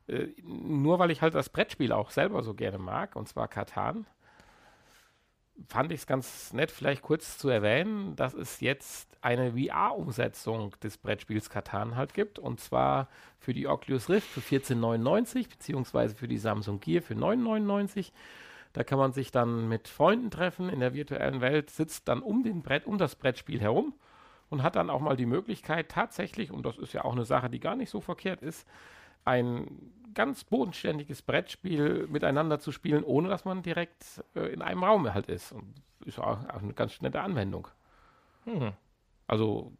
äh, 0.06 0.28
nur 0.44 0.98
weil 0.98 1.10
ich 1.10 1.20
halt 1.22 1.34
das 1.34 1.48
Brettspiel 1.48 1.92
auch 1.92 2.10
selber 2.10 2.42
so 2.42 2.54
gerne 2.54 2.78
mag, 2.78 3.16
und 3.16 3.28
zwar 3.28 3.48
Katan, 3.48 4.06
fand 5.66 5.92
ich 5.92 6.00
es 6.00 6.06
ganz 6.06 6.52
nett, 6.52 6.70
vielleicht 6.70 7.02
kurz 7.02 7.38
zu 7.38 7.48
erwähnen, 7.48 8.14
dass 8.16 8.34
es 8.34 8.60
jetzt 8.60 9.08
eine 9.20 9.52
VR-Umsetzung 9.52 10.74
des 10.82 10.98
Brettspiels 10.98 11.50
Katan 11.50 11.96
halt 11.96 12.14
gibt. 12.14 12.38
Und 12.38 12.60
zwar 12.60 13.08
für 13.38 13.52
die 13.52 13.66
Oculus 13.66 14.08
Rift 14.08 14.28
für 14.28 14.40
14,99 14.40 15.48
beziehungsweise 15.48 16.14
für 16.14 16.28
die 16.28 16.38
Samsung 16.38 16.80
Gear 16.80 17.02
für 17.02 17.14
9,99. 17.14 18.12
Da 18.72 18.84
kann 18.84 18.98
man 18.98 19.12
sich 19.12 19.32
dann 19.32 19.68
mit 19.68 19.88
Freunden 19.88 20.30
treffen 20.30 20.68
in 20.68 20.80
der 20.80 20.94
virtuellen 20.94 21.40
Welt, 21.40 21.70
sitzt 21.70 22.06
dann 22.06 22.22
um, 22.22 22.42
den 22.42 22.62
Brett, 22.62 22.86
um 22.86 22.98
das 22.98 23.16
Brettspiel 23.16 23.60
herum 23.60 23.94
und 24.50 24.62
hat 24.62 24.76
dann 24.76 24.90
auch 24.90 25.00
mal 25.00 25.16
die 25.16 25.26
Möglichkeit, 25.26 25.88
tatsächlich, 25.88 26.52
und 26.52 26.64
das 26.64 26.78
ist 26.78 26.92
ja 26.92 27.04
auch 27.04 27.12
eine 27.12 27.24
Sache, 27.24 27.50
die 27.50 27.60
gar 27.60 27.76
nicht 27.76 27.90
so 27.90 28.00
verkehrt 28.00 28.42
ist, 28.42 28.66
ein 29.24 29.92
ganz 30.18 30.42
bodenständiges 30.42 31.22
Brettspiel 31.22 32.08
miteinander 32.08 32.58
zu 32.58 32.72
spielen, 32.72 33.04
ohne 33.04 33.28
dass 33.28 33.44
man 33.44 33.62
direkt 33.62 34.24
äh, 34.34 34.52
in 34.52 34.62
einem 34.62 34.82
Raum 34.82 35.14
halt 35.14 35.28
ist. 35.28 35.52
Und 35.52 35.74
ist 36.04 36.18
auch, 36.18 36.44
auch 36.48 36.60
eine 36.60 36.72
ganz 36.74 37.00
nette 37.00 37.20
Anwendung. 37.20 37.68
Hm. 38.42 38.72
Also 39.28 39.72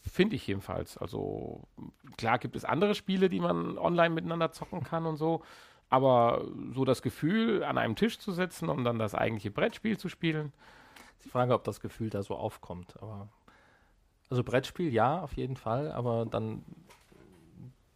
finde 0.00 0.36
ich 0.36 0.46
jedenfalls. 0.46 0.96
Also 0.96 1.68
klar 2.16 2.38
gibt 2.38 2.56
es 2.56 2.64
andere 2.64 2.94
Spiele, 2.94 3.28
die 3.28 3.40
man 3.40 3.76
online 3.76 4.14
miteinander 4.14 4.52
zocken 4.52 4.82
kann 4.82 5.04
und 5.04 5.18
so. 5.18 5.42
Aber 5.90 6.46
so 6.72 6.86
das 6.86 7.02
Gefühl, 7.02 7.62
an 7.62 7.76
einem 7.76 7.94
Tisch 7.94 8.18
zu 8.18 8.32
sitzen 8.32 8.70
und 8.70 8.84
dann 8.84 8.98
das 8.98 9.14
eigentliche 9.14 9.50
Brettspiel 9.50 9.98
zu 9.98 10.08
spielen, 10.08 10.54
Die 11.26 11.28
Frage, 11.28 11.52
ob 11.52 11.62
das 11.64 11.80
Gefühl 11.80 12.08
da 12.08 12.22
so 12.22 12.36
aufkommt. 12.36 12.94
Aber 13.02 13.28
also 14.30 14.42
Brettspiel 14.42 14.90
ja, 14.94 15.20
auf 15.20 15.34
jeden 15.34 15.56
Fall, 15.56 15.92
aber 15.92 16.24
dann 16.24 16.64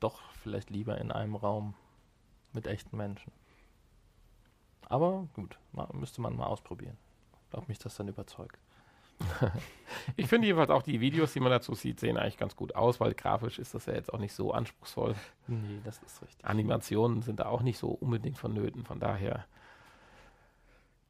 doch 0.01 0.21
vielleicht 0.43 0.71
lieber 0.71 0.99
in 0.99 1.13
einem 1.13 1.37
Raum 1.37 1.75
mit 2.53 2.67
echten 2.67 2.97
Menschen. 2.97 3.33
Aber 4.89 5.29
gut, 5.35 5.59
müsste 5.93 6.21
man 6.21 6.37
mal 6.37 6.47
ausprobieren, 6.47 6.97
ob 7.53 7.69
mich 7.69 7.79
das 7.79 7.97
dann 7.97 8.09
überzeugt. 8.09 8.59
Ich 10.17 10.29
finde 10.29 10.47
jedenfalls 10.47 10.71
auch 10.71 10.83
die 10.83 11.01
Videos, 11.01 11.33
die 11.33 11.41
man 11.41 11.51
dazu 11.51 11.75
sieht, 11.75 12.01
sehen 12.01 12.17
eigentlich 12.17 12.39
ganz 12.39 12.57
gut 12.57 12.75
aus, 12.75 13.01
weil 13.01 13.13
grafisch 13.15 13.59
ist 13.59 13.75
das 13.75 13.87
ja 13.87 13.93
jetzt 13.93 14.13
auch 14.13 14.19
nicht 14.19 14.33
so 14.33 14.53
anspruchsvoll. 14.53 15.15
Nee, 15.47 15.81
das 15.85 15.99
ist 16.03 16.23
richtig. 16.23 16.45
Animationen 16.45 17.23
sind 17.23 17.41
da 17.41 17.47
auch 17.47 17.63
nicht 17.63 17.79
so 17.79 17.89
unbedingt 17.89 18.39
vonnöten. 18.39 18.85
Von 18.85 18.99
daher, 18.99 19.45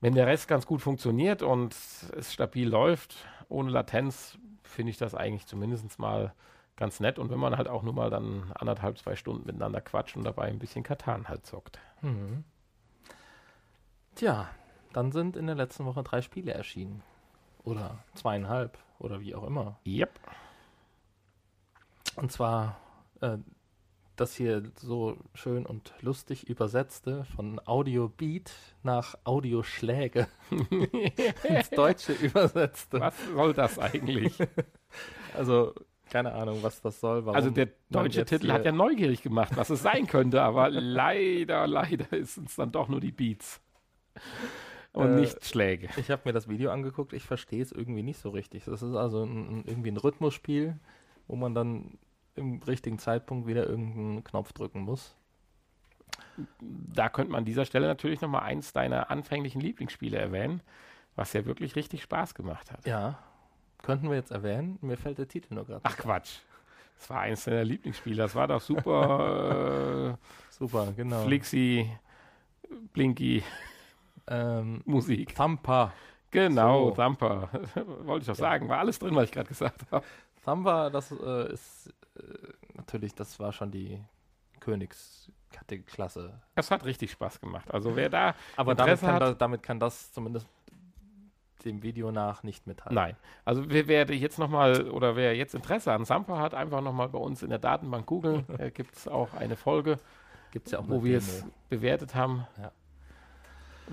wenn 0.01 0.15
der 0.15 0.27
Rest 0.27 0.49
ganz 0.49 0.67
gut 0.67 0.83
funktioniert 0.83 1.43
und 1.43 1.73
es 1.73 2.33
stabil 2.33 2.69
läuft, 2.69 3.15
ohne 3.49 3.71
Latenz, 3.71 4.39
finde 4.63 4.91
ich 4.91 4.97
das 4.97 5.15
eigentlich 5.15 5.47
zumindest 5.47 5.99
mal 5.99 6.35
ganz 6.81 6.99
nett. 6.99 7.21
Und 7.21 7.31
wenn 7.31 7.39
man 7.39 7.57
halt 7.57 7.69
auch 7.69 7.85
nur 7.85 7.93
mal 7.93 8.11
dann 8.11 8.51
anderthalb, 8.55 8.99
zwei 8.99 9.15
Stunden 9.15 9.47
miteinander 9.47 9.81
quatscht 9.81 10.17
und 10.17 10.25
dabei 10.25 10.45
ein 10.45 10.59
bisschen 10.59 10.83
Katan 10.83 11.29
halt 11.29 11.47
zockt. 11.47 11.79
Mhm. 12.01 12.43
Tja, 14.17 14.49
dann 14.93 15.13
sind 15.13 15.37
in 15.37 15.47
der 15.47 15.55
letzten 15.55 15.85
Woche 15.85 16.03
drei 16.03 16.23
Spiele 16.23 16.53
erschienen. 16.53 17.03
Oder 17.63 17.99
zweieinhalb 18.15 18.79
oder 18.99 19.21
wie 19.21 19.35
auch 19.35 19.45
immer. 19.45 19.79
Yep. 19.87 20.19
Und 22.17 22.33
zwar 22.33 22.79
äh, 23.21 23.37
das 24.17 24.35
hier 24.35 24.63
so 24.77 25.19
schön 25.35 25.67
und 25.67 25.93
lustig 26.01 26.49
übersetzte 26.49 27.25
von 27.37 27.61
Audio 27.67 28.09
Beat 28.09 28.53
nach 28.83 29.17
Audioschläge 29.25 30.29
ins 31.45 31.71
Deutsche 31.71 32.15
übersetzte. 32.15 33.01
Was 33.01 33.15
soll 33.27 33.53
das 33.53 33.79
eigentlich? 33.79 34.35
Also 35.33 35.75
keine 36.11 36.33
Ahnung, 36.33 36.63
was 36.63 36.81
das 36.81 37.01
soll. 37.01 37.25
Warum 37.25 37.37
also 37.37 37.51
der 37.51 37.69
deutsche 37.89 38.25
Titel 38.25 38.51
hat 38.53 38.65
ja 38.65 38.73
neugierig 38.73 39.23
gemacht, 39.23 39.53
was 39.57 39.71
es 39.71 39.83
sein 39.83 40.07
könnte, 40.07 40.43
aber 40.43 40.69
leider, 40.71 41.67
leider 41.67 42.13
ist 42.13 42.39
es 42.39 42.57
dann 42.57 42.73
doch 42.73 42.89
nur 42.89 43.01
die 43.01 43.13
Beats. 43.13 43.61
Und 44.93 45.17
Äh, 45.17 45.21
nicht 45.21 45.45
Schläge. 45.45 45.89
Ich 45.97 46.11
habe 46.11 46.23
mir 46.25 46.33
das 46.33 46.49
Video 46.49 46.71
angeguckt, 46.71 47.13
ich 47.13 47.25
verstehe 47.25 47.63
es 47.63 47.73
irgendwie 47.73 48.03
nicht 48.03 48.19
so 48.19 48.31
richtig. 48.31 48.65
Das 48.65 48.83
ist 48.83 48.95
also 48.95 49.25
ein, 49.25 49.65
irgendwie 49.67 49.91
ein 49.91 49.97
Rhythmusspiel, 49.97 50.77
wo 51.29 51.37
man 51.37 51.55
dann 51.55 51.99
im 52.35 52.61
richtigen 52.63 52.99
Zeitpunkt 52.99 53.47
wieder 53.47 53.67
irgendeinen 53.67 54.25
Knopf 54.25 54.53
drücken 54.53 54.81
muss. 54.81 55.15
Da 56.59 57.09
könnte 57.09 57.33
man 57.33 57.41
an 57.41 57.45
dieser 57.45 57.65
Stelle 57.65 57.87
natürlich 57.87 58.21
nochmal 58.21 58.43
eins 58.43 58.73
deiner 58.73 59.11
anfänglichen 59.11 59.61
Lieblingsspiele 59.61 60.19
erwähnen, 60.19 60.63
was 61.15 61.33
ja 61.33 61.45
wirklich 61.45 61.77
richtig 61.77 62.03
Spaß 62.03 62.35
gemacht 62.35 62.73
hat. 62.73 62.85
Ja, 62.87 63.19
könnten 63.83 64.09
wir 64.09 64.17
jetzt 64.17 64.31
erwähnen. 64.31 64.79
Mir 64.83 64.97
fällt 64.97 65.19
der 65.19 65.29
Titel 65.29 65.55
nur 65.55 65.65
gerade. 65.67 65.81
Ach 65.85 65.97
Quatsch. 65.97 66.39
Das 66.99 67.09
war 67.11 67.21
eins 67.21 67.45
deiner 67.45 67.65
Lieblingsspiele. 67.65 68.17
Das 68.17 68.35
war 68.35 68.47
doch 68.49 68.61
super 68.61 70.19
super, 70.51 70.89
äh, 70.89 70.93
genau. 70.93 71.25
Flixi, 71.25 71.91
Blinky 72.93 73.43
Ähm, 74.27 74.83
Musik. 74.85 75.35
Thumper. 75.35 75.93
Genau, 76.31 76.91
So. 76.91 77.03
Thumper. 77.03 77.49
Wollte 78.05 78.23
ich 78.23 78.27
doch 78.27 78.35
Ja. 78.37 78.51
sagen. 78.51 78.69
War 78.69 78.79
alles 78.79 78.99
drin, 78.99 79.15
was 79.17 79.25
ich 79.25 79.33
gerade 79.33 79.49
gesagt 79.49 79.81
habe. 79.91 80.05
Thumper, 80.45 80.91
das 80.91 81.11
äh, 81.11 81.53
ist 81.53 81.93
äh, 82.17 82.23
natürlich, 82.75 83.15
das 83.15 83.39
war 83.41 83.53
schon 83.53 83.71
die 83.71 83.99
Königsklasse. 84.61 86.41
Das 86.55 86.71
hat 86.71 86.85
richtig 86.85 87.11
Spaß 87.13 87.41
gemacht. 87.41 87.73
Also 87.73 87.97
wer 87.97 88.09
da 88.09 88.35
Aber 88.57 88.75
damit 88.75 89.01
kann, 89.01 89.19
das, 89.21 89.39
damit 89.39 89.63
kann 89.63 89.81
das 89.81 90.13
zumindest 90.13 90.47
dem 91.65 91.83
Video 91.83 92.11
nach 92.11 92.43
nicht 92.43 92.67
mithalten. 92.67 92.95
Nein. 92.95 93.17
Also 93.45 93.65
wer, 93.69 93.89
wer 93.89 94.11
jetzt 94.11 94.39
nochmal 94.39 94.89
oder 94.91 95.17
wer 95.17 95.37
jetzt 95.37 95.55
Interesse 95.55 95.93
an 95.93 96.05
Sampa 96.05 96.39
hat, 96.39 96.55
einfach 96.55 96.81
nochmal 96.81 97.09
bei 97.09 97.19
uns 97.19 97.43
in 97.43 97.51
der 97.51 97.59
Datenbank 97.59 98.07
googeln. 98.07 98.45
Da 98.59 98.69
gibt 98.69 98.97
es 98.97 99.09
auch 99.09 99.35
eine 99.35 99.57
Folge, 99.57 99.99
Gibt's 100.51 100.73
ja 100.73 100.81
auch 100.81 100.89
wo 100.89 101.05
wir 101.05 101.19
es 101.19 101.45
bewertet 101.69 102.15
haben. 102.15 102.47
Ja. 102.61 102.73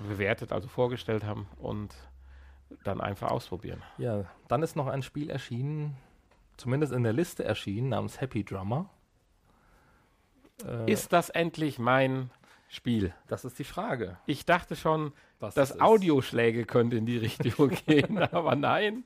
Bewertet, 0.09 0.51
also 0.51 0.67
vorgestellt 0.67 1.23
haben 1.23 1.47
und 1.57 1.95
dann 2.83 3.01
einfach 3.01 3.31
ausprobieren. 3.31 3.81
Ja, 3.97 4.25
dann 4.47 4.61
ist 4.61 4.75
noch 4.75 4.87
ein 4.87 5.01
Spiel 5.01 5.29
erschienen, 5.29 5.95
zumindest 6.57 6.93
in 6.93 7.03
der 7.03 7.13
Liste 7.13 7.43
erschienen, 7.43 7.89
namens 7.89 8.19
Happy 8.21 8.43
Drummer. 8.43 8.89
Äh, 10.65 10.91
Ist 10.91 11.13
das 11.13 11.29
endlich 11.29 11.79
mein 11.79 12.29
Spiel? 12.69 13.13
das 13.27 13.45
ist 13.45 13.57
die 13.59 13.63
Frage. 13.63 14.17
Ich 14.25 14.45
dachte 14.45 14.75
schon, 14.75 15.13
Was 15.39 15.55
dass 15.55 15.71
ist. 15.71 15.81
Audioschläge 15.81 16.65
könnte 16.65 16.97
in 16.97 17.05
die 17.05 17.17
Richtung 17.27 17.69
gehen, 17.85 18.17
aber 18.17 18.55
nein. 18.55 19.03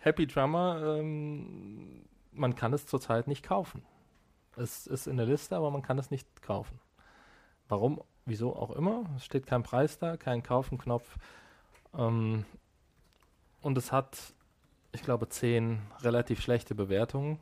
Happy 0.00 0.26
Drummer, 0.26 0.98
ähm, 0.98 2.04
man 2.32 2.54
kann 2.54 2.72
es 2.72 2.86
zurzeit 2.86 3.26
nicht 3.26 3.42
kaufen. 3.42 3.82
Es 4.56 4.86
ist 4.86 5.06
in 5.06 5.16
der 5.16 5.26
Liste, 5.26 5.56
aber 5.56 5.70
man 5.70 5.82
kann 5.82 5.98
es 5.98 6.10
nicht 6.10 6.42
kaufen. 6.42 6.78
Warum, 7.68 8.00
wieso 8.24 8.54
auch 8.54 8.70
immer. 8.70 9.04
Es 9.16 9.24
steht 9.24 9.46
kein 9.46 9.62
Preis 9.62 9.98
da, 9.98 10.16
kein 10.16 10.42
Kaufen-Knopf. 10.42 11.16
Ähm, 11.96 12.44
und 13.62 13.78
es 13.78 13.92
hat, 13.92 14.34
ich 14.92 15.02
glaube, 15.02 15.28
zehn 15.28 15.80
relativ 16.02 16.40
schlechte 16.40 16.74
Bewertungen. 16.74 17.38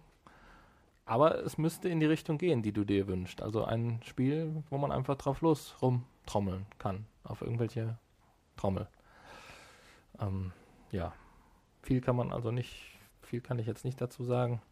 Aber 1.05 1.45
es 1.45 1.59
müsste 1.59 1.89
in 1.89 2.01
die 2.01 2.07
Richtung 2.07 2.39
gehen, 2.39 2.63
die 2.63 2.73
du 2.73 2.85
dir 2.85 3.07
wünschst. 3.07 3.43
Also 3.43 3.65
ein 3.65 4.01
Spiel, 4.05 4.63
wo 4.71 4.79
man 4.79 4.93
einfach 4.93 5.17
drauf 5.17 5.41
los 5.41 5.75
rumtrommeln 5.83 6.67
kann. 6.79 7.07
Auf 7.25 7.43
irgendwelche 7.43 7.99
Trommel. 8.57 8.89
Ähm, 10.21 10.53
ja. 10.91 11.13
Viel 11.83 12.01
kann 12.01 12.15
man 12.15 12.33
also 12.33 12.53
nicht, 12.53 12.99
viel 13.23 13.41
kann 13.41 13.59
ich 13.59 13.67
jetzt 13.67 13.85
nicht 13.85 14.01
dazu 14.01 14.23
sagen. 14.23 14.63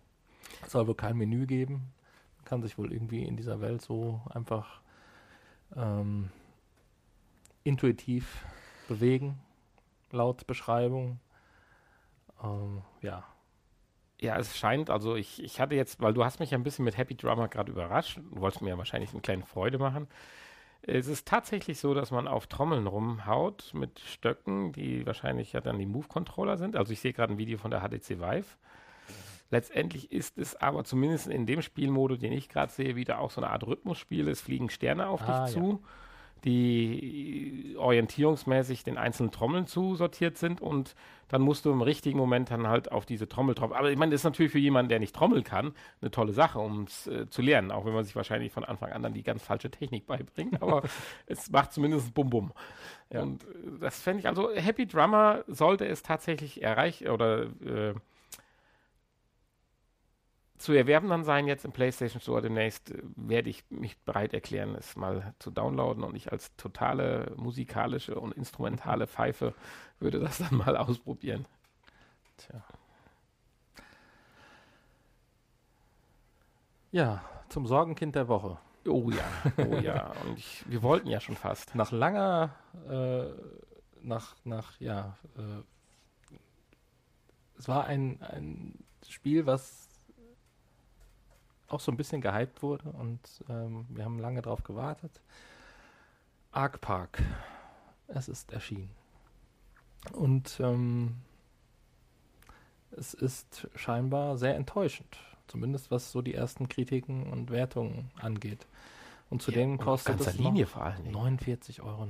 Es 0.62 0.72
soll 0.72 0.86
wohl 0.86 0.94
kein 0.94 1.16
Menü 1.16 1.46
geben. 1.46 1.92
Man 2.36 2.44
kann 2.44 2.62
sich 2.62 2.78
wohl 2.78 2.92
irgendwie 2.92 3.24
in 3.24 3.36
dieser 3.36 3.60
Welt 3.60 3.82
so 3.82 4.20
einfach 4.30 4.80
ähm, 5.76 6.30
intuitiv 7.64 8.44
bewegen, 8.88 9.38
laut 10.10 10.46
Beschreibung. 10.46 11.18
Ähm, 12.42 12.82
ja, 13.02 13.24
Ja, 14.20 14.36
es 14.36 14.56
scheint, 14.58 14.90
also 14.90 15.16
ich, 15.16 15.42
ich 15.42 15.60
hatte 15.60 15.74
jetzt, 15.74 16.00
weil 16.00 16.12
du 16.12 16.24
hast 16.24 16.40
mich 16.40 16.50
ja 16.50 16.58
ein 16.58 16.62
bisschen 16.62 16.84
mit 16.84 16.98
Happy 16.98 17.16
Drummer 17.16 17.48
gerade 17.48 17.72
überrascht, 17.72 18.18
du 18.18 18.40
wolltest 18.40 18.60
mir 18.60 18.70
ja 18.70 18.78
wahrscheinlich 18.78 19.12
eine 19.12 19.22
kleine 19.22 19.46
Freude 19.46 19.78
machen. 19.78 20.08
Es 20.82 21.06
ist 21.06 21.26
tatsächlich 21.28 21.78
so, 21.78 21.94
dass 21.94 22.10
man 22.10 22.26
auf 22.26 22.46
Trommeln 22.46 22.86
rumhaut 22.86 23.72
mit 23.74 24.00
Stöcken, 24.00 24.72
die 24.72 25.06
wahrscheinlich 25.06 25.52
ja 25.52 25.60
dann 25.60 25.78
die 25.78 25.86
Move-Controller 25.86 26.56
sind. 26.56 26.74
Also 26.76 26.92
ich 26.92 27.00
sehe 27.00 27.12
gerade 27.12 27.34
ein 27.34 27.38
Video 27.38 27.58
von 27.58 27.70
der 27.70 27.80
HTC 27.80 28.18
Vive. 28.18 28.56
Letztendlich 29.50 30.12
ist 30.12 30.38
es 30.38 30.56
aber 30.56 30.84
zumindest 30.84 31.26
in 31.26 31.44
dem 31.44 31.60
Spielmodus, 31.60 32.20
den 32.20 32.32
ich 32.32 32.48
gerade 32.48 32.72
sehe, 32.72 32.96
wieder 32.96 33.18
auch 33.18 33.30
so 33.30 33.40
eine 33.40 33.50
Art 33.50 33.66
Rhythmusspiel. 33.66 34.28
Es 34.28 34.40
fliegen 34.40 34.70
Sterne 34.70 35.08
auf 35.08 35.22
Ah, 35.22 35.44
dich 35.44 35.56
ja. 35.56 35.60
Die 36.44 37.74
orientierungsmäßig 37.78 38.84
den 38.84 38.98
einzelnen 38.98 39.30
Trommeln 39.30 39.66
zusortiert 39.66 40.38
sind 40.38 40.60
und 40.60 40.94
dann 41.28 41.42
musst 41.42 41.64
du 41.64 41.70
im 41.70 41.80
richtigen 41.80 42.18
Moment 42.18 42.50
dann 42.50 42.66
halt 42.66 42.90
auf 42.90 43.06
diese 43.06 43.28
Trommel 43.28 43.54
trommeln. 43.54 43.78
Aber 43.78 43.90
ich 43.90 43.96
meine, 43.96 44.10
das 44.10 44.22
ist 44.22 44.24
natürlich 44.24 44.50
für 44.50 44.58
jemanden, 44.58 44.88
der 44.88 44.98
nicht 44.98 45.14
trommeln 45.14 45.44
kann, 45.44 45.72
eine 46.00 46.10
tolle 46.10 46.32
Sache, 46.32 46.58
um 46.58 46.82
es 46.84 47.06
äh, 47.06 47.28
zu 47.30 47.40
lernen, 47.40 47.70
auch 47.70 47.84
wenn 47.84 47.92
man 47.92 48.04
sich 48.04 48.16
wahrscheinlich 48.16 48.52
von 48.52 48.64
Anfang 48.64 48.90
an 48.90 49.02
dann 49.02 49.14
die 49.14 49.22
ganz 49.22 49.42
falsche 49.42 49.70
Technik 49.70 50.06
beibringt. 50.06 50.60
Aber 50.60 50.82
es 51.26 51.50
macht 51.50 51.72
zumindest 51.72 52.14
Bum-Bum. 52.14 52.52
Ja. 53.12 53.22
Und 53.22 53.44
äh, 53.44 53.46
das 53.80 54.00
fände 54.02 54.20
ich, 54.20 54.28
also 54.28 54.50
Happy 54.52 54.86
Drummer 54.86 55.44
sollte 55.46 55.86
es 55.86 56.02
tatsächlich 56.02 56.62
erreichen 56.62 57.08
oder 57.08 57.44
äh, 57.64 57.94
zu 60.60 60.74
erwerben 60.74 61.08
dann 61.08 61.24
sein 61.24 61.46
jetzt 61.46 61.64
im 61.64 61.72
PlayStation 61.72 62.20
Store 62.20 62.42
demnächst, 62.42 62.90
äh, 62.90 63.02
werde 63.16 63.48
ich 63.48 63.64
mich 63.70 63.98
bereit 63.98 64.34
erklären, 64.34 64.74
es 64.74 64.94
mal 64.94 65.34
zu 65.38 65.50
downloaden 65.50 66.04
und 66.04 66.14
ich 66.14 66.30
als 66.30 66.54
totale 66.56 67.32
musikalische 67.36 68.20
und 68.20 68.34
instrumentale 68.34 69.06
Pfeife 69.06 69.54
würde 69.98 70.20
das 70.20 70.38
dann 70.38 70.54
mal 70.56 70.76
ausprobieren. 70.76 71.46
tja. 72.36 72.62
Ja, 76.92 77.24
zum 77.48 77.66
Sorgenkind 77.66 78.14
der 78.14 78.28
Woche. 78.28 78.58
Oh 78.86 79.10
ja, 79.10 79.24
oh 79.64 79.76
ja. 79.76 80.12
Und 80.24 80.38
ich, 80.38 80.64
wir 80.68 80.82
wollten 80.82 81.08
ja 81.08 81.20
schon 81.20 81.36
fast. 81.36 81.74
Nach 81.74 81.92
langer, 81.92 82.54
äh, 82.88 83.26
nach, 84.02 84.36
nach, 84.44 84.78
ja, 84.80 85.16
äh, 85.36 85.62
es 87.56 87.68
war 87.68 87.84
ein, 87.84 88.20
ein 88.22 88.84
Spiel, 89.06 89.46
was 89.46 89.89
auch 91.70 91.80
so 91.80 91.92
ein 91.92 91.96
bisschen 91.96 92.20
gehypt 92.20 92.62
wurde 92.62 92.90
und 92.90 93.20
ähm, 93.48 93.86
wir 93.88 94.04
haben 94.04 94.18
lange 94.18 94.42
drauf 94.42 94.62
gewartet. 94.62 95.20
Ark 96.52 96.80
Park. 96.80 97.22
Es 98.08 98.28
ist 98.28 98.52
erschienen. 98.52 98.90
Und 100.12 100.58
ähm, 100.60 101.16
es 102.90 103.14
ist 103.14 103.68
scheinbar 103.74 104.36
sehr 104.36 104.56
enttäuschend. 104.56 105.16
Zumindest 105.46 105.90
was 105.90 106.10
so 106.10 106.22
die 106.22 106.34
ersten 106.34 106.68
Kritiken 106.68 107.30
und 107.30 107.50
Wertungen 107.50 108.10
angeht. 108.20 108.66
Und 109.30 109.42
zudem 109.42 109.78
auf 109.78 109.84
kostet 109.84 110.20
es 110.20 110.34
Linie 110.38 110.64
noch 110.64 110.70
vor 110.70 110.82
allen 110.82 111.04
Dingen. 111.04 111.16
49,99 111.16 111.82
Euro. 111.82 112.06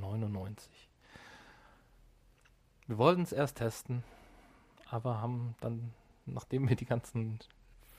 Wir 2.87 2.99
wollten 2.99 3.23
es 3.23 3.33
erst 3.33 3.59
testen, 3.59 4.03
aber 4.89 5.21
haben 5.21 5.55
dann, 5.61 5.93
nachdem 6.27 6.69
wir 6.69 6.77
die 6.77 6.87
ganzen 6.87 7.39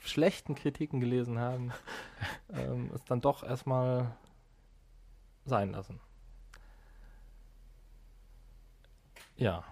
schlechten 0.04 0.54
Kritiken 0.54 1.00
gelesen 1.00 1.38
haben, 1.38 1.72
ähm, 2.52 2.90
es 2.94 3.04
dann 3.04 3.20
doch 3.20 3.42
erstmal 3.42 4.14
sein 5.44 5.72
lassen. 5.72 6.00
Ja. 9.36 9.64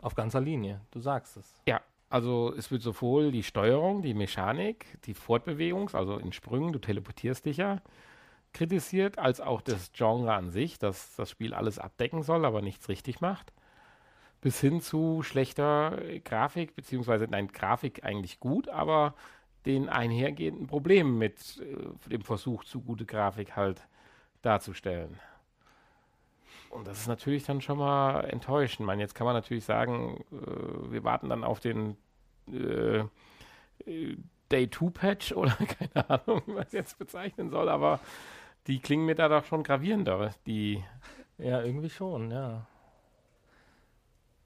Auf 0.00 0.14
ganzer 0.14 0.40
Linie, 0.40 0.80
du 0.90 1.00
sagst 1.00 1.36
es. 1.36 1.62
Ja, 1.66 1.80
also 2.08 2.54
es 2.56 2.70
wird 2.70 2.82
sowohl 2.82 3.30
die 3.30 3.42
Steuerung, 3.42 4.02
die 4.02 4.14
Mechanik, 4.14 4.98
die 5.04 5.14
Fortbewegungs-, 5.14 5.94
also 5.94 6.16
in 6.16 6.32
Sprüngen, 6.32 6.72
du 6.72 6.78
teleportierst 6.78 7.44
dich 7.44 7.58
ja, 7.58 7.82
kritisiert, 8.52 9.18
als 9.18 9.40
auch 9.40 9.60
das 9.60 9.92
Genre 9.92 10.32
an 10.34 10.50
sich, 10.50 10.78
dass 10.78 11.14
das 11.16 11.30
Spiel 11.30 11.54
alles 11.54 11.78
abdecken 11.78 12.22
soll, 12.22 12.44
aber 12.44 12.62
nichts 12.62 12.88
richtig 12.88 13.20
macht. 13.20 13.52
Bis 14.40 14.60
hin 14.60 14.80
zu 14.80 15.22
schlechter 15.22 15.98
Grafik, 16.24 16.74
beziehungsweise, 16.74 17.26
nein, 17.26 17.48
Grafik 17.48 18.04
eigentlich 18.04 18.40
gut, 18.40 18.68
aber 18.68 19.14
den 19.66 19.88
einhergehenden 19.88 20.66
Problemen 20.66 21.18
mit 21.18 21.60
äh, 21.60 22.08
dem 22.08 22.22
Versuch, 22.22 22.64
zu 22.64 22.80
gute 22.80 23.04
Grafik 23.04 23.56
halt 23.56 23.86
darzustellen. 24.42 25.18
Und 26.70 26.86
das 26.86 27.00
ist 27.00 27.08
natürlich 27.08 27.44
dann 27.44 27.60
schon 27.60 27.78
mal 27.78 28.20
enttäuschend. 28.24 28.80
Ich 28.80 28.86
meine, 28.86 29.02
jetzt 29.02 29.14
kann 29.14 29.26
man 29.26 29.34
natürlich 29.34 29.64
sagen, 29.64 30.24
äh, 30.32 30.92
wir 30.92 31.04
warten 31.04 31.28
dann 31.28 31.44
auf 31.44 31.60
den 31.60 31.96
äh, 32.50 33.00
äh, 33.86 34.16
Day 34.50 34.70
2 34.70 34.90
Patch 34.90 35.32
oder 35.36 35.52
keine 35.52 36.08
Ahnung, 36.08 36.42
wie 36.46 36.52
man 36.52 36.62
es 36.64 36.72
jetzt 36.72 36.98
bezeichnen 36.98 37.50
soll, 37.50 37.68
aber 37.68 38.00
die 38.66 38.78
klingen 38.80 39.06
mir 39.06 39.14
da 39.14 39.28
doch 39.28 39.44
schon 39.44 39.62
gravierender, 39.62 40.32
die 40.46 40.82
Ja, 41.38 41.62
irgendwie 41.62 41.90
schon, 41.90 42.30
ja. 42.30 42.66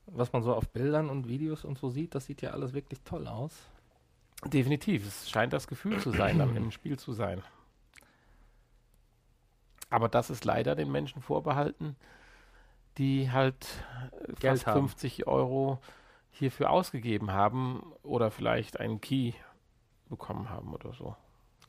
Was 0.06 0.32
man 0.32 0.42
so 0.42 0.54
auf 0.54 0.68
Bildern 0.68 1.10
und 1.10 1.28
Videos 1.28 1.64
und 1.64 1.78
so 1.78 1.88
sieht, 1.88 2.14
das 2.14 2.26
sieht 2.26 2.42
ja 2.42 2.50
alles 2.50 2.72
wirklich 2.72 3.00
toll 3.02 3.26
aus. 3.26 3.52
definitiv, 4.44 5.06
es 5.06 5.30
scheint 5.30 5.52
das 5.52 5.66
Gefühl 5.66 5.98
zu 6.00 6.10
sein, 6.10 6.38
dann 6.38 6.54
im 6.56 6.70
Spiel 6.70 6.98
zu 6.98 7.12
sein. 7.12 7.42
Aber 9.90 10.08
das 10.08 10.28
ist 10.28 10.44
leider 10.44 10.74
den 10.74 10.90
Menschen 10.90 11.22
vorbehalten, 11.22 11.96
die 12.98 13.30
halt 13.30 13.66
äh, 14.10 14.32
Geld 14.34 14.58
fast 14.58 14.66
haben. 14.66 14.88
50 14.88 15.26
Euro 15.26 15.78
hierfür 16.32 16.70
ausgegeben 16.70 17.32
haben 17.32 17.92
oder 18.02 18.30
vielleicht 18.30 18.80
einen 18.80 19.00
Key 19.00 19.32
bekommen 20.08 20.50
haben 20.50 20.74
oder 20.74 20.92
so. 20.92 21.16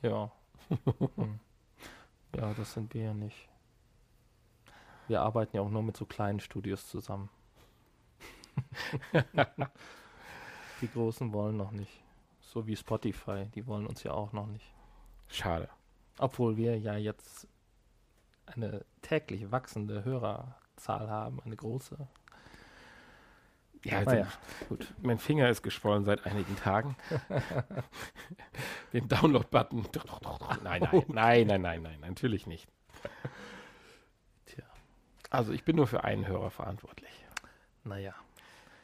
Ja. 0.02 0.32
Hm. 1.16 1.40
Ja, 2.36 2.54
das 2.56 2.74
sind 2.74 2.94
wir 2.94 3.04
ja 3.04 3.14
nicht. 3.14 3.48
Wir 5.08 5.22
arbeiten 5.22 5.56
ja 5.56 5.62
auch 5.62 5.70
nur 5.70 5.84
mit 5.84 5.96
so 5.96 6.06
kleinen 6.06 6.40
Studios 6.40 6.88
zusammen. 6.88 7.30
die 10.82 10.88
Großen 10.88 11.32
wollen 11.34 11.58
noch 11.58 11.72
nicht. 11.72 12.02
So 12.42 12.68
wie 12.68 12.76
Spotify, 12.76 13.46
die 13.54 13.68
wollen 13.68 13.88
uns 13.88 14.04
ja 14.04 14.12
auch 14.12 14.32
noch 14.34 14.48
nicht. 14.48 14.74
Schade. 15.28 15.70
Obwohl 16.18 16.58
wir 16.58 16.78
ja 16.78 16.96
jetzt 16.96 17.48
eine 18.46 18.86
täglich 19.02 19.52
wachsende 19.52 20.06
Hörerzahl 20.06 21.10
haben, 21.10 21.42
eine 21.44 21.56
große. 21.56 22.08
Ja, 23.84 24.00
also, 24.00 24.16
ja, 24.16 24.28
gut. 24.68 24.92
mein 25.02 25.20
Finger 25.20 25.48
ist 25.48 25.62
geschwollen 25.62 26.06
seit 26.06 26.26
einigen 26.26 26.56
Tagen. 26.56 26.96
Den 28.94 29.08
Download-Button. 29.08 29.88
Nein, 30.64 30.88
nein, 30.92 31.04
nein, 31.08 31.48
nein, 31.48 31.62
nein, 31.62 31.82
nein, 31.84 32.00
natürlich 32.00 32.48
nicht. 32.48 32.68
Tja. 34.48 34.64
Also 35.30 35.54
ich 35.54 35.64
bin 35.64 35.76
nur 35.76 35.86
für 35.86 36.04
einen 36.04 36.26
Hörer 36.26 36.50
verantwortlich. 36.50 37.12
Naja. 37.84 38.16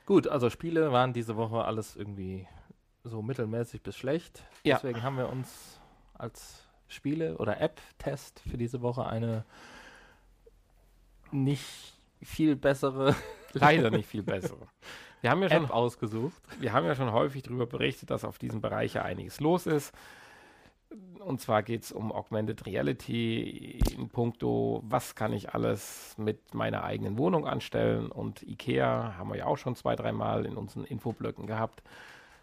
Gut, 0.05 0.27
also 0.27 0.49
Spiele 0.49 0.91
waren 0.91 1.13
diese 1.13 1.37
Woche 1.37 1.63
alles 1.63 1.95
irgendwie 1.95 2.47
so 3.03 3.21
mittelmäßig 3.21 3.81
bis 3.81 3.95
schlecht. 3.95 4.43
Ja. 4.63 4.75
Deswegen 4.75 5.03
haben 5.03 5.17
wir 5.17 5.29
uns 5.29 5.79
als 6.13 6.67
Spiele- 6.87 7.37
oder 7.37 7.59
App-Test 7.61 8.41
für 8.41 8.57
diese 8.57 8.81
Woche 8.81 9.05
eine 9.05 9.45
nicht 11.31 11.93
viel 12.21 12.55
bessere 12.55 13.15
Leider 13.53 13.89
nicht 13.89 14.07
viel 14.07 14.23
bessere. 14.23 14.67
Wir 15.21 15.29
haben 15.29 15.41
ja 15.41 15.49
schon 15.49 15.65
App 15.65 15.71
ausgesucht. 15.71 16.41
wir 16.59 16.73
haben 16.73 16.85
ja 16.85 16.95
schon 16.95 17.11
häufig 17.11 17.43
darüber 17.43 17.67
berichtet, 17.67 18.09
dass 18.09 18.23
auf 18.23 18.37
diesem 18.37 18.61
Bereich 18.61 18.95
ja 18.95 19.03
einiges 19.03 19.39
los 19.39 19.67
ist. 19.67 19.93
Und 21.19 21.39
zwar 21.39 21.63
geht 21.63 21.83
es 21.83 21.91
um 21.91 22.11
Augmented 22.11 22.65
Reality 22.65 23.79
in 23.95 24.09
puncto, 24.09 24.81
was 24.83 25.15
kann 25.15 25.33
ich 25.33 25.53
alles 25.53 26.15
mit 26.17 26.53
meiner 26.53 26.83
eigenen 26.83 27.17
Wohnung 27.17 27.47
anstellen. 27.47 28.11
Und 28.11 28.43
IKEA 28.43 29.15
haben 29.17 29.29
wir 29.29 29.37
ja 29.37 29.45
auch 29.45 29.57
schon 29.57 29.75
zwei, 29.75 29.95
dreimal 29.95 30.45
in 30.45 30.57
unseren 30.57 30.83
Infoblöcken 30.83 31.47
gehabt, 31.47 31.83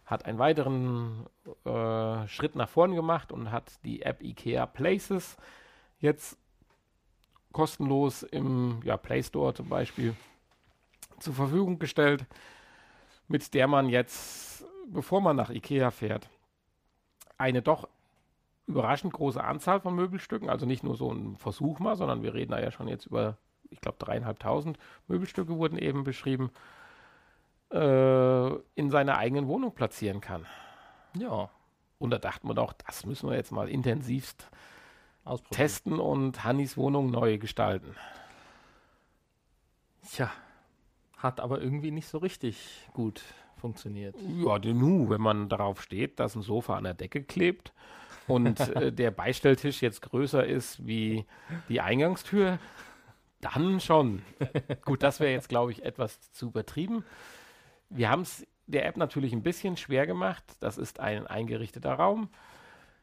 hat 0.06 0.24
einen 0.24 0.38
weiteren 0.38 1.26
äh, 1.64 2.26
Schritt 2.28 2.54
nach 2.54 2.68
vorn 2.68 2.94
gemacht 2.94 3.32
und 3.32 3.50
hat 3.50 3.84
die 3.84 4.02
App 4.02 4.22
IKEA 4.22 4.64
Places 4.66 5.36
jetzt 6.00 6.38
kostenlos 7.52 8.22
im 8.22 8.80
ja, 8.84 8.96
Play 8.96 9.22
Store 9.22 9.52
zum 9.52 9.68
Beispiel 9.68 10.14
zur 11.18 11.34
Verfügung 11.34 11.78
gestellt, 11.78 12.24
mit 13.26 13.52
der 13.54 13.66
man 13.66 13.88
jetzt, 13.88 14.64
bevor 14.86 15.20
man 15.20 15.36
nach 15.36 15.50
IKEA 15.50 15.90
fährt, 15.90 16.28
eine 17.36 17.60
doch 17.60 17.88
überraschend 18.68 19.14
große 19.14 19.42
Anzahl 19.42 19.80
von 19.80 19.94
Möbelstücken, 19.94 20.50
also 20.50 20.66
nicht 20.66 20.84
nur 20.84 20.94
so 20.94 21.10
ein 21.10 21.36
Versuch 21.36 21.78
mal, 21.78 21.96
sondern 21.96 22.22
wir 22.22 22.34
reden 22.34 22.52
da 22.52 22.60
ja 22.60 22.70
schon 22.70 22.86
jetzt 22.86 23.06
über, 23.06 23.38
ich 23.70 23.80
glaube, 23.80 23.96
dreieinhalbtausend 23.98 24.78
Möbelstücke 25.08 25.56
wurden 25.56 25.78
eben 25.78 26.04
beschrieben, 26.04 26.50
äh, 27.72 28.48
in 28.74 28.90
seiner 28.90 29.16
eigenen 29.16 29.48
Wohnung 29.48 29.74
platzieren 29.74 30.20
kann. 30.20 30.46
Ja, 31.18 31.50
Und 31.98 32.10
da 32.10 32.18
dachten 32.18 32.46
wir 32.46 32.54
doch, 32.54 32.74
das 32.74 33.06
müssen 33.06 33.28
wir 33.28 33.36
jetzt 33.36 33.50
mal 33.50 33.68
intensivst 33.68 34.48
testen 35.50 35.98
und 35.98 36.44
Hannis 36.44 36.76
Wohnung 36.76 37.10
neu 37.10 37.38
gestalten. 37.38 37.94
Tja, 40.10 40.30
hat 41.18 41.40
aber 41.40 41.60
irgendwie 41.60 41.90
nicht 41.90 42.08
so 42.08 42.18
richtig 42.18 42.88
gut 42.94 43.22
funktioniert. 43.56 44.14
Ja, 44.26 44.58
denn 44.58 44.78
nu, 44.78 45.10
wenn 45.10 45.20
man 45.20 45.48
darauf 45.48 45.82
steht, 45.82 46.18
dass 46.20 46.34
ein 46.34 46.42
Sofa 46.42 46.76
an 46.76 46.84
der 46.84 46.94
Decke 46.94 47.22
klebt 47.22 47.72
und 48.28 48.60
äh, 48.60 48.92
der 48.92 49.10
Beistelltisch 49.10 49.82
jetzt 49.82 50.02
größer 50.02 50.46
ist 50.46 50.86
wie 50.86 51.24
die 51.68 51.80
Eingangstür, 51.80 52.58
dann 53.40 53.80
schon. 53.80 54.22
Gut, 54.84 55.02
das 55.02 55.20
wäre 55.20 55.32
jetzt, 55.32 55.48
glaube 55.48 55.72
ich, 55.72 55.84
etwas 55.84 56.32
zu 56.32 56.48
übertrieben. 56.48 57.04
Wir 57.90 58.10
haben 58.10 58.22
es 58.22 58.46
der 58.66 58.86
App 58.86 58.96
natürlich 58.96 59.32
ein 59.32 59.42
bisschen 59.42 59.76
schwer 59.76 60.06
gemacht. 60.06 60.44
Das 60.60 60.78
ist 60.78 61.00
ein 61.00 61.26
eingerichteter 61.26 61.94
Raum. 61.94 62.28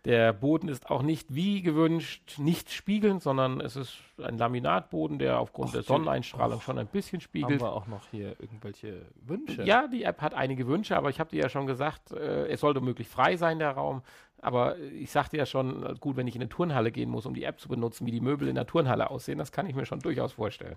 Der 0.06 0.34
Boden 0.34 0.68
ist 0.68 0.92
auch 0.92 1.02
nicht 1.02 1.34
wie 1.34 1.64
gewünscht, 1.64 2.38
nicht 2.38 2.72
spiegelnd, 2.72 3.24
sondern 3.24 3.60
es 3.60 3.76
ist 3.76 3.98
ein 4.24 4.38
Laminatboden, 4.38 5.18
der 5.18 5.40
aufgrund 5.40 5.70
Och, 5.70 5.74
der 5.74 5.82
Sonneneinstrahlung 5.82 6.62
schon 6.62 6.78
ein 6.78 6.86
bisschen 6.86 7.18
Haben 7.18 7.22
spiegelt. 7.22 7.62
wir 7.62 7.72
auch 7.72 7.88
noch 7.88 8.08
hier 8.12 8.40
irgendwelche 8.40 9.02
Wünsche? 9.16 9.64
Ja, 9.64 9.88
die 9.88 10.04
App 10.04 10.22
hat 10.22 10.36
einige 10.36 10.68
Wünsche, 10.68 10.96
aber 10.96 11.10
ich 11.10 11.20
habe 11.20 11.32
dir 11.32 11.42
ja 11.42 11.50
schon 11.50 11.66
gesagt, 11.66 12.12
äh, 12.12 12.46
es 12.50 12.60
sollte 12.60 12.82
möglich 12.82 13.08
frei 13.08 13.36
sein, 13.36 13.58
der 13.58 13.72
Raum. 13.72 14.04
Aber 14.46 14.78
ich 14.78 15.10
sagte 15.10 15.38
ja 15.38 15.48
schon, 15.48 15.84
äh, 15.84 15.96
gut, 16.00 16.18
wenn 16.18 16.28
ich 16.28 16.36
in 16.36 16.42
eine 16.44 16.50
Turnhalle 16.50 16.92
gehen 16.92 17.10
muss, 17.10 17.26
um 17.26 17.34
die 17.34 17.46
App 17.46 17.60
zu 17.60 17.68
benutzen, 17.68 18.06
wie 18.06 18.12
die 18.12 18.22
Möbel 18.22 18.48
in 18.48 18.54
der 18.54 18.68
Turnhalle 18.68 19.10
aussehen, 19.10 19.40
das 19.40 19.52
kann 19.52 19.66
ich 19.66 19.74
mir 19.74 19.88
schon 19.88 20.02
durchaus 20.02 20.34
vorstellen. 20.34 20.76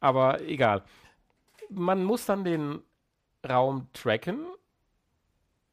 Aber 0.00 0.40
egal. 0.42 0.82
Man 1.70 2.02
muss 2.02 2.26
dann 2.26 2.42
den 2.42 2.80
Raum 3.48 3.86
tracken. 3.92 4.44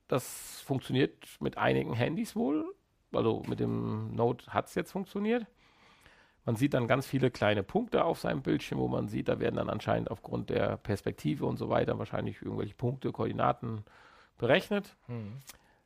Das 0.07 0.61
funktioniert 0.65 1.13
mit 1.39 1.57
einigen 1.57 1.93
Handys 1.93 2.35
wohl. 2.35 2.63
Also 3.11 3.41
mit 3.47 3.59
dem 3.59 4.13
Note 4.13 4.45
hat 4.53 4.67
es 4.67 4.75
jetzt 4.75 4.91
funktioniert. 4.91 5.47
Man 6.45 6.55
sieht 6.55 6.75
dann 6.75 6.87
ganz 6.87 7.07
viele 7.07 7.31
kleine 7.31 7.63
Punkte 7.63 8.05
auf 8.05 8.19
seinem 8.19 8.43
Bildschirm, 8.43 8.77
wo 8.77 8.87
man 8.87 9.07
sieht, 9.07 9.29
da 9.29 9.39
werden 9.39 9.55
dann 9.55 9.71
anscheinend 9.71 10.11
aufgrund 10.11 10.51
der 10.51 10.77
Perspektive 10.77 11.47
und 11.47 11.57
so 11.57 11.69
weiter 11.69 11.97
wahrscheinlich 11.97 12.39
irgendwelche 12.43 12.75
Punkte, 12.75 13.11
Koordinaten 13.11 13.83
berechnet. 14.37 14.95
Hm. 15.07 15.39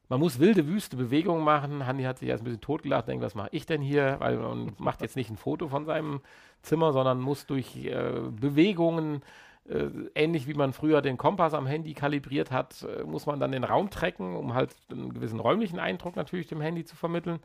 Man 0.10 0.20
muss 0.20 0.40
wilde, 0.40 0.68
wüste 0.68 0.98
Bewegungen 0.98 1.44
machen. 1.44 1.86
Hanni 1.86 2.04
hat 2.04 2.18
sich 2.18 2.30
erst 2.30 2.42
ein 2.42 2.46
bisschen 2.46 2.62
totgelacht, 2.62 3.08
denkt, 3.08 3.24
was 3.24 3.36
mache 3.36 3.50
ich 3.52 3.68
denn 3.68 3.80
hier? 3.80 4.16
Weil 4.20 4.38
man 4.38 4.74
macht 4.80 5.02
jetzt 5.02 5.16
nicht 5.16 5.30
ein 5.30 5.38
Foto 5.38 5.68
von 5.68 5.86
seinem 5.86 6.22
Zimmer, 6.64 6.94
sondern 6.94 7.20
muss 7.22 7.46
durch 7.46 7.86
äh, 7.86 8.20
Bewegungen, 8.32 9.22
äh, 9.70 9.88
ähnlich 10.16 10.48
wie 10.48 10.56
man 10.56 10.74
früher 10.74 11.04
den 11.04 11.18
Kompass 11.18 11.54
am 11.54 11.68
Handy 11.68 11.94
kalibriert 11.94 12.50
hat, 12.50 12.84
äh, 12.84 13.04
muss 13.04 13.28
man 13.28 13.40
dann 13.40 13.52
den 13.52 13.64
Raum 13.64 13.92
tracken, 13.92 14.36
um 14.36 14.56
halt 14.56 14.76
einen 14.92 15.14
gewissen 15.14 15.40
räumlichen 15.40 15.78
Eindruck 15.78 16.16
natürlich 16.16 16.48
dem 16.48 16.60
Handy 16.60 16.86
zu 16.86 16.96
vermitteln. 16.96 17.40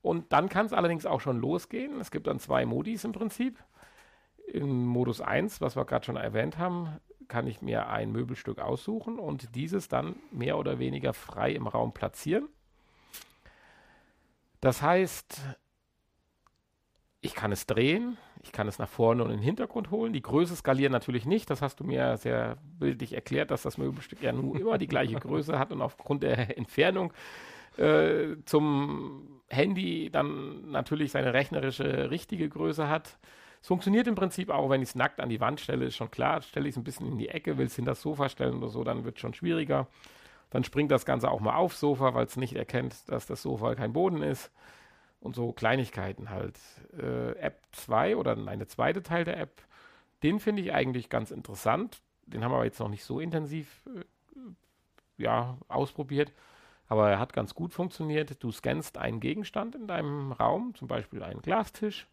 Und 0.00 0.32
dann 0.32 0.48
kann 0.48 0.64
es 0.64 0.72
allerdings 0.72 1.04
auch 1.04 1.20
schon 1.20 1.38
losgehen. 1.38 2.00
Es 2.00 2.10
gibt 2.10 2.26
dann 2.26 2.40
zwei 2.40 2.64
Modis 2.64 3.04
im 3.04 3.12
Prinzip. 3.12 3.62
Im 4.50 4.86
Modus 4.86 5.20
1, 5.20 5.60
was 5.60 5.76
wir 5.76 5.84
gerade 5.84 6.06
schon 6.06 6.16
erwähnt 6.16 6.56
haben, 6.56 6.88
kann 7.32 7.46
ich 7.46 7.62
mir 7.62 7.88
ein 7.88 8.12
Möbelstück 8.12 8.58
aussuchen 8.58 9.18
und 9.18 9.54
dieses 9.54 9.88
dann 9.88 10.16
mehr 10.32 10.58
oder 10.58 10.78
weniger 10.78 11.14
frei 11.14 11.52
im 11.52 11.66
Raum 11.66 11.94
platzieren. 11.94 12.46
Das 14.60 14.82
heißt, 14.82 15.40
ich 17.22 17.34
kann 17.34 17.50
es 17.50 17.64
drehen, 17.64 18.18
ich 18.42 18.52
kann 18.52 18.68
es 18.68 18.78
nach 18.78 18.88
vorne 18.88 19.24
und 19.24 19.30
in 19.30 19.38
den 19.38 19.44
Hintergrund 19.44 19.90
holen. 19.90 20.12
Die 20.12 20.20
Größe 20.20 20.54
skalieren 20.54 20.92
natürlich 20.92 21.24
nicht. 21.24 21.48
Das 21.48 21.62
hast 21.62 21.80
du 21.80 21.84
mir 21.84 22.18
sehr 22.18 22.58
bildlich 22.78 23.14
erklärt, 23.14 23.50
dass 23.50 23.62
das 23.62 23.78
Möbelstück 23.78 24.22
ja 24.22 24.32
nun 24.32 24.54
immer 24.58 24.76
die 24.76 24.86
gleiche 24.86 25.18
Größe 25.18 25.58
hat 25.58 25.72
und 25.72 25.80
aufgrund 25.80 26.24
der 26.24 26.58
Entfernung 26.58 27.14
äh, 27.78 28.36
zum 28.44 29.40
Handy 29.48 30.10
dann 30.10 30.70
natürlich 30.70 31.12
seine 31.12 31.32
rechnerische 31.32 32.10
richtige 32.10 32.46
Größe 32.50 32.90
hat. 32.90 33.18
Es 33.62 33.68
funktioniert 33.68 34.08
im 34.08 34.16
Prinzip 34.16 34.50
auch, 34.50 34.70
wenn 34.70 34.82
ich 34.82 34.88
es 34.88 34.94
nackt 34.96 35.20
an 35.20 35.28
die 35.28 35.40
Wand 35.40 35.60
stelle, 35.60 35.84
ist 35.84 35.94
schon 35.94 36.10
klar. 36.10 36.42
Stelle 36.42 36.68
ich 36.68 36.74
es 36.74 36.76
ein 36.76 36.82
bisschen 36.82 37.06
in 37.06 37.16
die 37.16 37.28
Ecke, 37.28 37.58
will 37.58 37.66
es 37.66 37.76
hinter 37.76 37.92
das 37.92 38.02
Sofa 38.02 38.28
stellen 38.28 38.56
oder 38.56 38.68
so, 38.68 38.82
dann 38.82 39.04
wird 39.04 39.14
es 39.14 39.20
schon 39.20 39.34
schwieriger. 39.34 39.86
Dann 40.50 40.64
springt 40.64 40.90
das 40.90 41.06
Ganze 41.06 41.30
auch 41.30 41.38
mal 41.40 41.54
aufs 41.54 41.78
Sofa, 41.78 42.12
weil 42.12 42.26
es 42.26 42.36
nicht 42.36 42.56
erkennt, 42.56 43.08
dass 43.08 43.26
das 43.26 43.40
Sofa 43.40 43.76
kein 43.76 43.92
Boden 43.92 44.22
ist. 44.22 44.50
Und 45.20 45.36
so 45.36 45.52
Kleinigkeiten 45.52 46.30
halt. 46.30 46.58
Äh, 46.98 47.38
App 47.38 47.60
2 47.70 48.16
oder 48.16 48.34
nein, 48.34 48.58
der 48.58 48.66
zweite 48.66 49.04
Teil 49.04 49.24
der 49.24 49.38
App, 49.38 49.62
den 50.24 50.40
finde 50.40 50.62
ich 50.62 50.72
eigentlich 50.72 51.08
ganz 51.08 51.30
interessant. 51.30 52.02
Den 52.26 52.42
haben 52.42 52.50
wir 52.50 52.64
jetzt 52.64 52.80
noch 52.80 52.88
nicht 52.88 53.04
so 53.04 53.20
intensiv 53.20 53.82
äh, 53.86 55.22
ja, 55.22 55.56
ausprobiert. 55.68 56.32
Aber 56.88 57.08
er 57.10 57.20
hat 57.20 57.32
ganz 57.32 57.54
gut 57.54 57.72
funktioniert. 57.72 58.42
Du 58.42 58.50
scannst 58.50 58.98
einen 58.98 59.20
Gegenstand 59.20 59.76
in 59.76 59.86
deinem 59.86 60.32
Raum, 60.32 60.74
zum 60.74 60.88
Beispiel 60.88 61.22
einen 61.22 61.42
Glastisch. 61.42 62.08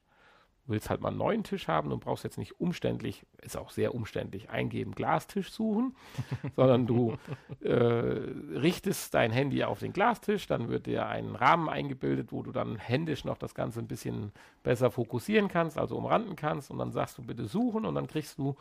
Du 0.69 0.73
willst 0.73 0.91
halt 0.91 1.01
mal 1.01 1.09
einen 1.09 1.17
neuen 1.17 1.43
Tisch 1.43 1.67
haben 1.67 1.91
und 1.91 1.99
brauchst 1.99 2.23
jetzt 2.23 2.37
nicht 2.37 2.59
umständlich, 2.59 3.25
ist 3.41 3.57
auch 3.57 3.71
sehr 3.71 3.95
umständlich, 3.95 4.51
eingeben, 4.51 4.91
Glastisch 4.91 5.51
suchen, 5.51 5.95
sondern 6.55 6.85
du 6.85 7.17
äh, 7.61 7.73
richtest 7.73 9.15
dein 9.15 9.31
Handy 9.31 9.63
auf 9.63 9.79
den 9.79 9.93
Glastisch, 9.93 10.45
dann 10.45 10.69
wird 10.69 10.85
dir 10.85 11.07
ein 11.07 11.33
Rahmen 11.33 11.69
eingebildet, 11.69 12.31
wo 12.31 12.43
du 12.43 12.51
dann 12.51 12.77
händisch 12.77 13.25
noch 13.25 13.39
das 13.39 13.55
Ganze 13.55 13.79
ein 13.79 13.87
bisschen 13.87 14.31
besser 14.61 14.91
fokussieren 14.91 15.47
kannst, 15.47 15.75
also 15.75 15.97
umranden 15.97 16.35
kannst 16.35 16.69
und 16.69 16.77
dann 16.77 16.91
sagst 16.91 17.17
du 17.17 17.23
bitte 17.23 17.47
suchen 17.47 17.83
und 17.83 17.95
dann 17.95 18.05
kriegst 18.05 18.37
du 18.37 18.55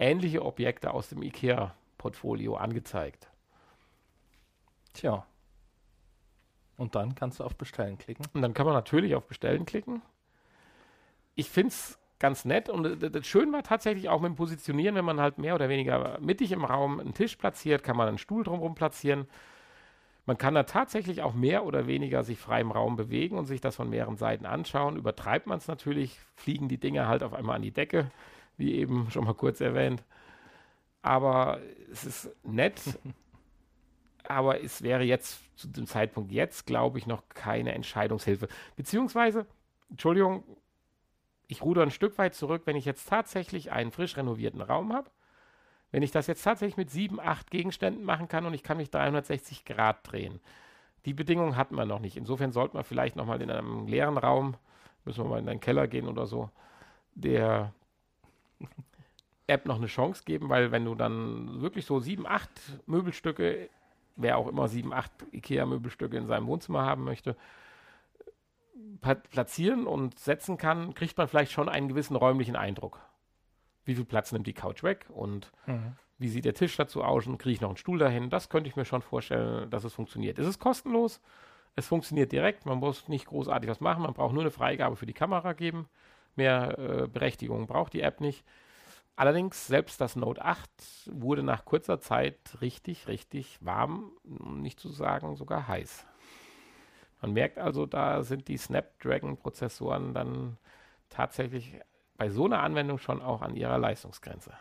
ähnliche 0.00 0.44
Objekte 0.44 0.92
aus 0.92 1.10
dem 1.10 1.22
IKEA-Portfolio 1.22 2.56
angezeigt. 2.56 3.28
Tja. 4.94 5.24
Und 6.76 6.96
dann 6.96 7.14
kannst 7.14 7.38
du 7.38 7.44
auf 7.44 7.54
Bestellen 7.54 7.98
klicken. 7.98 8.26
Und 8.34 8.42
dann 8.42 8.52
kann 8.52 8.66
man 8.66 8.74
natürlich 8.74 9.14
auf 9.14 9.28
Bestellen 9.28 9.64
klicken. 9.64 10.02
Ich 11.34 11.48
finde 11.50 11.68
es 11.68 11.98
ganz 12.18 12.44
nett 12.44 12.68
und 12.68 13.02
das 13.02 13.26
schön 13.26 13.52
war 13.52 13.64
tatsächlich 13.64 14.08
auch 14.08 14.20
mit 14.20 14.30
dem 14.30 14.36
Positionieren, 14.36 14.94
wenn 14.94 15.04
man 15.04 15.20
halt 15.20 15.38
mehr 15.38 15.54
oder 15.56 15.68
weniger 15.68 16.18
mittig 16.20 16.52
im 16.52 16.64
Raum 16.64 17.00
einen 17.00 17.14
Tisch 17.14 17.36
platziert, 17.36 17.82
kann 17.82 17.96
man 17.96 18.08
einen 18.08 18.18
Stuhl 18.18 18.44
drumherum 18.44 18.74
platzieren. 18.76 19.26
Man 20.24 20.38
kann 20.38 20.54
da 20.54 20.62
tatsächlich 20.62 21.22
auch 21.22 21.34
mehr 21.34 21.64
oder 21.64 21.88
weniger 21.88 22.22
sich 22.22 22.38
frei 22.38 22.60
im 22.60 22.70
Raum 22.70 22.94
bewegen 22.94 23.36
und 23.36 23.46
sich 23.46 23.60
das 23.60 23.74
von 23.74 23.90
mehreren 23.90 24.16
Seiten 24.16 24.46
anschauen. 24.46 24.96
Übertreibt 24.96 25.48
man 25.48 25.58
es 25.58 25.66
natürlich, 25.66 26.16
fliegen 26.36 26.68
die 26.68 26.78
Dinge 26.78 27.08
halt 27.08 27.24
auf 27.24 27.34
einmal 27.34 27.56
an 27.56 27.62
die 27.62 27.72
Decke, 27.72 28.08
wie 28.56 28.74
eben 28.74 29.10
schon 29.10 29.24
mal 29.24 29.34
kurz 29.34 29.60
erwähnt. 29.60 30.04
Aber 31.02 31.60
es 31.90 32.04
ist 32.04 32.30
nett, 32.44 32.80
aber 34.28 34.62
es 34.62 34.82
wäre 34.82 35.02
jetzt 35.02 35.40
zu 35.58 35.66
dem 35.66 35.88
Zeitpunkt 35.88 36.30
jetzt, 36.30 36.66
glaube 36.66 36.98
ich, 36.98 37.08
noch 37.08 37.28
keine 37.28 37.72
Entscheidungshilfe. 37.72 38.46
Beziehungsweise, 38.76 39.46
Entschuldigung, 39.90 40.44
ich 41.48 41.62
ruder 41.62 41.82
ein 41.82 41.90
Stück 41.90 42.18
weit 42.18 42.34
zurück, 42.34 42.62
wenn 42.64 42.76
ich 42.76 42.84
jetzt 42.84 43.08
tatsächlich 43.08 43.72
einen 43.72 43.90
frisch 43.90 44.16
renovierten 44.16 44.60
Raum 44.60 44.92
habe, 44.92 45.10
wenn 45.90 46.02
ich 46.02 46.10
das 46.10 46.26
jetzt 46.26 46.42
tatsächlich 46.42 46.76
mit 46.76 46.90
sieben, 46.90 47.20
acht 47.20 47.50
Gegenständen 47.50 48.04
machen 48.04 48.28
kann 48.28 48.46
und 48.46 48.54
ich 48.54 48.62
kann 48.62 48.78
mich 48.78 48.90
360 48.90 49.64
Grad 49.64 50.10
drehen. 50.10 50.40
Die 51.04 51.14
Bedingungen 51.14 51.56
hatten 51.56 51.74
wir 51.74 51.84
noch 51.84 51.98
nicht. 51.98 52.16
Insofern 52.16 52.52
sollte 52.52 52.74
man 52.74 52.84
vielleicht 52.84 53.16
nochmal 53.16 53.42
in 53.42 53.50
einem 53.50 53.86
leeren 53.86 54.16
Raum, 54.16 54.56
müssen 55.04 55.24
wir 55.24 55.28
mal 55.28 55.38
in 55.38 55.46
den 55.46 55.60
Keller 55.60 55.88
gehen 55.88 56.08
oder 56.08 56.26
so, 56.26 56.48
der 57.14 57.72
App 59.46 59.66
noch 59.66 59.76
eine 59.76 59.86
Chance 59.86 60.22
geben, 60.24 60.48
weil 60.48 60.72
wenn 60.72 60.84
du 60.84 60.94
dann 60.94 61.60
wirklich 61.60 61.84
so 61.84 62.00
sieben, 62.00 62.26
acht 62.26 62.50
Möbelstücke, 62.86 63.68
wer 64.16 64.38
auch 64.38 64.48
immer 64.48 64.68
sieben, 64.68 64.92
acht 64.92 65.12
IKEA-Möbelstücke 65.32 66.16
in 66.16 66.26
seinem 66.26 66.46
Wohnzimmer 66.46 66.82
haben 66.82 67.04
möchte, 67.04 67.36
platzieren 69.00 69.86
und 69.86 70.18
setzen 70.18 70.56
kann, 70.56 70.94
kriegt 70.94 71.18
man 71.18 71.28
vielleicht 71.28 71.52
schon 71.52 71.68
einen 71.68 71.88
gewissen 71.88 72.16
räumlichen 72.16 72.56
Eindruck. 72.56 73.00
Wie 73.84 73.94
viel 73.94 74.04
Platz 74.04 74.32
nimmt 74.32 74.46
die 74.46 74.54
Couch 74.54 74.82
weg 74.82 75.06
und 75.10 75.50
mhm. 75.66 75.96
wie 76.18 76.28
sieht 76.28 76.44
der 76.44 76.54
Tisch 76.54 76.76
dazu 76.76 77.02
aus 77.02 77.26
und 77.26 77.38
kriege 77.38 77.54
ich 77.54 77.60
noch 77.60 77.70
einen 77.70 77.76
Stuhl 77.76 77.98
dahin? 77.98 78.30
Das 78.30 78.48
könnte 78.48 78.68
ich 78.68 78.76
mir 78.76 78.84
schon 78.84 79.02
vorstellen, 79.02 79.68
dass 79.70 79.84
es 79.84 79.94
funktioniert. 79.94 80.38
Es 80.38 80.46
ist 80.46 80.60
kostenlos, 80.60 81.20
es 81.74 81.86
funktioniert 81.86 82.32
direkt, 82.32 82.66
man 82.66 82.78
muss 82.78 83.08
nicht 83.08 83.26
großartig 83.26 83.68
was 83.68 83.80
machen, 83.80 84.02
man 84.02 84.14
braucht 84.14 84.34
nur 84.34 84.42
eine 84.42 84.50
Freigabe 84.50 84.96
für 84.96 85.06
die 85.06 85.14
Kamera 85.14 85.52
geben. 85.52 85.88
Mehr 86.34 86.78
äh, 86.78 87.08
Berechtigung 87.08 87.66
braucht 87.66 87.92
die 87.92 88.00
App 88.00 88.20
nicht. 88.20 88.44
Allerdings, 89.16 89.66
selbst 89.66 90.00
das 90.00 90.16
Note 90.16 90.42
8 90.42 90.70
wurde 91.10 91.42
nach 91.42 91.64
kurzer 91.64 92.00
Zeit 92.00 92.38
richtig, 92.60 93.08
richtig 93.08 93.58
warm, 93.60 94.12
um 94.24 94.62
nicht 94.62 94.80
zu 94.80 94.88
sagen 94.88 95.36
sogar 95.36 95.68
heiß. 95.68 96.06
Man 97.22 97.34
merkt 97.34 97.56
also, 97.58 97.86
da 97.86 98.24
sind 98.24 98.48
die 98.48 98.56
Snapdragon-Prozessoren 98.56 100.12
dann 100.12 100.58
tatsächlich 101.08 101.80
bei 102.16 102.28
so 102.28 102.46
einer 102.46 102.62
Anwendung 102.62 102.98
schon 102.98 103.22
auch 103.22 103.42
an 103.42 103.54
ihrer 103.54 103.78
Leistungsgrenze. 103.78 104.52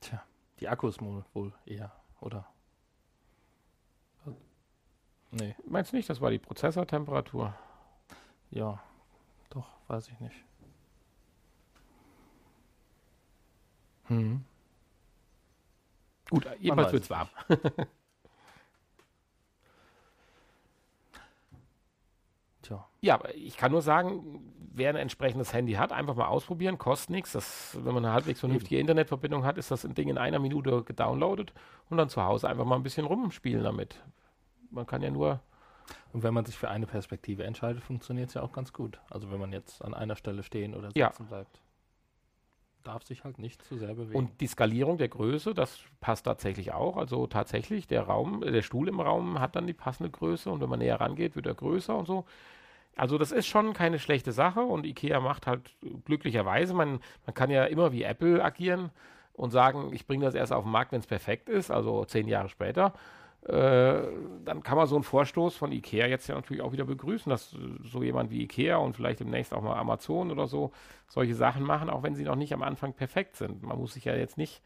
Tja, 0.00 0.22
die 0.58 0.68
Akkus 0.68 0.98
wohl 1.00 1.52
eher, 1.64 1.92
oder? 2.20 2.44
Nee. 5.30 5.54
Meinst 5.64 5.92
du 5.92 5.96
nicht, 5.96 6.10
das 6.10 6.20
war 6.20 6.30
die 6.30 6.40
Prozessortemperatur? 6.40 7.54
Ja, 8.50 8.82
doch, 9.50 9.68
weiß 9.86 10.08
ich 10.08 10.18
nicht. 10.20 10.44
Hm. 14.08 14.44
Gut, 16.28 16.46
jedenfalls 16.58 16.92
wird 16.92 17.04
es 17.04 17.10
warm. 17.10 17.28
Ja, 23.00 23.14
aber 23.14 23.34
ich 23.34 23.56
kann 23.56 23.72
nur 23.72 23.82
sagen, 23.82 24.40
wer 24.74 24.90
ein 24.90 24.96
entsprechendes 24.96 25.52
Handy 25.52 25.74
hat, 25.74 25.92
einfach 25.92 26.14
mal 26.14 26.26
ausprobieren, 26.26 26.78
kostet 26.78 27.10
nichts. 27.10 27.32
Das, 27.32 27.76
wenn 27.82 27.94
man 27.94 28.04
eine 28.04 28.14
halbwegs 28.14 28.40
vernünftige 28.40 28.78
Internetverbindung 28.78 29.44
hat, 29.44 29.58
ist 29.58 29.70
das 29.70 29.82
Ding 29.82 30.08
in 30.08 30.18
einer 30.18 30.38
Minute 30.38 30.82
gedownloadet 30.82 31.52
und 31.90 31.96
dann 31.96 32.08
zu 32.08 32.22
Hause 32.24 32.48
einfach 32.48 32.64
mal 32.64 32.76
ein 32.76 32.82
bisschen 32.82 33.06
rumspielen 33.06 33.64
damit 33.64 34.02
man 34.72 34.86
kann 34.86 35.02
ja 35.02 35.10
nur. 35.10 35.40
Und 36.12 36.22
wenn 36.22 36.34
man 36.34 36.44
sich 36.44 36.56
für 36.56 36.70
eine 36.70 36.86
Perspektive 36.86 37.44
entscheidet, 37.44 37.82
funktioniert 37.82 38.28
es 38.28 38.34
ja 38.34 38.42
auch 38.42 38.52
ganz 38.52 38.72
gut. 38.72 39.00
Also 39.10 39.30
wenn 39.30 39.40
man 39.40 39.52
jetzt 39.52 39.84
an 39.84 39.94
einer 39.94 40.16
Stelle 40.16 40.42
stehen 40.42 40.74
oder 40.74 40.88
sitzen 40.88 40.98
ja. 40.98 41.12
bleibt. 41.28 41.60
Darf 42.82 43.04
sich 43.04 43.22
halt 43.22 43.38
nicht 43.38 43.64
zu 43.64 43.78
sehr 43.78 43.94
bewegen. 43.94 44.16
Und 44.16 44.40
die 44.40 44.46
Skalierung 44.46 44.98
der 44.98 45.08
Größe, 45.08 45.54
das 45.54 45.80
passt 46.00 46.24
tatsächlich 46.24 46.72
auch. 46.72 46.96
Also 46.96 47.26
tatsächlich, 47.26 47.86
der 47.86 48.02
Raum, 48.02 48.40
der 48.40 48.62
Stuhl 48.62 48.88
im 48.88 49.00
Raum 49.00 49.38
hat 49.38 49.54
dann 49.54 49.66
die 49.66 49.72
passende 49.72 50.10
Größe 50.10 50.50
und 50.50 50.60
wenn 50.60 50.68
man 50.68 50.80
näher 50.80 51.00
rangeht, 51.00 51.36
wird 51.36 51.46
er 51.46 51.54
größer 51.54 51.96
und 51.96 52.06
so. 52.06 52.24
Also 52.96 53.18
das 53.18 53.32
ist 53.32 53.46
schon 53.46 53.72
keine 53.72 53.98
schlechte 53.98 54.32
Sache 54.32 54.60
und 54.60 54.84
IKEA 54.84 55.20
macht 55.20 55.46
halt 55.46 55.74
glücklicherweise, 56.04 56.74
man, 56.74 57.00
man 57.26 57.34
kann 57.34 57.50
ja 57.50 57.64
immer 57.64 57.92
wie 57.92 58.02
Apple 58.02 58.44
agieren 58.44 58.90
und 59.32 59.50
sagen, 59.50 59.90
ich 59.92 60.06
bringe 60.06 60.24
das 60.24 60.34
erst 60.34 60.52
auf 60.52 60.64
den 60.64 60.72
Markt, 60.72 60.92
wenn 60.92 61.00
es 61.00 61.06
perfekt 61.06 61.48
ist, 61.48 61.70
also 61.70 62.04
zehn 62.04 62.28
Jahre 62.28 62.48
später. 62.48 62.92
Äh, 63.44 64.02
dann 64.44 64.62
kann 64.62 64.76
man 64.76 64.86
so 64.86 64.94
einen 64.94 65.02
Vorstoß 65.02 65.56
von 65.56 65.72
Ikea 65.72 66.06
jetzt 66.06 66.28
ja 66.28 66.36
natürlich 66.36 66.62
auch 66.62 66.70
wieder 66.70 66.84
begrüßen, 66.84 67.28
dass 67.28 67.56
so 67.82 68.02
jemand 68.02 68.30
wie 68.30 68.42
Ikea 68.42 68.76
und 68.76 68.94
vielleicht 68.94 69.18
demnächst 69.18 69.52
auch 69.52 69.62
mal 69.62 69.76
Amazon 69.76 70.30
oder 70.30 70.46
so 70.46 70.70
solche 71.08 71.34
Sachen 71.34 71.64
machen, 71.64 71.90
auch 71.90 72.04
wenn 72.04 72.14
sie 72.14 72.22
noch 72.22 72.36
nicht 72.36 72.54
am 72.54 72.62
Anfang 72.62 72.92
perfekt 72.92 73.36
sind. 73.36 73.62
Man 73.64 73.78
muss 73.78 73.94
sich 73.94 74.04
ja 74.04 74.14
jetzt 74.14 74.38
nicht 74.38 74.62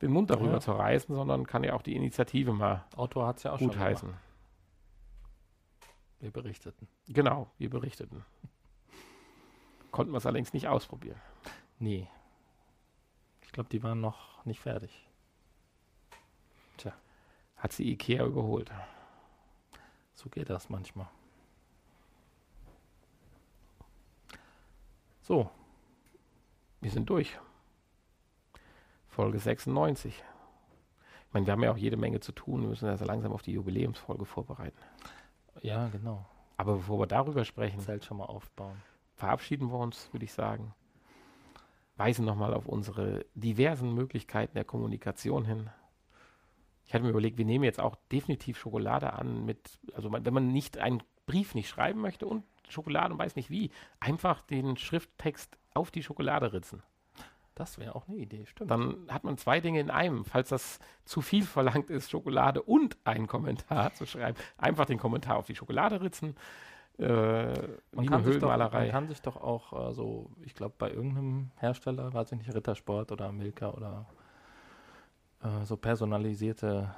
den 0.00 0.10
Mund 0.10 0.30
darüber 0.30 0.52
ja. 0.52 0.60
zerreißen, 0.60 1.14
sondern 1.14 1.46
kann 1.46 1.64
ja 1.64 1.74
auch 1.74 1.82
die 1.82 1.94
Initiative 1.94 2.52
mal 2.52 2.84
Autor 2.96 3.26
hat's 3.26 3.42
ja 3.42 3.52
auch 3.52 3.58
gut 3.58 3.78
heißen. 3.78 4.08
Wir 6.20 6.30
berichteten. 6.30 6.88
Genau, 7.08 7.50
wir 7.58 7.70
berichteten. 7.70 8.24
Konnten 9.90 10.12
wir 10.12 10.18
es 10.18 10.26
allerdings 10.26 10.52
nicht 10.52 10.68
ausprobieren. 10.68 11.20
Nee. 11.78 12.08
Ich 13.42 13.52
glaube, 13.52 13.68
die 13.68 13.82
waren 13.82 14.00
noch 14.00 14.44
nicht 14.44 14.60
fertig 14.60 15.08
hat 17.64 17.72
sie 17.72 17.90
Ikea 17.90 18.26
überholt. 18.26 18.70
So 20.12 20.28
geht 20.28 20.50
das 20.50 20.68
manchmal. 20.68 21.08
So. 25.22 25.50
Wir 26.82 26.90
sind 26.90 27.08
durch. 27.08 27.38
Folge 29.08 29.38
96. 29.38 30.14
Ich 30.14 31.32
meine, 31.32 31.46
wir 31.46 31.52
haben 31.52 31.62
ja 31.62 31.72
auch 31.72 31.78
jede 31.78 31.96
Menge 31.96 32.20
zu 32.20 32.32
tun. 32.32 32.60
Wir 32.60 32.68
müssen 32.68 32.86
also 32.86 33.06
langsam 33.06 33.32
auf 33.32 33.40
die 33.40 33.52
Jubiläumsfolge 33.52 34.26
vorbereiten. 34.26 34.78
Ja, 35.64 35.88
genau. 35.88 36.26
Aber 36.58 36.76
bevor 36.76 37.00
wir 37.00 37.06
darüber 37.06 37.42
sprechen, 37.46 37.80
Zelt 37.80 38.04
schon 38.04 38.18
mal 38.18 38.26
aufbauen. 38.26 38.76
Verabschieden 39.14 39.72
wir 39.72 39.78
uns, 39.78 40.12
würde 40.12 40.26
ich 40.26 40.32
sagen. 40.34 40.74
Weisen 41.96 42.26
nochmal 42.26 42.52
auf 42.52 42.66
unsere 42.66 43.24
diversen 43.34 43.94
Möglichkeiten 43.94 44.54
der 44.54 44.64
Kommunikation 44.64 45.46
hin. 45.46 45.70
Ich 46.84 46.92
hatte 46.92 47.04
mir 47.04 47.10
überlegt, 47.10 47.38
wir 47.38 47.46
nehmen 47.46 47.64
jetzt 47.64 47.80
auch 47.80 47.96
definitiv 48.12 48.58
Schokolade 48.58 49.14
an 49.14 49.46
mit, 49.46 49.78
also 49.94 50.12
wenn 50.12 50.34
man 50.34 50.52
nicht 50.52 50.76
einen 50.76 51.02
Brief 51.24 51.54
nicht 51.54 51.70
schreiben 51.70 52.02
möchte 52.02 52.26
und 52.26 52.44
Schokolade 52.68 53.14
und 53.14 53.18
weiß 53.18 53.34
nicht 53.34 53.48
wie, 53.48 53.70
einfach 54.00 54.42
den 54.42 54.76
Schrifttext 54.76 55.56
auf 55.72 55.90
die 55.90 56.02
Schokolade 56.02 56.52
ritzen. 56.52 56.82
Das 57.54 57.78
wäre 57.78 57.94
auch 57.94 58.08
eine 58.08 58.16
Idee, 58.16 58.46
stimmt. 58.46 58.70
Dann 58.70 59.06
hat 59.08 59.22
man 59.22 59.38
zwei 59.38 59.60
Dinge 59.60 59.78
in 59.78 59.90
einem. 59.90 60.24
Falls 60.24 60.48
das 60.48 60.80
zu 61.04 61.20
viel 61.20 61.44
verlangt 61.44 61.88
ist, 61.88 62.10
Schokolade 62.10 62.62
und 62.62 62.96
einen 63.04 63.26
Kommentar 63.28 63.94
zu 63.94 64.06
schreiben, 64.06 64.36
einfach 64.58 64.86
den 64.86 64.98
Kommentar 64.98 65.36
auf 65.36 65.46
die 65.46 65.54
Schokolade 65.54 66.00
ritzen. 66.00 66.34
Äh, 66.98 67.52
man, 67.92 68.06
kann 68.06 68.38
doch, 68.38 68.48
man, 68.48 68.90
kann 68.90 69.08
sich 69.08 69.20
doch 69.20 69.36
auch 69.36 69.90
äh, 69.90 69.92
so, 69.94 70.30
ich 70.42 70.54
glaube, 70.54 70.74
bei 70.78 70.90
irgendeinem 70.90 71.50
Hersteller, 71.56 72.12
weiß 72.12 72.32
ich 72.32 72.38
nicht, 72.38 72.54
Rittersport 72.54 73.10
oder 73.10 73.32
Milka 73.32 73.70
oder 73.70 74.06
äh, 75.42 75.64
so 75.64 75.76
personalisierte 75.76 76.94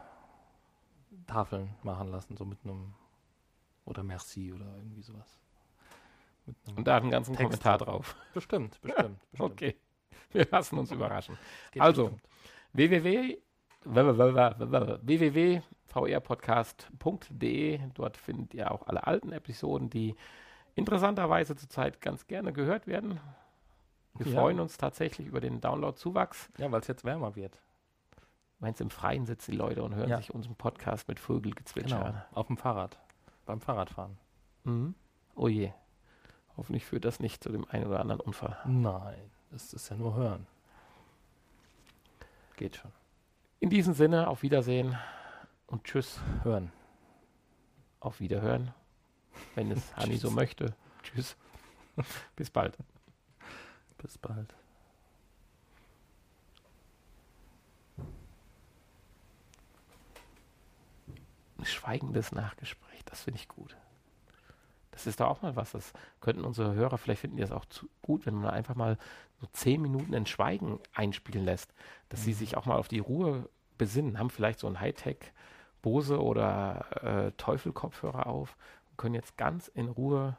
Tafeln 1.26 1.74
machen 1.82 2.10
lassen, 2.10 2.36
so 2.36 2.44
mit 2.44 2.58
einem 2.64 2.94
oder 3.86 4.02
Merci 4.02 4.52
oder 4.52 4.66
irgendwie 4.76 5.02
sowas. 5.02 5.38
Und 6.76 6.86
da 6.86 6.96
hat 6.96 7.02
einen 7.02 7.10
ganzen 7.10 7.34
Text 7.34 7.44
Kommentar 7.44 7.78
drauf. 7.78 8.16
Bestimmt, 8.34 8.80
bestimmt, 8.80 9.18
bestimmt. 9.30 9.52
Okay. 9.52 9.76
Wir 10.32 10.46
lassen 10.50 10.78
uns 10.78 10.90
überraschen. 10.90 11.38
Also, 11.78 12.18
www 12.72 13.38
www.vrpodcast.de. 15.96 17.80
Dort 17.94 18.16
findet 18.16 18.54
ihr 18.54 18.70
auch 18.70 18.86
alle 18.86 19.04
alten 19.06 19.32
Episoden, 19.32 19.90
die 19.90 20.14
interessanterweise 20.74 21.56
zurzeit 21.56 22.00
ganz 22.00 22.26
gerne 22.26 22.52
gehört 22.52 22.86
werden. 22.86 23.20
Wir 24.14 24.28
ja. 24.28 24.40
freuen 24.40 24.60
uns 24.60 24.78
tatsächlich 24.78 25.26
über 25.26 25.40
den 25.40 25.60
Download-Zuwachs. 25.60 26.48
Ja, 26.58 26.72
weil 26.72 26.80
es 26.80 26.86
jetzt 26.86 27.04
wärmer 27.04 27.36
wird. 27.36 27.60
Meinst 28.58 28.80
im 28.80 28.88
Freien 28.88 29.26
sitzen 29.26 29.50
die 29.50 29.58
Leute 29.58 29.82
und 29.82 29.94
hören 29.94 30.08
ja. 30.08 30.16
sich 30.16 30.34
unseren 30.34 30.56
Podcast 30.56 31.08
mit 31.08 31.20
Vögelgezwitscher 31.20 31.98
genau, 31.98 32.08
an? 32.08 32.22
Auf 32.32 32.46
dem 32.46 32.56
Fahrrad. 32.56 32.98
Beim 33.44 33.60
Fahrradfahren. 33.60 34.16
Mhm. 34.64 34.94
Oh 35.34 35.48
je. 35.48 35.74
Hoffentlich 36.56 36.86
führt 36.86 37.04
das 37.04 37.20
nicht 37.20 37.44
zu 37.44 37.52
dem 37.52 37.68
einen 37.68 37.86
oder 37.86 38.00
anderen 38.00 38.22
Unfall. 38.22 38.56
Nein, 38.64 39.30
das 39.56 39.72
ist 39.72 39.88
ja 39.88 39.96
nur 39.96 40.14
hören. 40.14 40.46
Geht 42.56 42.76
schon. 42.76 42.92
In 43.58 43.70
diesem 43.70 43.94
Sinne, 43.94 44.28
auf 44.28 44.42
Wiedersehen 44.42 44.96
und 45.66 45.84
Tschüss. 45.84 46.20
Hören. 46.42 46.70
Auf 48.00 48.20
Wiederhören. 48.20 48.74
Wenn 49.54 49.70
es 49.70 49.80
Hani 49.96 50.18
so 50.18 50.30
möchte. 50.30 50.74
Tschüss. 51.02 51.36
Bis 52.36 52.50
bald. 52.50 52.76
Bis 53.96 54.18
bald. 54.18 54.54
schweigendes 61.64 62.30
Nachgespräch. 62.30 63.04
Das 63.06 63.22
finde 63.22 63.40
ich 63.40 63.48
gut. 63.48 63.76
Das 64.96 65.06
ist 65.06 65.20
doch 65.20 65.28
auch 65.28 65.42
mal 65.42 65.56
was. 65.56 65.72
Das 65.72 65.92
könnten 66.22 66.42
unsere 66.42 66.72
Hörer, 66.72 66.96
vielleicht 66.96 67.20
finden 67.20 67.36
die 67.36 67.42
das 67.42 67.52
auch 67.52 67.66
gut, 68.00 68.24
wenn 68.24 68.32
man 68.32 68.50
einfach 68.50 68.74
mal 68.74 68.96
so 69.42 69.46
zehn 69.52 69.82
Minuten 69.82 70.14
in 70.14 70.24
Schweigen 70.24 70.80
einspielen 70.94 71.44
lässt, 71.44 71.74
dass 72.08 72.20
mhm. 72.20 72.24
sie 72.24 72.32
sich 72.32 72.56
auch 72.56 72.64
mal 72.64 72.78
auf 72.78 72.88
die 72.88 73.00
Ruhe 73.00 73.46
besinnen, 73.76 74.18
haben 74.18 74.30
vielleicht 74.30 74.58
so 74.58 74.66
ein 74.66 74.80
Hightech 74.80 75.18
Bose 75.82 76.18
oder 76.18 76.86
äh, 77.02 77.32
Teufel-Kopfhörer 77.32 78.26
auf 78.26 78.56
und 78.90 78.96
können 78.96 79.14
jetzt 79.14 79.36
ganz 79.36 79.68
in 79.68 79.88
Ruhe. 79.88 80.38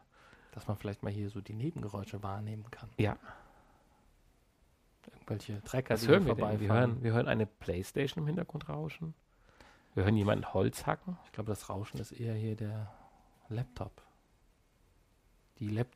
Dass 0.53 0.67
man 0.67 0.75
vielleicht 0.75 1.03
mal 1.03 1.13
hier 1.13 1.29
so 1.29 1.39
die 1.39 1.53
Nebengeräusche 1.53 2.23
wahrnehmen 2.23 2.65
kann. 2.71 2.89
Ja. 2.97 3.15
Irgendwelche 5.13 5.61
Trecker, 5.61 5.93
Was 5.93 6.01
die 6.01 6.07
hören 6.07 6.25
wir 6.25 6.33
denn? 6.33 6.59
Wir 6.59 6.73
hören, 6.73 7.03
wir 7.03 7.13
hören 7.13 7.27
eine 7.27 7.45
Playstation 7.45 8.23
im 8.23 8.27
Hintergrund 8.27 8.67
rauschen. 8.69 9.13
Wir 9.93 10.03
hören 10.03 10.17
jemanden 10.17 10.51
Holz 10.51 10.87
hacken. 10.87 11.19
Ich 11.25 11.31
glaube, 11.31 11.49
das 11.49 11.69
Rauschen 11.69 11.99
ist 11.99 12.11
eher 12.11 12.33
hier 12.33 12.55
der 12.55 12.91
Laptop. 13.49 14.06
Die 15.59 15.69
Lap 15.69 15.87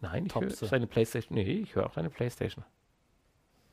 Nein, 0.00 0.26
ich 0.26 0.34
höre 0.34 0.68
deine 0.68 0.86
Playstation. 0.86 1.36
Nee, 1.36 1.42
ich 1.42 1.74
höre 1.74 1.86
auch 1.86 1.94
deine 1.94 2.10
Playstation. 2.10 2.64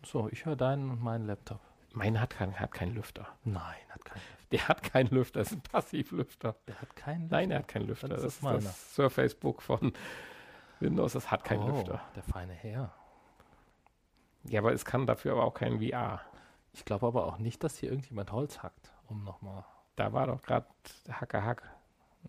So, 0.06 0.30
ich 0.30 0.46
höre 0.46 0.56
deinen 0.56 0.90
und 0.90 1.02
meinen 1.02 1.28
Laptop. 1.28 1.60
Meine 1.92 2.20
hat, 2.22 2.32
kein, 2.32 2.60
hat 2.60 2.72
keinen 2.72 2.96
Lüfter. 2.96 3.28
Nein, 3.44 3.76
hat 3.90 4.04
keinen 4.04 4.22
Lüfter. 4.22 4.48
Der 4.52 4.68
hat 4.68 4.84
keinen 4.84 5.10
Lüfter, 5.10 5.40
das 5.40 5.52
ist 5.52 5.58
ein 5.58 5.62
Passivlüfter. 5.62 6.56
Der 6.68 6.82
hat 6.82 6.96
keinen 6.96 7.22
Lüfter. 7.24 7.36
Nein, 7.36 7.52
er 7.52 7.60
hat 7.60 7.68
keinen 7.68 7.88
Lüfter. 7.88 8.08
Das 8.08 8.22
das 8.22 8.36
ist 8.36 8.42
meiner. 8.44 8.60
das 8.60 8.96
Surface 8.96 9.36
Book 9.36 9.62
von 9.62 9.94
Windows, 10.80 11.14
das 11.14 11.30
hat 11.30 11.44
keinen 11.44 11.64
oh, 11.64 11.78
Lüfter. 11.78 12.02
Der 12.16 12.24
feine 12.24 12.54
Herr. 12.54 12.94
Ja, 14.46 14.60
aber 14.62 14.74
es 14.74 14.86
kann 14.86 15.06
dafür 15.06 15.34
aber 15.34 15.44
auch 15.44 15.54
kein 15.54 15.80
VR. 15.80 16.22
Ich 16.74 16.86
glaube 16.86 17.08
aber 17.08 17.28
auch 17.28 17.38
nicht, 17.38 17.64
dass 17.64 17.78
hier 17.78 17.90
irgendjemand 17.90 18.32
Holz 18.32 18.64
hackt, 18.64 18.92
um 19.08 19.24
nochmal. 19.24 19.64
Da 19.96 20.12
war 20.14 20.28
doch 20.28 20.42
gerade 20.42 20.66
Hacker 21.10 21.44
Hack. 21.44 21.72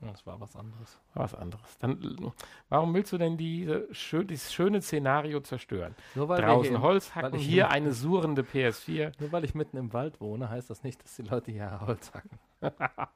Das 0.01 0.27
war 0.27 0.41
was 0.41 0.57
anderes. 0.57 0.99
Was 1.15 1.35
anderes. 1.35 1.79
Dann, 1.79 2.33
warum 2.69 2.93
willst 2.95 3.13
du 3.13 3.19
denn 3.19 3.37
diese 3.37 3.87
schön, 3.93 4.27
dieses 4.27 4.53
schöne 4.53 4.83
Szenario 4.83 5.41
zerstören? 5.41 5.95
Nur 6.15 6.29
weil, 6.29 6.39
wir 6.39 6.47
Draußen 6.47 6.81
Holz 6.83 7.15
hacken, 7.15 7.39
hier 7.39 7.71
eine 7.71 7.93
surrende 7.93 8.43
PS4. 8.43 9.13
nur 9.21 9.33
weil 9.33 9.45
ich 9.45 9.55
mitten 9.55 9.77
im 9.77 9.93
Wald 9.93 10.21
wohne, 10.21 10.51
heißt 10.51 10.69
das 10.71 10.83
nicht, 10.83 11.03
dass 11.03 11.17
die 11.17 11.23
Leute 11.23 11.53
hier 11.53 11.81
Holz 11.87 12.13
hacken. 12.13 12.39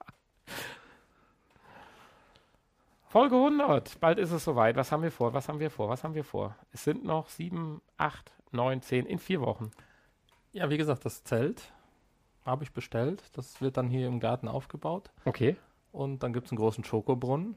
Folge 3.08 3.36
100. 3.36 4.00
Bald 4.00 4.18
ist 4.18 4.32
es 4.32 4.44
soweit. 4.44 4.76
Was 4.76 4.92
haben 4.92 5.02
wir 5.02 5.10
vor? 5.10 5.32
Was 5.32 5.48
haben 5.48 5.60
wir 5.60 5.70
vor? 5.70 5.88
Was 5.88 6.04
haben 6.04 6.14
wir 6.14 6.24
vor? 6.24 6.54
Es 6.72 6.84
sind 6.84 7.04
noch 7.04 7.28
sieben, 7.28 7.80
acht, 7.96 8.32
neun, 8.52 8.82
zehn 8.82 9.06
in 9.06 9.18
vier 9.18 9.40
Wochen. 9.40 9.70
Ja, 10.52 10.68
wie 10.68 10.76
gesagt, 10.76 11.06
das 11.06 11.24
Zelt 11.24 11.72
habe 12.44 12.64
ich 12.64 12.72
bestellt. 12.72 13.22
Das 13.34 13.62
wird 13.62 13.78
dann 13.78 13.88
hier 13.88 14.06
im 14.06 14.20
Garten 14.20 14.46
aufgebaut. 14.46 15.10
Okay. 15.24 15.56
Und 15.92 16.22
dann 16.22 16.32
gibt 16.32 16.46
es 16.46 16.52
einen 16.52 16.58
großen 16.58 16.84
Schokobrunnen. 16.84 17.56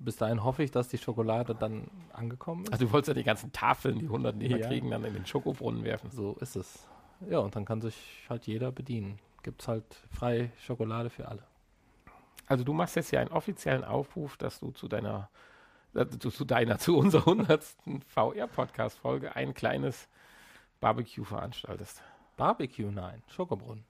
Bis 0.00 0.16
dahin 0.16 0.44
hoffe 0.44 0.62
ich, 0.62 0.70
dass 0.70 0.88
die 0.88 0.98
Schokolade 0.98 1.54
dann 1.56 1.90
angekommen 2.12 2.64
ist. 2.64 2.72
Also 2.72 2.86
du 2.86 2.92
wolltest 2.92 3.08
ja 3.08 3.14
die 3.14 3.24
ganzen 3.24 3.52
Tafeln, 3.52 3.98
die 3.98 4.04
100 4.06 4.36
nicht 4.36 4.50
mehr 4.50 4.60
Ja. 4.60 4.66
kriegen, 4.68 4.90
dann 4.90 5.04
in 5.04 5.14
den 5.14 5.26
Schokobrunnen 5.26 5.82
werfen. 5.82 6.10
So 6.10 6.34
ist 6.36 6.54
es. 6.56 6.86
Ja, 7.28 7.40
und 7.40 7.56
dann 7.56 7.64
kann 7.64 7.80
sich 7.80 7.96
halt 8.28 8.46
jeder 8.46 8.70
bedienen. 8.70 9.18
Gibt 9.42 9.62
es 9.62 9.68
halt 9.68 9.84
frei 10.12 10.52
Schokolade 10.60 11.10
für 11.10 11.26
alle. 11.28 11.42
Also 12.46 12.62
du 12.64 12.72
machst 12.72 12.94
jetzt 12.96 13.10
ja 13.10 13.20
einen 13.20 13.30
offiziellen 13.32 13.82
Aufruf, 13.84 14.36
dass 14.36 14.60
du 14.60 14.70
zu 14.70 14.86
deiner, 14.86 15.30
zu, 16.20 16.30
zu 16.30 16.44
deiner, 16.44 16.78
zu 16.78 16.96
unserer 16.96 17.26
100. 17.26 17.64
VR-Podcast-Folge 18.06 19.34
ein 19.34 19.52
kleines 19.52 20.08
Barbecue 20.80 21.24
veranstaltest. 21.24 22.02
Barbecue, 22.36 22.90
nein. 22.92 23.22
Schokobrunnen. 23.28 23.84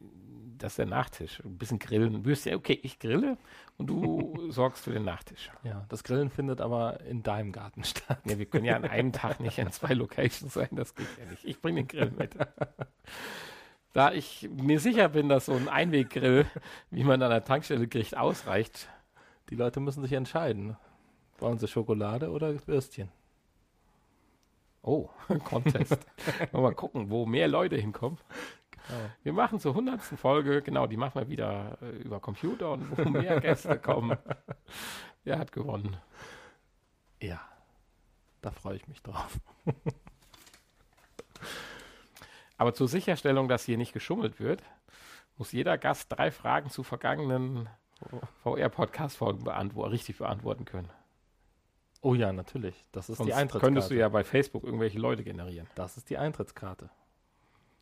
Das 0.00 0.72
ist 0.72 0.78
der 0.78 0.86
Nachtisch. 0.86 1.40
Ein 1.44 1.56
bisschen 1.56 1.78
grillen. 1.78 2.24
Würst 2.24 2.44
ja, 2.44 2.56
okay, 2.56 2.78
ich 2.82 2.98
grille 2.98 3.38
und 3.76 3.86
du 3.86 4.34
sorgst 4.50 4.84
für 4.84 4.92
den 4.92 5.04
Nachtisch. 5.04 5.50
Ja, 5.62 5.84
das 5.88 6.02
Grillen 6.02 6.30
findet 6.30 6.60
aber 6.60 7.00
in 7.02 7.22
deinem 7.22 7.52
Garten 7.52 7.84
statt. 7.84 8.18
Ja, 8.24 8.38
wir 8.38 8.46
können 8.46 8.64
ja 8.64 8.76
an 8.76 8.84
einem 8.84 9.12
Tag 9.12 9.40
nicht 9.40 9.60
an 9.60 9.70
zwei 9.70 9.94
Locations 9.94 10.52
sein, 10.52 10.68
das 10.72 10.94
geht 10.94 11.06
ja 11.18 11.30
nicht. 11.30 11.44
Ich 11.44 11.60
bringe 11.60 11.84
den 11.84 11.88
Grill 11.88 12.12
mit. 12.16 12.36
Da 13.94 14.12
ich 14.12 14.48
mir 14.52 14.78
sicher 14.80 15.08
bin, 15.08 15.28
dass 15.28 15.46
so 15.46 15.54
ein 15.54 15.68
Einweggrill, 15.68 16.46
wie 16.90 17.04
man 17.04 17.22
an 17.22 17.30
der 17.30 17.42
Tankstelle 17.42 17.88
kriegt, 17.88 18.16
ausreicht. 18.16 18.88
Die 19.50 19.56
Leute 19.56 19.80
müssen 19.80 20.02
sich 20.02 20.12
entscheiden. 20.12 20.76
Wollen 21.38 21.58
sie 21.58 21.66
Schokolade 21.66 22.30
oder 22.30 22.54
Würstchen? 22.66 23.10
Oh, 24.82 25.08
Contest. 25.44 25.98
mal 26.52 26.74
gucken, 26.74 27.10
wo 27.10 27.26
mehr 27.26 27.48
Leute 27.48 27.76
hinkommen. 27.76 28.18
Wir 29.22 29.32
machen 29.32 29.60
zur 29.60 29.72
100. 29.72 30.00
Folge, 30.00 30.62
genau, 30.62 30.86
die 30.86 30.96
machen 30.96 31.20
wir 31.20 31.28
wieder 31.28 31.78
äh, 31.82 31.90
über 31.98 32.20
Computer 32.20 32.72
und 32.72 32.96
wo 32.96 33.08
mehr 33.08 33.40
Gäste 33.42 33.78
kommen. 33.78 34.16
Wer 35.24 35.38
hat 35.38 35.52
gewonnen? 35.52 35.96
Ja, 37.20 37.40
da 38.40 38.50
freue 38.50 38.76
ich 38.76 38.88
mich 38.88 39.02
drauf. 39.02 39.38
Aber 42.56 42.74
zur 42.74 42.88
Sicherstellung, 42.88 43.48
dass 43.48 43.64
hier 43.64 43.78
nicht 43.78 43.92
geschummelt 43.92 44.40
wird, 44.40 44.62
muss 45.36 45.52
jeder 45.52 45.78
Gast 45.78 46.10
drei 46.10 46.30
Fragen 46.30 46.70
zu 46.70 46.82
vergangenen 46.82 47.68
VR-Podcast-Folgen 48.42 49.44
beantwo 49.44 49.82
richtig 49.84 50.18
beantworten 50.18 50.64
können. 50.64 50.90
Oh 52.00 52.14
ja, 52.14 52.32
natürlich. 52.32 52.84
Das 52.92 53.08
ist 53.08 53.18
Sonst 53.18 53.28
die 53.28 53.34
Eintrittskarte. 53.34 53.66
könntest 53.66 53.90
du 53.90 53.96
ja 53.96 54.08
bei 54.08 54.22
Facebook 54.24 54.64
irgendwelche 54.64 54.98
Leute 54.98 55.24
generieren. 55.24 55.66
Das 55.74 55.96
ist 55.96 56.10
die 56.10 56.18
Eintrittskarte. 56.18 56.90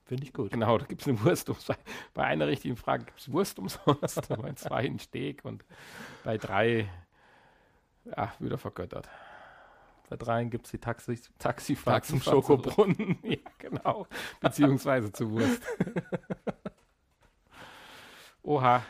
Finde 0.07 0.25
ich 0.25 0.33
gut. 0.33 0.53
Genau, 0.53 0.79
da 0.79 0.87
gibt 0.87 1.03
es 1.03 1.09
eine 1.09 1.23
Wurst 1.25 1.49
umsonst. 1.49 1.83
Bei 2.15 2.25
einer 2.25 2.47
richtigen 2.47 2.77
Frage 2.77 3.05
gibt 3.05 3.19
es 3.19 3.33
Wurst 3.33 3.59
umsonst, 3.59 4.29
bei 4.29 4.53
zwei 4.53 4.85
ein 4.85 5.01
Steak 5.01 5.45
und 5.45 5.65
bei 6.23 6.39
drei 6.39 6.89
ja, 8.05 8.33
wieder 8.39 8.57
vergöttert. 8.57 9.09
Bei 10.09 10.17
dreien 10.17 10.51
gibt 10.51 10.67
es 10.67 10.71
die 10.71 10.79
Taxi 10.79 11.19
Taxifahrt 11.39 12.05
zum 12.05 12.21
Taxifahrt 12.21 12.45
zurück. 12.45 12.65
Schokobrunnen. 12.65 13.19
Ja, 13.25 13.39
genau. 13.59 14.07
Beziehungsweise 14.41 15.11
zu 15.11 15.31
Wurst. 15.33 15.63
Oha. 18.45 18.85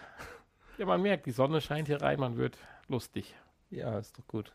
Ja, 0.76 0.84
man 0.84 1.00
merkt, 1.00 1.24
die 1.24 1.30
Sonne 1.30 1.62
scheint 1.62 1.88
hier 1.88 2.02
rein, 2.02 2.20
man 2.20 2.36
wird 2.36 2.58
lustig. 2.88 3.34
Ja, 3.70 3.98
ist 3.98 4.18
doch 4.18 4.26
gut. 4.26 4.52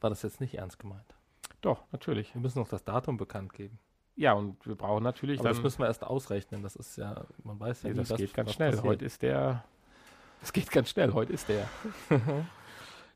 War 0.00 0.08
das 0.08 0.22
jetzt 0.22 0.40
nicht 0.40 0.54
ernst 0.54 0.78
gemeint? 0.78 1.14
Doch, 1.60 1.84
natürlich. 1.92 2.34
Wir 2.34 2.40
müssen 2.40 2.58
noch 2.58 2.68
das 2.68 2.84
Datum 2.84 3.18
bekannt 3.18 3.52
geben. 3.52 3.78
Ja, 4.20 4.34
und 4.34 4.66
wir 4.66 4.74
brauchen 4.74 5.02
natürlich 5.02 5.40
Aber 5.40 5.48
dann. 5.48 5.56
das 5.56 5.62
müssen 5.62 5.78
wir 5.78 5.86
erst 5.86 6.04
ausrechnen. 6.04 6.62
Das 6.62 6.76
ist 6.76 6.96
ja, 6.96 7.24
man 7.42 7.58
weiß 7.58 7.84
ja 7.84 7.88
nee, 7.88 7.94
das 7.94 8.10
was- 8.10 8.18
geht 8.18 8.34
ganz 8.34 8.52
schnell. 8.52 8.70
passiert. 8.72 8.86
Heute 8.86 9.04
ist 9.06 9.22
der. 9.22 9.64
Es 10.42 10.52
geht 10.54 10.70
ganz 10.70 10.88
schnell, 10.90 11.12
heute 11.14 11.32
ist 11.32 11.48
der. 11.48 11.68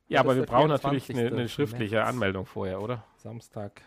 Ja, 0.09 0.21
aber 0.21 0.35
das 0.35 0.43
wir 0.43 0.47
brauchen 0.47 0.69
natürlich 0.69 1.05
24. 1.05 1.17
eine, 1.33 1.41
eine 1.41 1.49
schriftliche 1.49 1.95
März. 1.97 2.09
Anmeldung 2.09 2.45
vorher, 2.47 2.81
oder? 2.83 3.03
Samstag. 3.17 3.81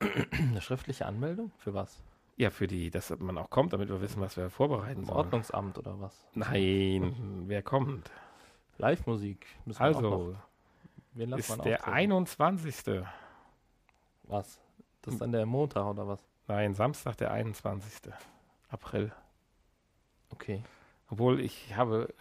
Eine 0.30 0.60
schriftliche 0.60 1.06
Anmeldung? 1.06 1.50
Für 1.58 1.72
was? 1.74 1.98
Ja, 2.36 2.50
für 2.50 2.66
die, 2.66 2.90
dass 2.90 3.10
man 3.18 3.36
auch 3.38 3.48
kommt, 3.50 3.72
damit 3.72 3.88
wir 3.88 4.00
wissen, 4.00 4.20
was 4.20 4.36
wir 4.36 4.48
vorbereiten 4.50 5.04
sollen. 5.04 5.16
Ordnungsamt 5.16 5.78
oder 5.78 5.98
was? 6.00 6.24
Nein, 6.34 7.44
wer 7.46 7.62
kommt? 7.62 8.10
Live-Musik 8.76 9.46
müssen 9.64 9.80
wir 9.80 9.84
auch 9.90 9.96
Also, 9.96 10.36
ist 11.36 11.48
der 11.64 11.78
auftreten? 11.80 11.90
21. 11.90 13.02
Was? 14.24 14.60
Das 15.02 15.14
ist 15.14 15.20
dann 15.20 15.32
der 15.32 15.46
Montag 15.46 15.86
oder 15.86 16.06
was? 16.08 16.24
Nein, 16.46 16.74
Samstag, 16.74 17.16
der 17.16 17.30
21. 17.30 18.12
April. 18.68 19.12
Okay. 20.30 20.62
Obwohl 21.10 21.40
ich 21.40 21.74
habe 21.74 22.14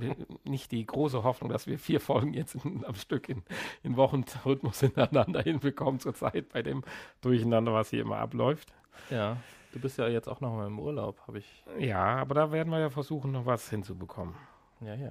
äh, 0.00 0.14
nicht 0.44 0.70
die 0.70 0.86
große 0.86 1.24
Hoffnung, 1.24 1.50
dass 1.50 1.66
wir 1.66 1.78
vier 1.78 2.00
Folgen 2.00 2.32
jetzt 2.32 2.54
in, 2.54 2.84
am 2.84 2.94
Stück 2.94 3.28
in, 3.28 3.42
in 3.82 3.96
Wochenrhythmus 3.96 4.80
hintereinander 4.80 5.42
hinbekommen 5.42 6.00
zurzeit 6.00 6.48
bei 6.50 6.62
dem 6.62 6.84
Durcheinander, 7.20 7.72
was 7.72 7.90
hier 7.90 8.02
immer 8.02 8.18
abläuft. 8.18 8.72
Ja. 9.10 9.38
Du 9.72 9.80
bist 9.80 9.98
ja 9.98 10.06
jetzt 10.06 10.28
auch 10.28 10.40
noch 10.40 10.54
mal 10.54 10.68
im 10.68 10.78
Urlaub, 10.78 11.20
habe 11.26 11.38
ich. 11.38 11.64
Ja, 11.78 12.16
aber 12.18 12.34
da 12.34 12.52
werden 12.52 12.70
wir 12.70 12.78
ja 12.78 12.90
versuchen, 12.90 13.32
noch 13.32 13.46
was 13.46 13.68
hinzubekommen. 13.68 14.36
Ja, 14.80 14.94
ja. 14.94 15.10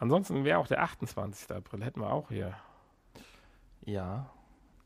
Ansonsten 0.00 0.44
wäre 0.44 0.58
auch 0.58 0.66
der 0.66 0.82
28. 0.82 1.52
April, 1.52 1.84
hätten 1.84 2.00
wir 2.00 2.12
auch 2.12 2.28
hier. 2.28 2.56
Ja. 3.84 4.33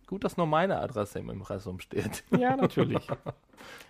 Gut, 0.08 0.24
dass 0.24 0.36
nur 0.36 0.46
meine 0.46 0.80
Adresse 0.80 1.20
im 1.20 1.30
Impressum 1.30 1.78
steht. 1.80 2.24
Ja, 2.36 2.56
natürlich. 2.56 3.06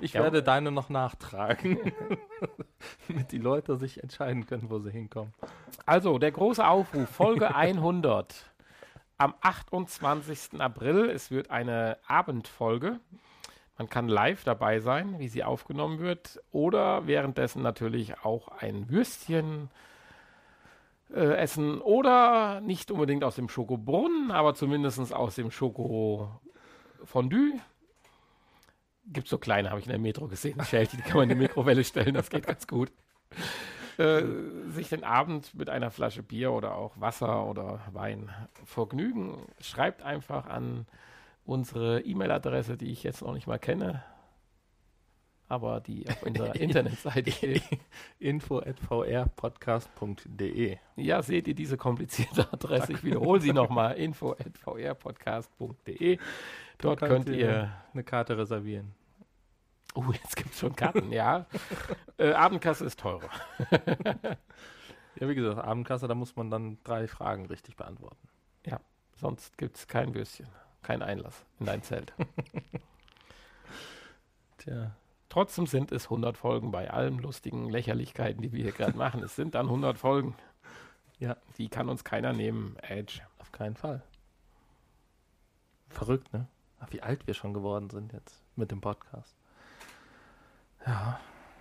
Ich 0.01 0.15
Ja. 0.15 0.23
werde 0.23 0.43
deine 0.43 0.71
noch 0.71 0.89
nachtragen, 0.89 1.79
damit 3.09 3.33
die 3.33 3.39
Leute 3.39 3.77
sich 3.77 4.03
entscheiden 4.03 4.47
können, 4.47 4.71
wo 4.71 4.79
sie 4.79 4.91
hinkommen. 4.91 5.35
Also, 5.87 6.19
der 6.19 6.33
große 6.33 6.67
Aufruf, 6.67 7.09
Folge 7.11 7.55
100. 7.55 8.47
Am 9.19 9.35
28. 9.43 10.59
April. 10.61 11.11
Es 11.11 11.31
wird 11.31 11.51
eine 11.51 11.99
Abendfolge. 12.07 12.99
Man 13.77 13.89
kann 13.91 14.09
live 14.09 14.43
dabei 14.45 14.81
sein, 14.81 15.19
wie 15.19 15.29
sie 15.29 15.45
aufgenommen 15.45 15.99
wird. 15.99 16.41
Oder 16.51 17.07
währenddessen 17.07 17.63
natürlich 17.63 18.25
auch 18.25 18.49
ein 18.49 18.89
Würstchen 18.89 19.71
äh, 21.15 21.37
essen. 21.37 21.81
Oder 21.81 22.61
nicht 22.61 22.91
unbedingt 22.91 23.25
aus 23.25 23.37
dem 23.37 23.49
Schokobrunnen, 23.49 24.31
aber 24.31 24.55
zumindest 24.55 25.13
aus 25.13 25.35
dem 25.35 25.51
Schoko-Fondue. 25.51 27.55
Gibt 29.11 29.29
so 29.29 29.39
kleine, 29.39 29.71
habe 29.71 29.81
ich 29.81 29.87
in 29.87 29.93
der 29.93 30.01
Metro 30.01 30.29
gesehen. 30.29 30.63
Schälchen, 30.69 30.99
die 30.99 31.03
kann 31.03 31.19
man 31.19 31.31
in 31.31 31.37
die 31.37 31.43
Mikrowelle 31.43 31.85
stellen, 31.85 32.15
das 32.15 32.31
geht 32.31 32.47
ganz 32.47 32.67
gut. 32.67 32.93
Äh, 33.97 34.23
sich 34.69 34.91
den 34.91 35.03
Abend 35.03 35.55
mit 35.55 35.71
einer 35.71 35.91
Flasche 35.91 36.23
Bier 36.23 36.53
oder 36.53 36.77
auch 36.77 37.01
Wasser 37.01 37.47
oder 37.47 37.81
Wein 37.93 38.31
vergnügen. 38.65 39.39
Schreibt 39.61 40.03
einfach 40.03 40.47
an 40.47 40.87
unsere 41.45 42.03
E-Mail-Adresse, 42.03 42.77
die 42.77 42.93
ich 42.93 43.03
jetzt 43.03 43.23
noch 43.23 43.33
nicht 43.33 43.47
mal 43.47 43.59
kenne, 43.59 44.05
aber 45.49 45.81
die 45.81 46.09
auf 46.09 46.23
unserer 46.27 46.55
Internetseite 46.55 47.31
steht. 47.33 47.63
Info 48.19 48.59
at 48.59 48.79
vrpodcast.de. 48.81 50.77
Ja, 50.97 51.23
seht 51.23 51.49
ihr 51.49 51.55
diese 51.55 51.77
komplizierte 51.77 52.53
Adresse? 52.53 52.93
Ich 52.93 53.05
wiederhole 53.05 53.41
sie 53.41 53.53
nochmal: 53.53 53.97
info 53.97 54.33
at 54.33 54.59
vrpodcast.de. 54.59 56.19
Dort 56.79 57.01
könnt 57.01 57.29
ihr. 57.29 57.73
eine 57.93 58.05
Karte 58.05 58.39
reservieren. 58.39 58.95
Oh, 59.95 60.05
jetzt 60.13 60.37
gibt 60.37 60.51
es 60.51 60.61
schon 60.61 60.77
Karten, 60.77 61.11
ja. 61.13 61.47
äh, 62.19 62.33
Abendkasse 62.33 62.85
ist 62.85 63.01
teurer. 63.01 63.31
Ja, 65.19 65.29
wie 65.29 65.35
gesagt, 65.35 65.59
Abendkasse, 65.59 66.07
da 66.07 66.15
muss 66.15 66.37
man 66.37 66.51
dann 66.51 66.79
drei 66.85 67.09
Fragen 67.09 67.47
richtig 67.47 67.75
beantworten. 67.77 68.29
Sonst 69.17 69.59
gibt 69.59 69.77
es 69.77 69.89
kein 69.89 70.15
Würstchen, 70.15 70.47
kein 70.83 71.03
Einlass 71.03 71.45
in 71.59 71.67
dein 71.67 71.83
Zelt. 71.83 72.13
Tja. 74.59 74.95
Trotzdem 75.39 75.69
sind 75.69 75.93
es 75.93 76.07
100 76.07 76.37
Folgen 76.37 76.73
bei 76.73 76.91
allen 76.91 77.21
lustigen 77.21 77.71
Lächerlichkeiten, 77.71 78.43
die 78.43 78.51
wir 78.51 78.65
hier 78.65 78.73
gerade 78.73 78.99
machen. 78.99 79.23
Es 79.23 79.37
sind 79.37 79.55
dann 79.55 79.67
100 79.67 79.97
Folgen. 79.97 80.35
Ja. 81.21 81.37
Die 81.59 81.69
kann 81.69 81.89
uns 81.89 82.03
keiner 82.03 82.33
nehmen. 82.33 82.75
Edge. 82.83 83.21
Auf 83.39 83.53
keinen 83.53 83.77
Fall. 83.77 84.03
Verrückt, 85.91 86.33
ne? 86.33 86.49
Ach, 86.81 86.89
wie 86.91 87.03
alt 87.03 87.25
wir 87.29 87.35
schon 87.35 87.55
geworden 87.55 87.89
sind 87.89 88.13
jetzt 88.13 88.43
mit 88.57 88.73
dem 88.73 88.81
Podcast. 88.81 89.37
Ja, 90.85 91.21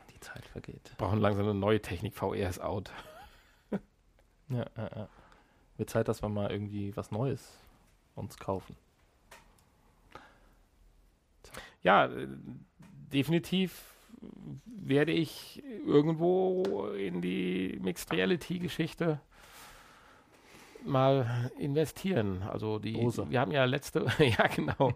die 0.10 0.20
Zeit 0.22 0.48
vergeht. 0.48 0.96
Brauchen 0.98 1.20
langsam 1.20 1.44
eine 1.44 1.54
neue 1.54 1.80
Technik. 1.80 2.16
VR 2.16 2.50
ist 2.50 2.60
out. 2.60 2.92
Ja, 4.50 4.66
ja, 4.76 4.90
ja. 4.96 5.10
Wird 5.76 5.92
Zeit, 5.92 6.08
dass 6.08 6.24
wir 6.24 6.30
mal 6.30 6.50
irgendwie 6.50 6.98
was 6.98 7.12
Neues 7.12 7.60
uns 8.16 8.40
kaufen. 8.40 8.76
Ja, 11.84 12.06
äh, 12.06 12.28
definitiv 13.14 13.94
werde 14.66 15.12
ich 15.12 15.64
irgendwo 15.86 16.88
in 16.98 17.22
die 17.22 17.78
Mixed 17.82 18.12
Reality 18.12 18.60
Geschichte 18.60 19.20
mal 20.86 21.52
investieren. 21.60 22.44
Also 22.44 22.80
die, 22.80 22.94
Dose. 22.94 23.30
wir 23.30 23.40
haben 23.40 23.52
ja 23.52 23.66
letzte, 23.66 24.06
ja 24.20 24.48
genau, 24.48 24.94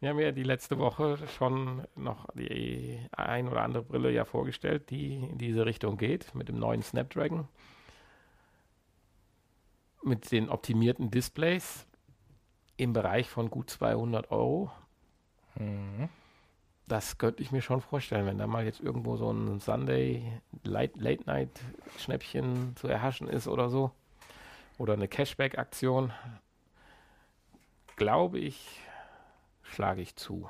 wir 0.00 0.08
haben 0.08 0.18
ja 0.18 0.32
die 0.32 0.42
letzte 0.42 0.78
Woche 0.78 1.18
schon 1.36 1.86
noch 1.94 2.26
die 2.34 2.98
ein 3.12 3.48
oder 3.48 3.62
andere 3.62 3.82
Brille 3.82 4.10
ja 4.10 4.24
vorgestellt, 4.24 4.90
die 4.90 5.16
in 5.16 5.38
diese 5.38 5.66
Richtung 5.66 5.96
geht 5.96 6.34
mit 6.34 6.48
dem 6.48 6.58
neuen 6.58 6.82
Snapdragon, 6.82 7.48
mit 10.02 10.32
den 10.32 10.48
optimierten 10.48 11.10
Displays 11.10 11.86
im 12.76 12.92
Bereich 12.92 13.28
von 13.28 13.50
gut 13.50 13.70
200 13.70 14.30
Euro. 14.30 14.70
Mhm. 15.56 16.08
Das 16.86 17.16
könnte 17.16 17.42
ich 17.42 17.50
mir 17.50 17.62
schon 17.62 17.80
vorstellen, 17.80 18.26
wenn 18.26 18.38
da 18.38 18.46
mal 18.46 18.64
jetzt 18.64 18.80
irgendwo 18.80 19.16
so 19.16 19.30
ein 19.30 19.58
Sunday 19.60 20.40
Late, 20.64 20.98
Night 21.00 21.50
Schnäppchen 21.98 22.76
zu 22.76 22.88
erhaschen 22.88 23.28
ist 23.28 23.48
oder 23.48 23.70
so. 23.70 23.90
Oder 24.76 24.94
eine 24.94 25.08
Cashback-Aktion. 25.08 26.12
Glaube 27.96 28.38
ich, 28.38 28.80
schlage 29.62 30.02
ich 30.02 30.16
zu. 30.16 30.48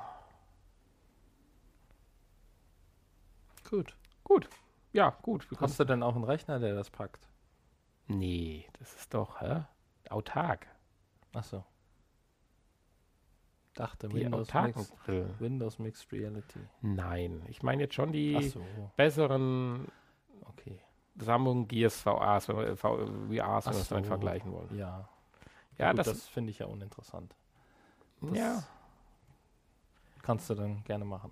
Gut. 3.69 3.95
Gut. 4.23 4.49
Ja, 4.91 5.15
gut. 5.21 5.47
Hast 5.59 5.79
du 5.79 5.83
denn 5.85 6.03
auch 6.03 6.15
einen 6.15 6.23
Rechner, 6.23 6.59
der 6.59 6.75
das 6.75 6.89
packt? 6.89 7.27
nee, 8.07 8.67
das 8.79 8.93
ist 8.95 9.13
doch 9.13 9.41
hä? 9.41 9.63
autark. 10.09 10.67
Achso. 11.33 11.63
Dachte 13.75 14.07
Die 14.07 14.15
Windows 14.15 14.53
Mixed. 14.53 14.93
Windows 15.39 15.79
Mixed 15.79 16.11
Reality. 16.11 16.59
Nein, 16.81 17.43
ich 17.49 17.61
meine 17.61 17.83
jetzt 17.83 17.93
schon 17.95 18.11
die 18.13 18.35
Achso, 18.35 18.61
besseren 18.95 19.87
okay. 20.49 20.79
Sammlungen 21.17 21.67
Gears 21.67 22.01
VRs, 22.01 22.47
wenn 22.47 22.57
wir, 22.57 22.77
v, 22.77 22.97
VRs, 22.97 23.07
wenn 23.09 23.29
wir 23.29 23.45
Ach 23.45 23.57
es 23.67 23.87
dann 23.89 24.03
so. 24.03 24.07
vergleichen 24.07 24.51
wollen. 24.53 24.73
Ja. 24.75 25.07
Ja, 25.77 25.89
Gut, 25.91 25.99
das, 25.99 26.07
das 26.07 26.27
finde 26.27 26.51
ich 26.51 26.59
ja 26.59 26.67
uninteressant. 26.67 27.35
Das 28.21 28.37
ja. 28.37 28.63
kannst 30.21 30.49
du 30.49 30.55
dann 30.55 30.83
gerne 30.85 31.03
machen. 31.03 31.31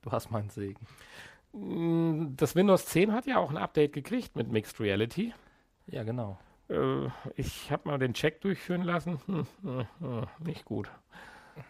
Du 0.00 0.10
hast 0.12 0.30
meinen 0.30 0.48
Segen. 0.48 0.86
Mm, 1.52 2.36
Das 2.36 2.54
Windows 2.54 2.86
10 2.86 3.12
hat 3.12 3.26
ja 3.26 3.36
auch 3.36 3.50
ein 3.50 3.58
Update 3.58 3.92
gekriegt 3.92 4.34
mit 4.34 4.50
Mixed 4.50 4.80
Reality. 4.80 5.34
Ja, 5.88 6.04
genau. 6.04 6.38
Äh, 6.68 7.08
ich 7.34 7.70
habe 7.70 7.88
mal 7.88 7.98
den 7.98 8.14
Check 8.14 8.40
durchführen 8.40 8.82
lassen. 8.82 9.20
Hm, 9.26 9.46
hm, 9.62 9.86
hm, 10.00 10.26
nicht 10.40 10.64
gut. 10.64 10.90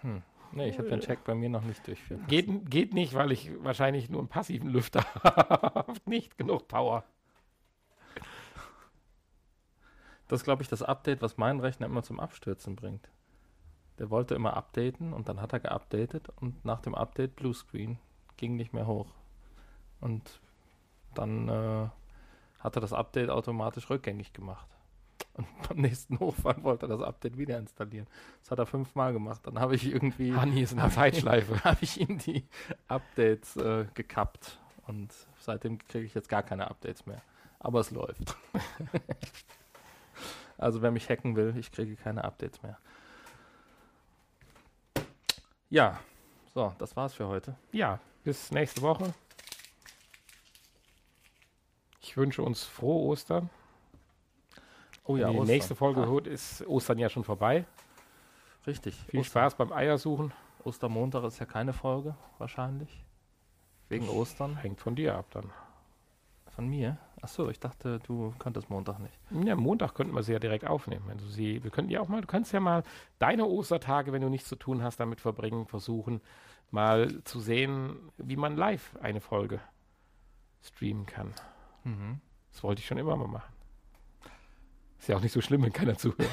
Hm. 0.02 0.22
Nee, 0.52 0.68
ich 0.68 0.78
habe 0.78 0.88
den 0.88 1.00
Check 1.00 1.24
bei 1.24 1.34
mir 1.34 1.48
noch 1.48 1.64
nicht 1.64 1.86
durchführen. 1.86 2.20
lassen. 2.20 2.30
Geht, 2.30 2.70
geht 2.70 2.94
nicht, 2.94 3.14
weil 3.14 3.32
ich 3.32 3.50
wahrscheinlich 3.62 4.08
nur 4.08 4.20
einen 4.20 4.28
passiven 4.28 4.70
Lüfter 4.70 5.04
habe. 5.22 5.94
nicht 6.06 6.38
genug 6.38 6.68
Power. 6.68 7.04
Das 10.28 10.40
ist, 10.40 10.44
glaube 10.44 10.62
ich, 10.62 10.68
das 10.68 10.82
Update, 10.82 11.22
was 11.22 11.36
meinen 11.36 11.60
Rechner 11.60 11.86
immer 11.86 12.02
zum 12.02 12.18
Abstürzen 12.18 12.74
bringt. 12.74 13.08
Der 13.98 14.10
wollte 14.10 14.34
immer 14.34 14.56
updaten 14.56 15.12
und 15.12 15.28
dann 15.28 15.40
hat 15.40 15.52
er 15.52 15.60
geupdatet 15.60 16.28
und 16.36 16.64
nach 16.64 16.80
dem 16.80 16.94
Update 16.94 17.36
Bluescreen 17.36 17.98
ging 18.36 18.56
nicht 18.56 18.72
mehr 18.72 18.86
hoch. 18.86 19.14
Und 20.00 20.40
dann 21.14 21.48
äh, 21.48 21.88
hat 22.60 22.76
er 22.76 22.80
das 22.80 22.92
Update 22.92 23.30
automatisch 23.30 23.88
rückgängig 23.88 24.32
gemacht. 24.32 24.75
Und 25.36 25.46
beim 25.68 25.78
nächsten 25.78 26.18
Hochfahren 26.18 26.64
wollte 26.64 26.86
er 26.86 26.88
das 26.88 27.02
Update 27.02 27.36
wieder 27.36 27.58
installieren. 27.58 28.06
Das 28.40 28.50
hat 28.50 28.58
er 28.58 28.66
fünfmal 28.66 29.12
gemacht. 29.12 29.40
Dann 29.44 29.60
habe 29.60 29.74
ich 29.74 29.86
irgendwie 29.86 30.34
Honey 30.34 30.62
ist 30.62 30.72
in 30.72 30.78
der 30.78 30.90
Zeitschleife. 30.90 31.60
habe 31.64 31.78
ich 31.82 32.00
ihm 32.00 32.18
die 32.18 32.44
Updates 32.88 33.56
äh, 33.56 33.86
gekappt. 33.94 34.58
Und 34.86 35.12
seitdem 35.38 35.78
kriege 35.78 36.06
ich 36.06 36.14
jetzt 36.14 36.28
gar 36.28 36.42
keine 36.42 36.70
Updates 36.70 37.06
mehr. 37.06 37.20
Aber 37.58 37.80
es 37.80 37.90
läuft. 37.90 38.36
also 40.58 40.82
wer 40.82 40.90
mich 40.90 41.08
hacken 41.08 41.36
will, 41.36 41.54
ich 41.58 41.72
kriege 41.72 41.96
keine 41.96 42.24
Updates 42.24 42.62
mehr. 42.62 42.78
Ja, 45.68 45.98
so, 46.54 46.72
das 46.78 46.94
war's 46.96 47.14
für 47.14 47.26
heute. 47.26 47.56
Ja, 47.72 47.98
bis 48.22 48.52
nächste 48.52 48.82
Woche. 48.82 49.12
Ich 52.00 52.16
wünsche 52.16 52.42
uns 52.42 52.62
frohe 52.62 53.10
Ostern. 53.10 53.50
Oh 55.06 55.14
Wenn 55.14 55.18
die 55.20 55.24
Ostern. 55.38 55.46
nächste 55.46 55.74
Folge 55.74 56.02
Ah, 56.02 56.06
hört, 56.06 56.26
ist 56.26 56.66
Ostern 56.66 56.98
ja 56.98 57.08
schon 57.08 57.24
vorbei. 57.24 57.64
richtig. 58.66 58.94
Viel 59.08 59.20
Oster- 59.20 59.30
Spaß 59.40 59.54
beim 59.56 59.72
Eiersuchen. 59.72 60.32
Ostermontag 60.64 61.22
ist 61.24 61.38
ja 61.38 61.46
keine 61.46 61.72
Folge, 61.72 62.16
wahrscheinlich. 62.38 63.04
Wegen 63.88 64.08
Ostern. 64.08 64.56
Hängt 64.56 64.80
von 64.80 64.96
dir 64.96 65.14
ab 65.16 65.26
dann. 65.30 65.52
Von 66.48 66.66
mir? 66.68 66.98
Achso, 67.22 67.48
ich 67.50 67.60
dachte, 67.60 68.00
du 68.00 68.34
könntest 68.38 68.68
Montag 68.70 68.98
nicht. 68.98 69.14
Ja, 69.46 69.54
Montag 69.54 69.94
könnten 69.94 70.14
wir 70.14 70.22
sie 70.22 70.32
ja 70.32 70.38
direkt 70.38 70.66
aufnehmen. 70.66 71.04
Wenn 71.06 71.18
du 71.18 71.24
sie, 71.26 71.62
wir 71.62 71.70
könnten 71.70 71.90
ja 71.90 72.00
auch 72.00 72.08
mal, 72.08 72.20
du 72.20 72.26
kannst 72.26 72.52
ja 72.52 72.60
mal 72.60 72.82
deine 73.18 73.44
Ostertage, 73.46 74.12
wenn 74.12 74.22
du 74.22 74.28
nichts 74.28 74.48
zu 74.48 74.56
tun 74.56 74.82
hast, 74.82 74.98
damit 74.98 75.20
verbringen, 75.20 75.66
versuchen, 75.66 76.20
mal 76.70 77.22
zu 77.24 77.38
sehen, 77.40 77.96
wie 78.16 78.36
man 78.36 78.56
live 78.56 78.96
eine 79.00 79.20
Folge 79.20 79.60
streamen 80.62 81.06
kann. 81.06 81.32
Mhm. 81.84 82.20
Das 82.52 82.62
wollte 82.64 82.80
ich 82.80 82.86
schon 82.86 82.98
immer 82.98 83.16
mal 83.16 83.28
machen. 83.28 83.52
Ist 85.06 85.10
ja 85.10 85.18
auch 85.18 85.22
nicht 85.22 85.30
so 85.30 85.40
schlimm, 85.40 85.62
wenn 85.62 85.72
keiner 85.72 85.96
zuhört. 85.96 86.26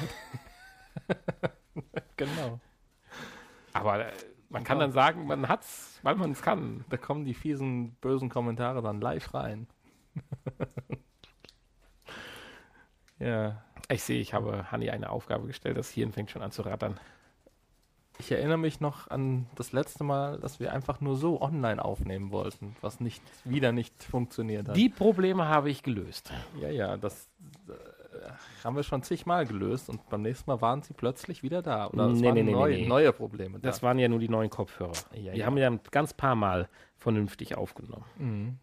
Genau. 2.16 2.60
Aber 3.72 4.06
äh, 4.06 4.12
man 4.48 4.64
kann 4.64 4.80
dann 4.80 4.92
sagen, 4.92 5.26
man 5.26 5.48
hat's, 5.48 6.00
weil 6.02 6.16
man 6.16 6.32
es 6.32 6.42
kann. 6.42 6.84
Da 6.90 6.96
kommen 6.96 7.24
die 7.24 7.34
fiesen, 7.34 7.92
bösen 8.00 8.28
Kommentare 8.28 8.82
dann 8.82 9.00
live 9.00 9.32
rein. 9.34 9.68
ja. 13.20 13.62
Ich 13.88 14.02
sehe, 14.02 14.20
ich 14.20 14.34
habe 14.34 14.72
Hanni 14.72 14.90
eine 14.90 15.10
Aufgabe 15.10 15.46
gestellt, 15.46 15.76
das 15.76 15.90
Hirn 15.90 16.12
fängt 16.12 16.30
schon 16.30 16.42
an 16.42 16.50
zu 16.50 16.62
rattern. 16.62 16.98
Ich 18.18 18.32
erinnere 18.32 18.58
mich 18.58 18.80
noch 18.80 19.08
an 19.08 19.46
das 19.54 19.72
letzte 19.72 20.02
Mal, 20.02 20.38
dass 20.38 20.58
wir 20.58 20.72
einfach 20.72 21.00
nur 21.00 21.16
so 21.16 21.40
online 21.40 21.84
aufnehmen 21.84 22.32
wollten, 22.32 22.74
was 22.80 22.98
nicht 22.98 23.22
wieder 23.44 23.70
nicht 23.70 24.02
funktioniert 24.02 24.68
hat. 24.68 24.76
Die 24.76 24.88
Probleme 24.88 25.46
habe 25.46 25.70
ich 25.70 25.84
gelöst. 25.84 26.32
ja, 26.60 26.70
ja, 26.70 26.96
das 26.96 27.28
äh, 27.68 27.72
haben 28.62 28.76
wir 28.76 28.82
schon 28.82 29.02
zigmal 29.02 29.46
gelöst 29.46 29.88
und 29.88 30.08
beim 30.08 30.22
nächsten 30.22 30.50
Mal 30.50 30.60
waren 30.60 30.82
sie 30.82 30.94
plötzlich 30.94 31.42
wieder 31.42 31.62
da. 31.62 31.88
Oder 31.88 32.06
es 32.08 32.20
Nee, 32.20 32.26
waren 32.26 32.34
nee, 32.34 32.42
neue, 32.44 32.74
nee, 32.76 32.86
neue 32.86 33.12
Probleme 33.12 33.58
da. 33.58 33.68
Das 33.68 33.82
waren 33.82 33.98
ja 33.98 34.08
nur 34.08 34.18
die 34.18 34.28
neuen 34.28 34.50
Kopfhörer. 34.50 34.92
Ja, 35.14 35.32
Die 35.32 35.38
ja. 35.40 35.46
haben 35.46 35.56
ja 35.58 35.68
ein 35.68 35.80
ganz 35.90 36.14
paar 36.14 36.34
Mal 36.34 36.68
vernünftig 36.96 37.56
aufgenommen. 37.56 38.04
Mhm. 38.18 38.58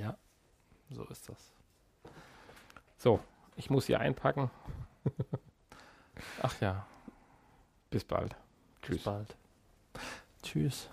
Ja, 0.00 0.16
so 0.90 1.04
ist 1.04 1.28
das. 1.28 1.52
So, 2.96 3.20
ich 3.56 3.70
muss 3.70 3.86
hier 3.86 4.00
einpacken. 4.00 4.50
Ach 6.42 6.60
ja, 6.60 6.86
Bis 7.90 8.04
bald. 8.04 8.36
bis 8.86 9.02
bald. 9.04 9.36
Tschüss. 10.42 10.90